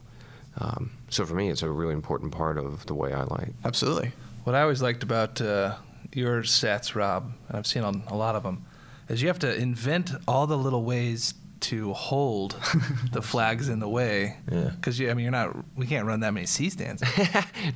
Um, 0.58 0.92
so 1.10 1.26
for 1.26 1.36
me, 1.36 1.50
it's 1.50 1.62
a 1.64 1.70
really 1.70 1.94
important 1.94 2.32
part 2.32 2.58
of 2.58 2.86
the 2.86 2.94
way 2.94 3.14
I 3.14 3.24
light. 3.24 3.54
Absolutely. 3.64 4.12
What 4.44 4.56
I 4.56 4.62
always 4.62 4.82
liked 4.82 5.04
about 5.04 5.40
uh, 5.42 5.76
your 6.14 6.44
sets, 6.44 6.96
Rob, 6.96 7.32
and 7.48 7.58
I've 7.58 7.68
seen 7.68 7.84
on 7.84 8.04
a 8.08 8.16
lot 8.16 8.36
of 8.36 8.44
them, 8.44 8.66
is 9.08 9.22
you 9.22 9.28
have 9.28 9.40
to 9.40 9.56
invent 9.56 10.12
all 10.28 10.48
the 10.48 10.58
little 10.58 10.84
ways 10.84 11.34
to 11.62 11.94
hold 11.94 12.52
the 13.12 13.22
flags 13.22 13.70
in 13.70 13.80
the 13.80 13.90
way. 13.90 14.38
Yeah. 14.52 14.70
Because 14.76 15.00
I 15.02 15.14
mean, 15.14 15.20
you're 15.20 15.32
not. 15.32 15.56
We 15.76 15.86
can't 15.88 16.06
run 16.06 16.22
that 16.22 16.34
many 16.34 16.46
C 16.46 16.70
stands. 16.76 17.04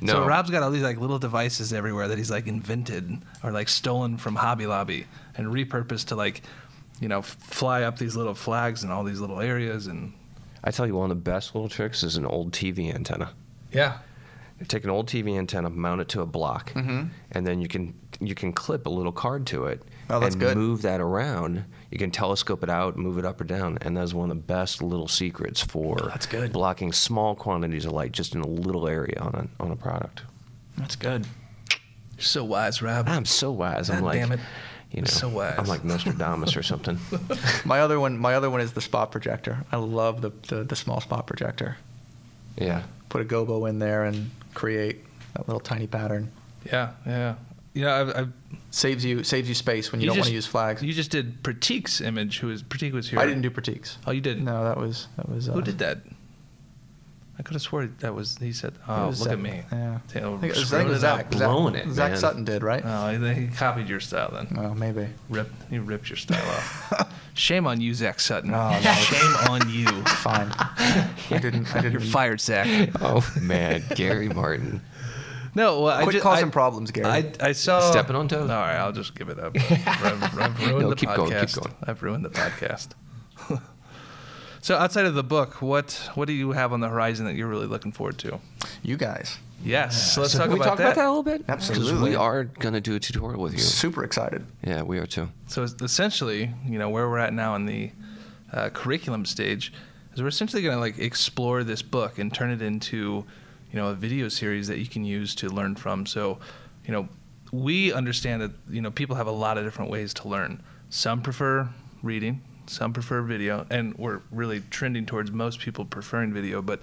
No. 0.00 0.12
So 0.12 0.26
Rob's 0.26 0.50
got 0.50 0.62
all 0.62 0.70
these 0.70 0.82
like 0.82 0.98
little 0.98 1.18
devices 1.18 1.72
everywhere 1.72 2.08
that 2.08 2.18
he's 2.18 2.30
like 2.30 2.46
invented 2.46 3.18
or 3.42 3.50
like 3.52 3.68
stolen 3.68 4.16
from 4.16 4.36
Hobby 4.36 4.66
Lobby 4.66 5.06
and 5.36 5.48
repurposed 5.48 6.06
to 6.06 6.16
like, 6.16 6.42
you 7.00 7.08
know, 7.08 7.18
f- 7.18 7.36
fly 7.40 7.82
up 7.82 7.98
these 7.98 8.16
little 8.16 8.34
flags 8.34 8.84
in 8.84 8.90
all 8.90 9.04
these 9.04 9.20
little 9.20 9.40
areas 9.40 9.86
and. 9.86 10.12
I 10.66 10.70
tell 10.70 10.86
you, 10.86 10.94
one 10.94 11.10
of 11.10 11.16
the 11.16 11.22
best 11.30 11.54
little 11.54 11.68
tricks 11.68 12.02
is 12.02 12.16
an 12.16 12.24
old 12.24 12.52
TV 12.52 12.94
antenna. 12.94 13.32
Yeah. 13.70 13.98
Take 14.68 14.84
an 14.84 14.90
old 14.90 15.08
TV 15.08 15.36
antenna, 15.36 15.68
mount 15.68 16.00
it 16.00 16.08
to 16.10 16.22
a 16.22 16.26
block, 16.26 16.72
Mhm. 16.72 17.10
and 17.32 17.46
then 17.46 17.60
you 17.60 17.68
can 17.68 17.92
you 18.20 18.34
can 18.34 18.52
clip 18.52 18.86
a 18.86 18.90
little 18.90 19.12
card 19.12 19.46
to 19.48 19.64
it 19.66 19.82
Oh, 20.10 20.20
that's 20.20 20.34
and 20.34 20.40
good. 20.42 20.56
move 20.56 20.82
that 20.82 21.00
around. 21.00 21.64
You 21.90 21.98
can 21.98 22.10
telescope 22.10 22.62
it 22.62 22.68
out, 22.70 22.96
move 22.96 23.18
it 23.18 23.24
up 23.24 23.40
or 23.40 23.44
down, 23.44 23.78
and 23.80 23.96
that's 23.96 24.12
one 24.12 24.30
of 24.30 24.36
the 24.36 24.42
best 24.42 24.82
little 24.82 25.08
secrets 25.08 25.60
for 25.62 25.96
Oh, 26.02 26.08
that's 26.08 26.26
good. 26.26 26.52
blocking 26.52 26.92
small 26.92 27.34
quantities 27.34 27.84
of 27.86 27.92
light 27.92 28.12
just 28.12 28.34
in 28.34 28.40
a 28.42 28.46
little 28.46 28.86
area 28.88 29.18
on 29.20 29.34
a 29.34 29.62
on 29.62 29.70
a 29.70 29.76
product. 29.76 30.22
That's 30.76 30.96
good. 30.96 31.26
You're 32.16 32.22
so 32.22 32.44
wise, 32.44 32.82
Rob. 32.82 33.08
I'm 33.08 33.24
so 33.24 33.50
wise. 33.50 33.90
I'm 33.90 34.02
like, 34.02 34.18
damn 34.20 34.32
it. 34.32 34.40
you 34.92 35.02
know, 35.02 35.06
So 35.06 35.28
wise. 35.28 35.54
I'm 35.58 35.66
like 35.66 35.84
Nostradamus 35.84 36.56
or 36.56 36.62
something. 36.62 36.98
My 37.64 37.80
other 37.80 37.98
one. 37.98 38.18
My 38.18 38.34
other 38.34 38.50
one 38.50 38.60
is 38.60 38.72
the 38.72 38.80
spot 38.80 39.10
projector. 39.10 39.64
I 39.72 39.76
love 39.76 40.20
the, 40.20 40.30
the, 40.48 40.64
the 40.64 40.76
small 40.76 41.00
spot 41.00 41.26
projector. 41.26 41.76
Yeah. 42.58 42.82
Put 43.08 43.20
a 43.20 43.24
gobo 43.24 43.68
in 43.68 43.78
there 43.78 44.04
and 44.04 44.30
create 44.54 45.04
that 45.34 45.48
little 45.48 45.60
tiny 45.60 45.86
pattern. 45.86 46.30
Yeah, 46.64 46.90
yeah. 47.06 47.34
You 47.74 47.82
know, 47.82 47.92
I've, 47.92 48.16
I've 48.16 48.32
Saves 48.74 49.04
you 49.04 49.22
saves 49.22 49.48
you 49.48 49.54
space 49.54 49.92
when 49.92 50.00
you, 50.00 50.08
don't 50.08 50.16
want 50.16 50.26
to 50.26 50.34
use 50.34 50.48
flags. 50.48 50.82
You 50.82 50.92
just 50.92 51.12
did 51.12 51.44
Pratik's 51.44 52.00
image. 52.00 52.40
Who 52.40 52.48
was 52.48 52.60
Pratik 52.60 52.92
was 52.92 53.08
here? 53.08 53.20
I 53.20 53.24
didn't 53.24 53.42
do 53.42 53.50
critiques. 53.50 53.98
Oh, 54.04 54.10
you 54.10 54.20
did. 54.20 54.42
No, 54.42 54.64
that 54.64 54.76
was 54.76 55.06
that 55.16 55.28
was. 55.28 55.48
Uh, 55.48 55.52
Who 55.52 55.62
did 55.62 55.78
that? 55.78 55.98
I 57.38 57.42
could 57.42 57.52
have 57.52 57.62
swore 57.62 57.86
that 58.00 58.12
was. 58.12 58.36
He 58.38 58.52
said, 58.52 58.74
"Oh, 58.88 59.06
look 59.06 59.14
Zach. 59.14 59.32
at 59.34 59.38
me." 59.38 59.62
Yeah. 59.70 60.00
Taylor 60.08 60.36
I 60.36 60.40
think 60.40 60.54
it 60.54 60.58
was, 60.58 60.58
I 60.58 60.64
screwing 60.64 60.80
think 60.80 60.88
it 60.88 60.92
was 60.92 61.02
it 61.04 61.06
up. 61.06 61.18
Zach. 61.18 61.30
blowing 61.30 61.74
Zach, 61.74 61.86
it, 61.86 61.92
Zach 61.92 62.10
man. 62.10 62.20
Sutton 62.20 62.44
did 62.44 62.62
right. 62.64 62.82
Oh, 62.84 63.16
he, 63.16 63.42
he 63.42 63.46
copied 63.46 63.88
your 63.88 64.00
style 64.00 64.30
then. 64.32 64.56
Oh, 64.58 64.74
maybe. 64.74 65.06
Rip, 65.28 65.52
he 65.70 65.78
ripped 65.78 66.10
your 66.10 66.16
style 66.16 66.44
off. 66.50 67.14
Shame 67.34 67.68
on 67.68 67.80
you, 67.80 67.94
Zach 67.94 68.18
Sutton. 68.18 68.52
Oh, 68.52 68.70
no. 68.70 68.92
Shame 68.92 69.36
on 69.50 69.68
you. 69.68 69.86
Fine. 69.86 70.52
I 70.58 71.08
didn't. 71.30 71.72
I 71.76 71.80
didn't. 71.80 71.92
You're 71.92 72.00
fired, 72.00 72.40
Zach. 72.40 72.90
Oh 73.00 73.24
man, 73.40 73.84
Gary 73.94 74.28
Martin. 74.28 74.80
No, 75.54 75.82
well, 75.82 75.96
I 75.98 76.02
Quit 76.02 76.14
just, 76.14 76.22
causing 76.22 76.48
I, 76.48 76.50
problems, 76.50 76.90
Gary. 76.90 77.06
I, 77.06 77.32
I 77.40 77.52
saw 77.52 77.80
Stepping 77.90 78.16
on 78.16 78.28
toes. 78.28 78.50
All 78.50 78.56
right, 78.56 78.76
I'll 78.76 78.92
just 78.92 79.14
give 79.14 79.28
it 79.28 79.38
up. 79.38 79.56
I've, 79.56 80.38
I've 80.38 80.60
ruined 80.60 80.78
No, 80.82 80.90
the 80.90 80.96
keep 80.96 81.08
podcast. 81.08 81.16
going, 81.16 81.46
keep 81.46 81.54
going. 81.54 81.74
I've 81.84 82.02
ruined 82.02 82.24
the 82.24 82.30
podcast. 82.30 82.88
so, 84.60 84.76
outside 84.76 85.06
of 85.06 85.14
the 85.14 85.22
book, 85.24 85.62
what 85.62 86.10
what 86.14 86.26
do 86.26 86.32
you 86.34 86.52
have 86.52 86.72
on 86.72 86.80
the 86.80 86.88
horizon 86.88 87.26
that 87.26 87.34
you're 87.36 87.48
really 87.48 87.66
looking 87.66 87.92
forward 87.92 88.18
to? 88.18 88.40
you 88.82 88.96
guys. 88.96 89.38
Yes, 89.62 90.12
so 90.12 90.20
let's 90.20 90.32
So 90.34 90.40
talk, 90.40 90.48
can 90.48 90.54
we 90.54 90.60
about, 90.60 90.68
talk 90.70 90.78
that. 90.78 90.84
about 90.84 90.94
that 90.96 91.06
a 91.06 91.08
little 91.08 91.22
bit? 91.22 91.46
Because 91.46 91.70
Absolutely. 91.70 92.10
we 92.10 92.16
are 92.16 92.44
gonna 92.44 92.82
do 92.82 92.96
a 92.96 93.00
tutorial 93.00 93.40
with 93.40 93.54
you. 93.54 93.60
Super 93.60 94.04
excited. 94.04 94.44
Yeah, 94.62 94.82
we 94.82 94.98
are 94.98 95.06
too. 95.06 95.30
So 95.46 95.62
essentially, 95.62 96.50
you 96.66 96.78
know, 96.78 96.90
where 96.90 97.08
we're 97.08 97.18
at 97.18 97.32
now 97.32 97.54
in 97.54 97.64
the 97.64 97.92
uh, 98.52 98.68
curriculum 98.70 99.24
stage 99.24 99.72
is 100.12 100.20
we're 100.22 100.28
essentially 100.28 100.62
going 100.62 100.74
to 100.74 100.80
like 100.80 100.98
explore 100.98 101.64
this 101.64 101.82
book 101.82 102.18
and 102.18 102.32
turn 102.32 102.50
it 102.50 102.62
into, 102.62 103.24
you 103.74 103.80
know, 103.80 103.88
a 103.88 103.94
video 103.94 104.28
series 104.28 104.68
that 104.68 104.78
you 104.78 104.86
can 104.86 105.04
use 105.04 105.34
to 105.34 105.48
learn 105.48 105.74
from. 105.74 106.06
So, 106.06 106.38
you 106.86 106.92
know, 106.92 107.08
we 107.50 107.92
understand 107.92 108.40
that 108.40 108.52
you 108.70 108.80
know 108.80 108.92
people 108.92 109.16
have 109.16 109.26
a 109.26 109.32
lot 109.32 109.58
of 109.58 109.64
different 109.64 109.90
ways 109.90 110.14
to 110.14 110.28
learn. 110.28 110.62
Some 110.90 111.22
prefer 111.22 111.68
reading, 112.00 112.40
some 112.68 112.92
prefer 112.92 113.22
video, 113.22 113.66
and 113.70 113.92
we're 113.98 114.20
really 114.30 114.62
trending 114.70 115.06
towards 115.06 115.32
most 115.32 115.58
people 115.58 115.84
preferring 115.84 116.32
video. 116.32 116.62
But 116.62 116.82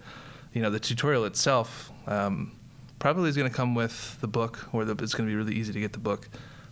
you 0.52 0.62
know, 0.62 0.70
the 0.70 0.82
tutorial 0.82 1.24
itself 1.24 1.94
um, 2.08 2.52
probably 3.00 3.30
is 3.30 3.38
going 3.38 3.50
to 3.50 3.56
come 3.56 3.74
with 3.74 4.20
the 4.20 4.28
book, 4.28 4.68
or 4.74 4.84
the, 4.84 5.02
it's 5.02 5.14
going 5.14 5.30
to 5.30 5.32
be 5.32 5.38
really 5.38 5.56
easy 5.56 5.72
to 5.72 5.80
get 5.80 5.94
the 5.94 6.00
book. 6.00 6.28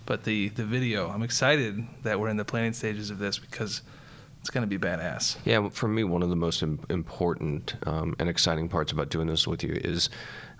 But 0.05 0.25
the 0.25 0.49
the 0.49 0.65
video, 0.65 1.09
I'm 1.09 1.23
excited 1.23 1.87
that 2.03 2.19
we're 2.19 2.27
in 2.27 2.35
the 2.35 2.43
planning 2.43 2.73
stages 2.73 3.09
of 3.09 3.19
this 3.19 3.39
because 3.39 3.83
it's 4.41 4.49
going 4.49 4.67
to 4.67 4.67
be 4.67 4.77
badass. 4.77 5.37
Yeah, 5.43 5.67
for 5.69 5.87
me, 5.87 6.03
one 6.03 6.23
of 6.23 6.29
the 6.29 6.35
most 6.35 6.63
important 6.63 7.75
um, 7.85 8.15
and 8.19 8.29
exciting 8.29 8.69
parts 8.69 8.91
about 8.91 9.09
doing 9.09 9.27
this 9.27 9.45
with 9.45 9.63
you 9.63 9.73
is 9.73 10.09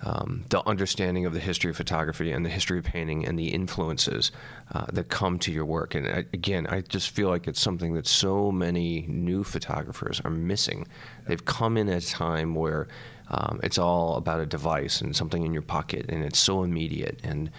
um, 0.03 0.43
the 0.49 0.67
understanding 0.67 1.25
of 1.25 1.33
the 1.33 1.39
history 1.39 1.69
of 1.69 1.77
photography 1.77 2.31
and 2.31 2.45
the 2.45 2.49
history 2.49 2.79
of 2.79 2.85
painting 2.85 3.25
and 3.25 3.39
the 3.39 3.47
influences 3.47 4.31
uh, 4.73 4.85
that 4.91 5.07
come 5.07 5.39
to 5.39 5.51
your 5.51 5.65
work. 5.65 5.95
And 5.95 6.07
I, 6.07 6.25
again, 6.33 6.67
I 6.67 6.81
just 6.81 7.11
feel 7.11 7.29
like 7.29 7.47
it's 7.47 7.61
something 7.61 7.93
that 7.93 8.05
so 8.05 8.51
many 8.51 9.05
new 9.07 9.45
photographers 9.45 10.21
are 10.25 10.31
missing. 10.31 10.85
They've 11.25 11.43
come 11.43 11.77
in 11.77 11.87
at 11.87 12.03
a 12.03 12.07
time 12.07 12.55
where 12.55 12.89
um, 13.29 13.61
it's 13.63 13.77
all 13.77 14.17
about 14.17 14.41
a 14.41 14.45
device 14.45 14.99
and 14.99 15.15
something 15.15 15.45
in 15.45 15.53
your 15.53 15.61
pocket, 15.61 16.07
and 16.09 16.23
it's 16.23 16.39
so 16.39 16.63
immediate. 16.63 17.19
And 17.23 17.49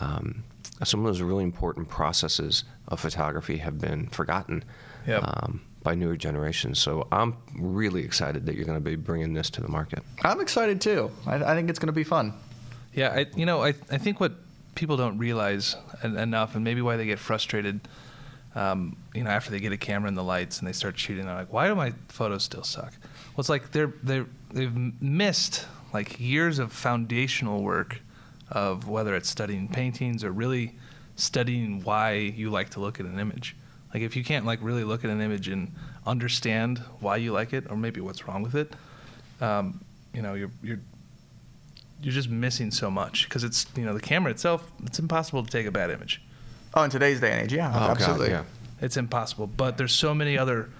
um, 0.00 0.44
some 0.82 1.00
of 1.00 1.06
those 1.06 1.20
really 1.20 1.44
important 1.44 1.88
processes 1.88 2.64
of 2.86 3.00
photography 3.00 3.58
have 3.58 3.78
been 3.78 4.06
forgotten 4.08 4.64
Yep. 5.08 5.22
um, 5.24 5.60
by 5.82 5.94
newer 5.94 6.16
generations. 6.16 6.78
So 6.78 7.08
I'm 7.10 7.36
really 7.56 8.04
excited 8.04 8.46
that 8.46 8.54
you're 8.54 8.64
going 8.66 8.82
to 8.82 8.84
be 8.84 8.96
bringing 8.96 9.32
this 9.32 9.48
to 9.50 9.60
the 9.60 9.68
market. 9.68 10.02
I'm 10.22 10.40
excited 10.40 10.80
too. 10.80 11.10
I, 11.26 11.36
I 11.36 11.54
think 11.54 11.70
it's 11.70 11.78
going 11.78 11.86
to 11.86 11.92
be 11.92 12.04
fun. 12.04 12.34
Yeah, 12.94 13.10
I, 13.10 13.26
you 13.36 13.46
know, 13.46 13.62
I, 13.62 13.68
I 13.90 13.98
think 13.98 14.20
what 14.20 14.32
people 14.74 14.96
don't 14.96 15.18
realize 15.18 15.76
en- 16.02 16.16
enough, 16.16 16.54
and 16.54 16.64
maybe 16.64 16.82
why 16.82 16.96
they 16.96 17.06
get 17.06 17.18
frustrated, 17.18 17.80
um, 18.54 18.96
you 19.14 19.22
know, 19.24 19.30
after 19.30 19.50
they 19.50 19.60
get 19.60 19.72
a 19.72 19.76
camera 19.76 20.08
and 20.08 20.16
the 20.16 20.22
lights 20.24 20.58
and 20.58 20.66
they 20.68 20.72
start 20.72 20.98
shooting, 20.98 21.26
they're 21.26 21.34
like, 21.34 21.52
why 21.52 21.68
do 21.68 21.74
my 21.74 21.92
photos 22.08 22.44
still 22.44 22.64
suck? 22.64 22.92
Well, 23.02 23.40
it's 23.40 23.48
like 23.48 23.72
they're 23.72 23.92
they're 24.02 24.26
they've 24.52 24.74
missed 25.00 25.66
like 25.92 26.18
years 26.20 26.58
of 26.58 26.72
foundational 26.72 27.62
work 27.62 28.00
of 28.50 28.88
whether 28.88 29.14
it's 29.14 29.28
studying 29.28 29.68
paintings 29.68 30.24
or 30.24 30.32
really 30.32 30.76
studying 31.16 31.82
why 31.82 32.12
you 32.14 32.50
like 32.50 32.70
to 32.70 32.80
look 32.80 32.98
at 33.00 33.06
an 33.06 33.18
image. 33.18 33.54
Like 33.94 34.02
if 34.02 34.16
you 34.16 34.24
can't 34.24 34.44
like 34.46 34.58
really 34.62 34.84
look 34.84 35.04
at 35.04 35.10
an 35.10 35.20
image 35.20 35.48
and 35.48 35.72
understand 36.06 36.78
why 37.00 37.16
you 37.16 37.32
like 37.32 37.52
it 37.52 37.64
or 37.70 37.76
maybe 37.76 38.00
what's 38.00 38.26
wrong 38.28 38.42
with 38.42 38.54
it, 38.54 38.74
um, 39.40 39.80
you 40.12 40.22
know, 40.22 40.34
you're 40.34 40.50
you're 40.62 40.80
you're 42.02 42.12
just 42.14 42.28
missing 42.28 42.70
so 42.70 42.90
much 42.90 43.28
because 43.28 43.42
it's 43.44 43.66
you 43.76 43.84
know 43.84 43.92
the 43.92 44.00
camera 44.00 44.30
itself 44.30 44.70
it's 44.84 44.98
impossible 45.00 45.42
to 45.44 45.50
take 45.50 45.66
a 45.66 45.70
bad 45.72 45.90
image 45.90 46.22
Oh, 46.74 46.82
in 46.82 46.90
today's 46.90 47.18
day 47.20 47.32
and 47.32 47.42
age, 47.42 47.52
yeah, 47.52 47.70
Oh, 47.70 47.72
God, 47.72 47.90
absolutely. 47.90 48.28
yeah. 48.30 48.44
it's 48.80 48.96
impossible 48.96 49.48
but 49.48 49.78
there's 49.78 49.92
so 49.94 50.14
many 50.14 50.38
other 50.38 50.70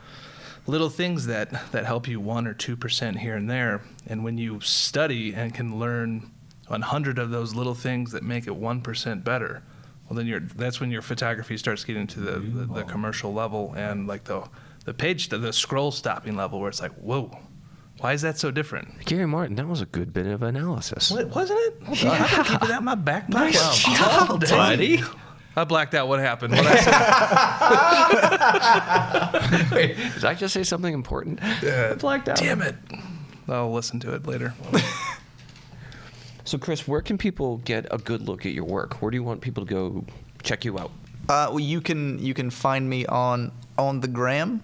little 0.68 0.88
things 0.90 1.26
that 1.26 1.50
that 1.72 1.86
help 1.86 2.06
you 2.06 2.20
one 2.20 2.46
or 2.46 2.54
two 2.54 2.76
percent 2.76 3.18
here 3.18 3.34
and 3.34 3.50
there 3.50 3.82
and 4.06 4.22
when 4.22 4.38
you 4.38 4.60
study 4.60 5.34
and 5.34 5.52
can 5.52 5.78
learn 5.80 6.30
100 6.68 7.18
of 7.18 7.30
those 7.30 7.52
little 7.52 7.74
things 7.74 8.12
that 8.12 8.22
make 8.22 8.46
it 8.46 8.54
one 8.54 8.80
percent 8.80 9.24
better 9.24 9.62
well 10.08 10.16
then 10.16 10.26
you're 10.26 10.40
that's 10.40 10.80
when 10.80 10.90
your 10.90 11.02
photography 11.02 11.56
starts 11.56 11.84
getting 11.84 12.06
to 12.06 12.20
the, 12.20 12.32
the, 12.38 12.66
the 12.74 12.82
commercial 12.84 13.32
level 13.32 13.74
and 13.76 14.06
like 14.06 14.24
the 14.24 14.42
the 14.84 14.94
page 14.94 15.28
the, 15.28 15.38
the 15.38 15.52
scroll 15.52 15.90
stopping 15.90 16.36
level 16.36 16.60
where 16.60 16.68
it's 16.68 16.80
like 16.80 16.92
whoa 16.92 17.30
why 17.98 18.12
is 18.12 18.22
that 18.22 18.38
so 18.38 18.50
different 18.50 19.04
Gary 19.04 19.26
Martin, 19.26 19.56
that 19.56 19.66
was 19.66 19.80
a 19.80 19.86
good 19.86 20.12
bit 20.12 20.26
of 20.26 20.42
analysis. 20.42 21.10
what, 21.10 21.28
wasn't 21.34 21.58
it? 21.60 21.74
I've 22.04 22.30
been 22.36 22.44
keeping 22.44 22.68
that 22.68 22.78
in 22.78 22.84
my 22.84 22.94
back 22.94 23.28
pocket. 23.30 23.54
Nice 23.54 23.88
all 23.88 23.96
job, 24.38 24.40
day. 24.44 24.50
buddy. 24.50 25.02
I 25.56 25.64
blacked 25.64 25.94
out 25.96 26.06
what 26.06 26.20
happened. 26.20 26.54
What 26.54 26.64
I 26.64 26.76
said, 29.32 29.72
Wait, 29.72 29.96
did 30.14 30.24
I 30.24 30.34
just 30.34 30.54
say 30.54 30.62
something 30.62 30.94
important? 30.94 31.42
I 31.42 31.94
blacked 31.94 32.28
out. 32.28 32.36
damn 32.36 32.62
it. 32.62 32.76
I'll 33.48 33.72
listen 33.72 33.98
to 34.00 34.14
it 34.14 34.24
later. 34.24 34.54
So, 36.48 36.56
Chris, 36.56 36.88
where 36.88 37.02
can 37.02 37.18
people 37.18 37.58
get 37.58 37.86
a 37.90 37.98
good 37.98 38.22
look 38.26 38.46
at 38.46 38.52
your 38.52 38.64
work? 38.64 39.02
Where 39.02 39.10
do 39.10 39.18
you 39.18 39.22
want 39.22 39.42
people 39.42 39.66
to 39.66 39.70
go 39.70 40.04
check 40.42 40.64
you 40.64 40.78
out? 40.78 40.90
Uh, 41.28 41.48
well, 41.50 41.60
you 41.60 41.82
can 41.82 42.18
you 42.20 42.32
can 42.32 42.48
find 42.48 42.88
me 42.88 43.04
on 43.04 43.52
on 43.76 44.00
the 44.00 44.08
gram, 44.08 44.62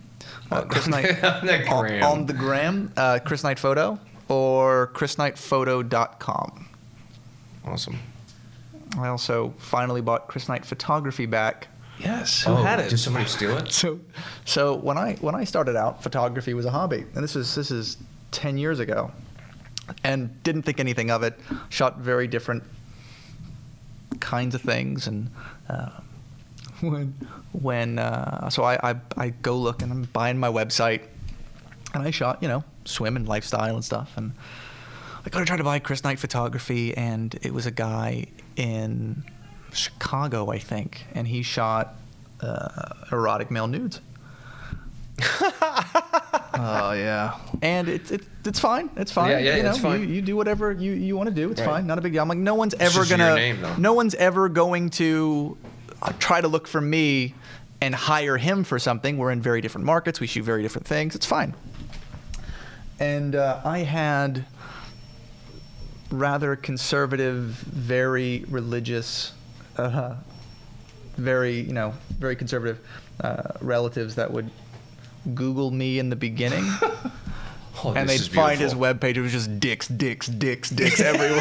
uh, 0.50 0.62
Chris 0.62 0.86
Knight 0.88 1.22
On 1.22 1.44
the 1.46 1.58
gram. 1.58 2.02
on 2.02 2.24
the 2.24 2.32
gram, 2.32 2.90
uh, 2.96 3.18
Chris 3.22 3.44
Knight 3.44 3.58
Photo 3.58 3.98
or 4.30 4.92
chrisknightphoto.com. 4.94 6.68
Awesome. 7.66 7.98
I 8.96 9.08
also 9.08 9.52
finally 9.58 10.00
bought 10.00 10.26
Chris 10.28 10.48
Knight 10.48 10.64
Photography 10.64 11.26
back. 11.26 11.68
Yes. 11.98 12.44
Who 12.44 12.54
had 12.54 12.80
it? 12.80 12.88
Did 12.88 12.98
somebody 12.98 13.26
steal 13.26 13.58
it? 13.58 13.70
So, 13.70 14.00
so 14.46 14.74
when 14.76 14.96
I 14.96 15.16
when 15.16 15.34
I 15.34 15.44
started 15.44 15.76
out, 15.76 16.02
photography 16.02 16.54
was 16.54 16.64
a 16.64 16.70
hobby, 16.70 17.04
and 17.14 17.22
this 17.22 17.36
is 17.36 17.54
this 17.54 17.70
is 17.70 17.98
ten 18.30 18.56
years 18.56 18.80
ago, 18.80 19.10
and 20.02 20.42
didn't 20.42 20.62
think 20.62 20.80
anything 20.80 21.10
of 21.10 21.22
it. 21.22 21.38
Shot 21.68 21.98
very 21.98 22.26
different 22.26 22.64
kinds 24.20 24.54
of 24.54 24.62
things, 24.62 25.06
and 25.06 25.30
uh, 25.68 25.90
when 26.80 27.14
when 27.52 27.98
uh, 27.98 28.50
so 28.50 28.62
I, 28.62 28.90
I 28.90 28.96
I 29.16 29.28
go 29.30 29.56
look 29.56 29.82
and 29.82 29.92
I'm 29.92 30.04
buying 30.04 30.38
my 30.38 30.48
website, 30.48 31.02
and 31.92 32.02
I 32.02 32.10
shot 32.10 32.42
you 32.42 32.48
know 32.48 32.64
swim 32.84 33.16
and 33.16 33.28
lifestyle 33.28 33.74
and 33.74 33.84
stuff, 33.84 34.12
and 34.16 34.32
I 35.24 35.30
go 35.30 35.38
to 35.38 35.44
try 35.44 35.56
to 35.56 35.64
buy 35.64 35.78
Chris 35.78 36.04
Knight 36.04 36.18
photography, 36.18 36.96
and 36.96 37.38
it 37.42 37.52
was 37.54 37.66
a 37.66 37.70
guy 37.70 38.26
in 38.56 39.24
Chicago, 39.72 40.50
I 40.50 40.58
think, 40.58 41.06
and 41.14 41.26
he 41.26 41.42
shot 41.42 41.94
uh, 42.40 42.92
erotic 43.10 43.50
male 43.50 43.66
nudes. 43.66 44.00
Oh 46.56 46.92
yeah. 46.92 47.38
And 47.62 47.88
it's 47.88 48.10
it, 48.10 48.22
it's 48.44 48.60
fine. 48.60 48.90
It's 48.96 49.10
fine. 49.12 49.30
Yeah, 49.30 49.38
yeah, 49.38 49.56
you 49.56 49.62
know, 49.64 49.70
it's 49.70 49.78
fine. 49.78 50.00
You, 50.02 50.06
you 50.06 50.22
do 50.22 50.36
whatever 50.36 50.70
you, 50.72 50.92
you 50.92 51.16
want 51.16 51.28
to 51.28 51.34
do. 51.34 51.50
It's 51.50 51.60
Right. 51.60 51.68
fine. 51.68 51.86
Not 51.86 51.98
a 51.98 52.00
big 52.00 52.12
deal. 52.12 52.22
I'm 52.22 52.28
like, 52.28 52.38
no 52.38 52.54
one's 52.54 52.74
ever 52.74 53.04
gonna. 53.04 53.34
name, 53.34 53.58
no 53.78 53.92
one's 53.92 54.14
ever 54.14 54.48
going 54.48 54.90
to 54.90 55.56
uh, 56.02 56.12
try 56.18 56.40
to 56.40 56.48
look 56.48 56.66
for 56.68 56.80
me 56.80 57.34
and 57.80 57.94
hire 57.94 58.36
him 58.36 58.64
for 58.64 58.78
something. 58.78 59.18
We're 59.18 59.30
in 59.32 59.40
very 59.42 59.60
different 59.60 59.84
markets. 59.86 60.20
We 60.20 60.26
shoot 60.26 60.42
very 60.44 60.62
different 60.62 60.86
things. 60.86 61.14
It's 61.14 61.26
fine. 61.26 61.54
And 63.00 63.34
uh, 63.34 63.60
I 63.64 63.78
had 63.78 64.44
rather 66.10 66.54
conservative, 66.56 67.36
very 67.44 68.44
religious, 68.48 69.32
uh, 69.76 70.14
very 71.16 71.60
you 71.60 71.72
know, 71.72 71.94
very 72.18 72.36
conservative 72.36 72.78
uh, 73.20 73.42
relatives 73.60 74.14
that 74.16 74.30
would 74.32 74.50
Google 75.32 75.70
me 75.70 75.98
in 75.98 76.10
the 76.10 76.16
beginning. 76.16 76.70
Oh, 77.84 77.92
and 77.92 78.08
they'd 78.08 78.20
find 78.20 78.58
his 78.58 78.72
webpage. 78.72 79.16
It 79.16 79.20
was 79.20 79.32
just 79.32 79.60
dicks, 79.60 79.88
dicks, 79.88 80.26
dicks, 80.28 80.70
dicks 80.70 81.00
everywhere. 81.00 81.36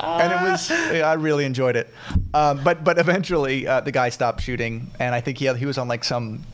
and 0.00 0.32
it 0.32 0.50
was, 0.50 0.70
yeah, 0.70 1.10
I 1.10 1.14
really 1.14 1.44
enjoyed 1.44 1.76
it. 1.76 1.92
Um, 2.32 2.62
but 2.64 2.82
but 2.82 2.98
eventually, 2.98 3.66
uh, 3.66 3.80
the 3.80 3.92
guy 3.92 4.08
stopped 4.08 4.40
shooting, 4.40 4.90
and 4.98 5.14
I 5.14 5.20
think 5.20 5.38
he 5.38 5.44
had, 5.44 5.56
he 5.56 5.66
was 5.66 5.76
on 5.76 5.86
like 5.88 6.02
some, 6.02 6.44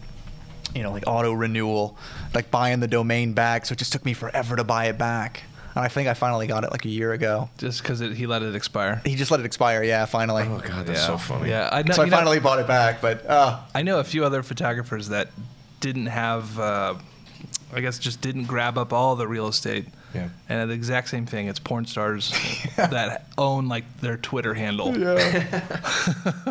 you 0.74 0.82
know, 0.82 0.90
like 0.90 1.04
auto 1.06 1.32
renewal, 1.32 1.96
like 2.34 2.50
buying 2.50 2.80
the 2.80 2.88
domain 2.88 3.32
back. 3.32 3.66
So 3.66 3.74
it 3.74 3.78
just 3.78 3.92
took 3.92 4.04
me 4.04 4.12
forever 4.12 4.56
to 4.56 4.64
buy 4.64 4.86
it 4.86 4.98
back. 4.98 5.44
And 5.74 5.84
I 5.84 5.88
think 5.88 6.08
I 6.08 6.14
finally 6.14 6.46
got 6.46 6.64
it 6.64 6.70
like 6.70 6.84
a 6.84 6.88
year 6.88 7.12
ago. 7.12 7.50
Just 7.58 7.82
because 7.82 7.98
he 8.00 8.26
let 8.26 8.42
it 8.42 8.54
expire. 8.54 9.02
He 9.04 9.16
just 9.16 9.30
let 9.30 9.40
it 9.40 9.46
expire. 9.46 9.82
Yeah, 9.82 10.04
finally. 10.04 10.44
Oh, 10.44 10.60
God, 10.60 10.86
that's 10.86 11.00
yeah. 11.00 11.06
so 11.06 11.18
funny. 11.18 11.50
Yeah. 11.50 11.68
I 11.72 11.82
know, 11.82 11.94
so 11.94 12.02
I 12.02 12.04
you 12.04 12.10
know, 12.10 12.16
finally 12.16 12.40
bought 12.40 12.60
it 12.60 12.68
back. 12.68 13.00
But 13.00 13.26
uh, 13.26 13.60
I 13.74 13.82
know 13.82 13.98
a 13.98 14.04
few 14.04 14.24
other 14.24 14.42
photographers 14.42 15.08
that 15.08 15.30
didn't 15.80 16.06
have, 16.06 16.58
uh, 16.58 16.94
I 17.72 17.80
guess, 17.80 17.98
just 17.98 18.20
didn't 18.20 18.44
grab 18.44 18.78
up 18.78 18.92
all 18.92 19.16
the 19.16 19.26
real 19.26 19.48
estate. 19.48 19.86
Yeah. 20.14 20.28
And 20.48 20.70
the 20.70 20.74
exact 20.74 21.08
same 21.08 21.26
thing. 21.26 21.48
It's 21.48 21.58
porn 21.58 21.86
stars 21.86 22.32
that 22.76 23.26
own 23.36 23.66
like 23.66 24.00
their 24.00 24.16
Twitter 24.16 24.54
handle. 24.54 24.96
Yeah. 24.96 25.72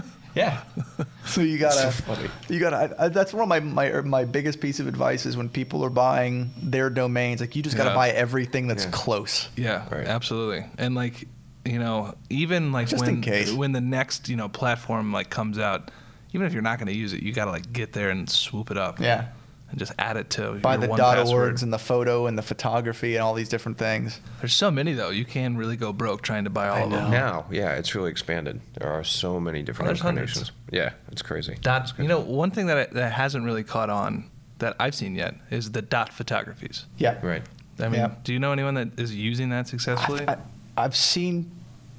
So 1.25 1.41
you 1.41 1.57
gotta, 1.57 1.91
So 1.91 2.03
funny. 2.03 2.29
you 2.49 2.59
gotta. 2.59 2.95
I, 2.99 3.05
I, 3.05 3.07
that's 3.09 3.33
one 3.33 3.43
of 3.43 3.47
my, 3.49 3.59
my 3.61 4.01
my 4.01 4.25
biggest 4.25 4.59
piece 4.59 4.79
of 4.79 4.87
advice 4.87 5.25
is 5.25 5.37
when 5.37 5.47
people 5.49 5.83
are 5.85 5.89
buying 5.89 6.51
their 6.61 6.89
domains, 6.89 7.39
like 7.41 7.55
you 7.55 7.63
just 7.63 7.77
gotta 7.77 7.91
Yeah. 7.91 7.95
buy 7.95 8.09
everything 8.09 8.67
that's 8.67 8.83
Yeah. 8.85 8.91
close. 8.91 9.47
Yeah, 9.55 9.87
Right. 9.89 10.05
absolutely. 10.07 10.65
And 10.77 10.95
like, 10.95 11.27
you 11.65 11.79
know, 11.79 12.13
even 12.29 12.71
like 12.73 12.87
Just 12.89 13.01
when 13.01 13.15
in 13.15 13.21
case. 13.21 13.51
when 13.53 13.71
the 13.71 13.81
next 13.81 14.27
you 14.29 14.35
know 14.35 14.49
platform 14.49 15.13
like 15.13 15.29
comes 15.29 15.57
out, 15.57 15.91
even 16.33 16.45
if 16.45 16.51
you're 16.53 16.61
not 16.61 16.77
going 16.77 16.87
to 16.87 16.93
use 16.95 17.13
it, 17.13 17.23
you 17.23 17.31
got 17.31 17.45
to 17.45 17.51
like 17.51 17.71
get 17.71 17.93
there 17.93 18.09
and 18.09 18.29
swoop 18.29 18.69
it 18.69 18.77
up. 18.77 18.99
Yeah. 18.99 19.27
And 19.73 19.79
just 19.79 19.91
add 19.97 20.17
it 20.17 20.29
to 20.31 20.51
Buy 20.53 20.73
your 20.73 20.81
the 20.81 20.87
one 20.89 20.99
dot 20.99 21.17
password. 21.17 21.55
orgs 21.55 21.63
and 21.63 21.73
the 21.73 21.79
photo 21.79 22.27
and 22.27 22.37
the 22.37 22.43
photography 22.43 23.15
and 23.15 23.23
all 23.23 23.33
these 23.33 23.49
different 23.49 23.79
things. 23.79 24.19
There's 24.39 24.53
so 24.53 24.69
many 24.69 24.93
though. 24.93 25.09
You 25.09 25.25
can 25.25 25.57
really 25.57 25.75
go 25.77 25.91
broke 25.91 26.21
trying 26.21 26.43
to 26.43 26.51
buy 26.51 26.67
all 26.67 26.75
I 26.75 26.81
of 26.81 26.91
them. 26.91 27.09
Now, 27.09 27.47
yeah, 27.49 27.73
it's 27.73 27.95
really 27.95 28.11
expanded. 28.11 28.61
There 28.75 28.87
are 28.87 29.03
so 29.03 29.39
many 29.39 29.63
different 29.63 29.87
There's 29.87 30.01
hundreds. 30.01 30.51
Yeah, 30.71 30.91
it's 31.11 31.23
crazy. 31.23 31.57
Dot. 31.59 31.91
You 31.97 32.07
know, 32.07 32.19
one 32.19 32.51
thing 32.51 32.67
that 32.67 32.77
I, 32.77 32.85
that 32.93 33.13
hasn't 33.13 33.45
really 33.45 33.63
caught 33.63 33.89
on 33.89 34.29
that 34.59 34.75
I've 34.79 34.93
seen 34.93 35.15
yet 35.15 35.33
is 35.49 35.71
the 35.71 35.81
dot 35.81 36.13
photographies. 36.13 36.85
Yeah. 36.99 37.17
Right. 37.25 37.41
I 37.79 37.89
mean, 37.89 37.93
Yeah. 38.01 38.11
do 38.23 38.31
you 38.31 38.37
know 38.37 38.51
anyone 38.51 38.75
that 38.75 38.99
is 38.99 39.15
using 39.15 39.49
that 39.49 39.67
successfully? 39.67 40.23
I, 40.27 40.37
have 40.77 40.95
seen 40.95 41.49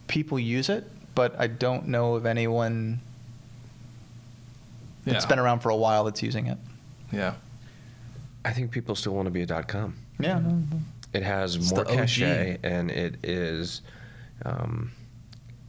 people 0.06 0.38
use 0.38 0.68
it, 0.68 0.84
but 1.16 1.34
I 1.40 1.48
don't 1.48 1.88
know 1.88 2.14
of 2.14 2.24
anyone 2.24 3.00
yeah. 5.04 5.14
that's 5.14 5.26
been 5.26 5.40
around 5.40 5.58
for 5.58 5.70
a 5.70 5.76
while 5.76 6.04
that's 6.04 6.22
using 6.22 6.46
it. 6.46 6.58
Yeah. 7.10 7.34
I 8.44 8.52
think 8.52 8.70
people 8.70 8.94
still 8.94 9.14
want 9.14 9.26
to 9.26 9.30
be 9.30 9.42
a 9.42 9.46
dot 9.46 9.68
com. 9.68 9.94
Yeah. 10.20 10.40
It 11.12 11.22
has 11.22 11.56
It's 11.56 11.70
more 11.72 11.84
the 11.84 11.92
cachet, 11.94 12.58
and 12.62 12.90
it 12.90 13.16
is. 13.24 13.80
Um, 14.44 14.90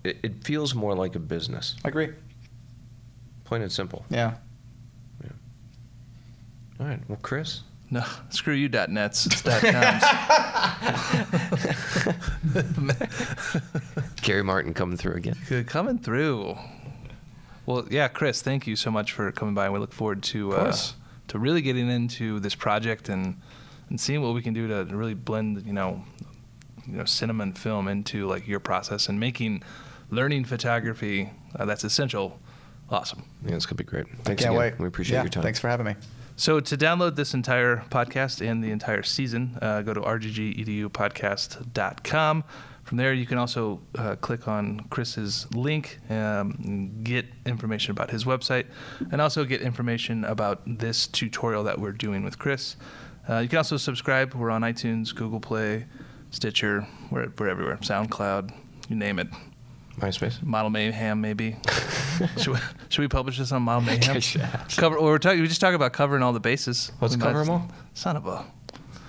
it, 0.04 0.18
it 0.24 0.44
feels 0.44 0.74
more 0.76 0.94
like 0.96 1.16
a 1.16 1.20
business, 1.20 1.76
I 1.86 1.90
agree. 1.90 2.10
plain 3.46 3.62
and 3.62 3.72
simple. 3.72 4.06
Yeah. 4.10 4.36
All 6.80 6.86
right. 6.88 7.00
Well, 7.08 7.18
Chris, 7.22 7.62
No, 7.90 8.04
screw 8.30 8.54
you, 8.54 8.68
dot 8.68 8.90
nets. 8.90 9.26
It's 9.32 9.42
dot 9.42 9.62
coms. 9.62 10.04
Gary 14.22 14.44
Martin 14.44 14.74
coming 14.74 14.98
through 14.98 15.14
again. 15.16 15.36
Good 15.48 15.68
coming 15.68 15.98
through. 16.00 16.58
Well, 17.66 17.88
yeah, 17.90 18.08
Chris, 18.10 18.42
thank 18.42 18.68
you 18.68 18.76
so 18.76 18.92
much 18.92 19.12
for 19.14 19.32
coming 19.32 19.54
by. 19.56 19.66
and 19.66 19.74
We 19.74 19.80
look 19.80 19.94
forward 19.94 20.22
to 20.24 20.54
uh, 20.54 20.64
course. 20.66 20.96
To 21.28 21.40
really 21.40 21.62
getting 21.62 21.90
into 21.90 22.40
this 22.40 22.56
project 22.56 23.10
and 23.10 23.38
and 23.90 24.00
seeing 24.00 24.22
what 24.22 24.34
we 24.34 24.42
can 24.42 24.54
do 24.54 24.68
to 24.68 24.86
really 24.96 25.14
blend, 25.14 25.64
you 25.66 25.74
know, 25.74 26.04
you 26.88 26.98
know, 26.98 27.06
cinema 27.06 27.44
and 27.44 27.58
film 27.58 27.88
into 27.88 28.28
like 28.28 28.48
your 28.48 28.60
process 28.60 29.08
and 29.08 29.20
making 29.20 29.62
learning 30.10 30.46
photography 30.46 31.30
uh, 31.56 31.66
that's 31.66 31.84
essential. 31.84 32.40
Awesome. 32.90 33.24
Yeah, 33.46 33.56
it's 33.56 33.66
gonna 33.66 33.78
be 33.78 33.84
great. 33.84 34.06
Thanks 34.24 34.44
Can't 34.44 34.56
again. 34.56 34.58
wait. 34.58 34.80
We 34.80 34.88
appreciate 34.88 35.18
Yeah, 35.18 35.24
your 35.24 35.30
time. 35.30 35.44
Thanks 35.44 35.60
for 35.60 35.70
having 35.70 35.86
me. 35.88 35.96
So 36.36 36.60
to 36.60 36.78
download 36.78 37.16
this 37.16 37.34
entire 37.34 37.78
podcast 37.90 38.46
and 38.46 38.62
the 38.64 38.72
entire 38.72 39.04
season, 39.04 39.58
uh, 39.62 39.82
go 39.84 39.94
to 39.94 40.02
rggedupodcast.com. 40.02 42.44
From 42.86 42.98
there, 42.98 43.14
you 43.14 43.26
can 43.26 43.40
also 43.40 43.82
uh, 43.98 44.16
click 44.16 44.48
on 44.48 44.80
Chris's 44.92 45.48
link, 45.56 46.00
um, 46.12 47.00
get 47.04 47.26
information 47.48 47.90
about 47.90 48.12
his 48.12 48.26
website, 48.26 48.68
and 49.12 49.20
also 49.20 49.44
get 49.44 49.62
information 49.64 50.24
about 50.24 50.62
this 50.66 51.08
tutorial 51.08 51.64
that 51.64 51.80
we're 51.80 51.92
doing 51.94 52.24
with 52.24 52.38
Chris. 52.38 52.76
Uh, 53.28 53.40
you 53.40 53.50
can 53.50 53.58
also 53.58 53.78
subscribe. 53.78 54.36
We're 54.36 54.52
on 54.52 54.62
iTunes, 54.62 55.16
Google 55.16 55.40
Play, 55.40 55.88
Stitcher. 56.30 56.88
We're, 57.10 57.32
we're 57.40 57.50
everywhere. 57.50 57.78
SoundCloud, 57.78 58.54
you 58.88 58.96
name 58.96 59.18
it. 59.18 59.30
MySpace. 60.00 60.44
Model 60.44 60.70
Mayhem, 60.70 61.22
maybe. 61.22 61.56
should, 62.38 62.54
we, 62.54 62.60
should 62.90 63.02
we 63.02 63.08
publish 63.08 63.40
this 63.40 63.52
on 63.52 63.64
Model 63.64 63.82
Mayhem? 63.82 64.14
guess 64.14 64.36
you 64.36 64.42
have 64.42 64.68
to. 64.68 64.80
Cover. 64.80 64.98
Well, 64.98 65.06
we're 65.06 65.18
talking. 65.18 65.42
We 65.42 65.48
just 65.48 65.62
talk 65.62 65.74
about 65.74 65.94
covering 65.94 66.22
all 66.22 66.34
the 66.34 66.40
bases. 66.40 66.92
Let's 67.02 67.16
cover 67.16 67.34
might- 67.34 67.42
'em 67.42 67.50
all. 67.50 67.72
Son 67.96 68.16
of 68.16 68.28
a. 68.28 68.46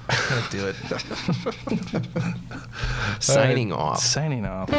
Gotta 0.09 0.51
do 0.51 0.67
it. 0.69 0.77
Signing 3.21 3.73
All 3.73 3.79
right, 3.79 3.85
off. 3.93 4.01
Signing 4.01 4.47
off. 4.47 4.71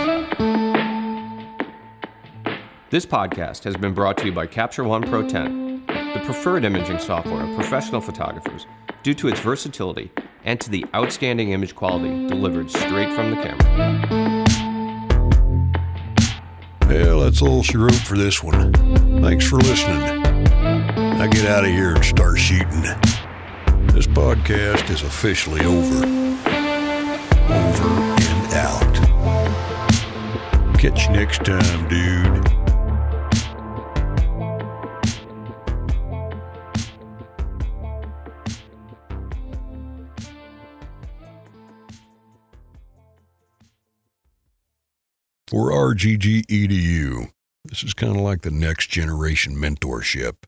This 2.89 3.05
podcast 3.05 3.65
has 3.65 3.75
been 3.75 3.93
brought 3.93 4.17
to 4.19 4.25
you 4.27 4.31
by 4.31 4.47
Capture 4.47 4.85
One 4.85 5.03
Pro 5.03 5.27
10, 5.27 5.85
the 5.87 6.21
preferred 6.23 6.63
imaging 6.63 6.99
software 6.99 7.43
of 7.43 7.53
professional 7.55 7.99
photographers 7.99 8.65
due 9.03 9.13
to 9.15 9.27
its 9.27 9.41
versatility 9.41 10.09
and 10.45 10.61
to 10.61 10.69
the 10.69 10.85
outstanding 10.95 11.51
image 11.51 11.75
quality 11.75 12.27
delivered 12.27 12.71
straight 12.71 13.11
from 13.13 13.31
the 13.31 13.35
camera. 13.37 14.45
Well, 16.87 17.19
that's 17.19 17.41
all 17.41 17.61
she 17.63 17.75
wrote 17.75 17.93
for 17.93 18.17
this 18.17 18.41
one. 18.41 18.71
Thanks 19.21 19.45
for 19.45 19.57
listening. 19.57 20.23
Now 20.95 21.27
get 21.27 21.45
out 21.45 21.65
of 21.65 21.71
here 21.71 21.95
and 21.95 22.05
start 22.05 22.37
shooting. 22.37 22.85
This 23.97 24.05
podcast 24.05 24.91
is 24.91 25.01
officially 25.01 25.61
over. 25.65 26.05
Over 27.51 27.89
and 28.21 28.53
out. 28.53 28.95
Catch 30.77 31.07
you 31.07 31.13
next 31.13 31.43
time, 31.43 31.87
dude. 31.89 32.47
For 45.47 45.71
RGG 45.71 46.45
EDU, 46.45 47.31
this 47.65 47.83
is 47.83 47.95
kind 47.95 48.15
of 48.15 48.21
like 48.21 48.43
the 48.43 48.51
next 48.51 48.91
generation 48.91 49.55
mentorship. 49.55 50.43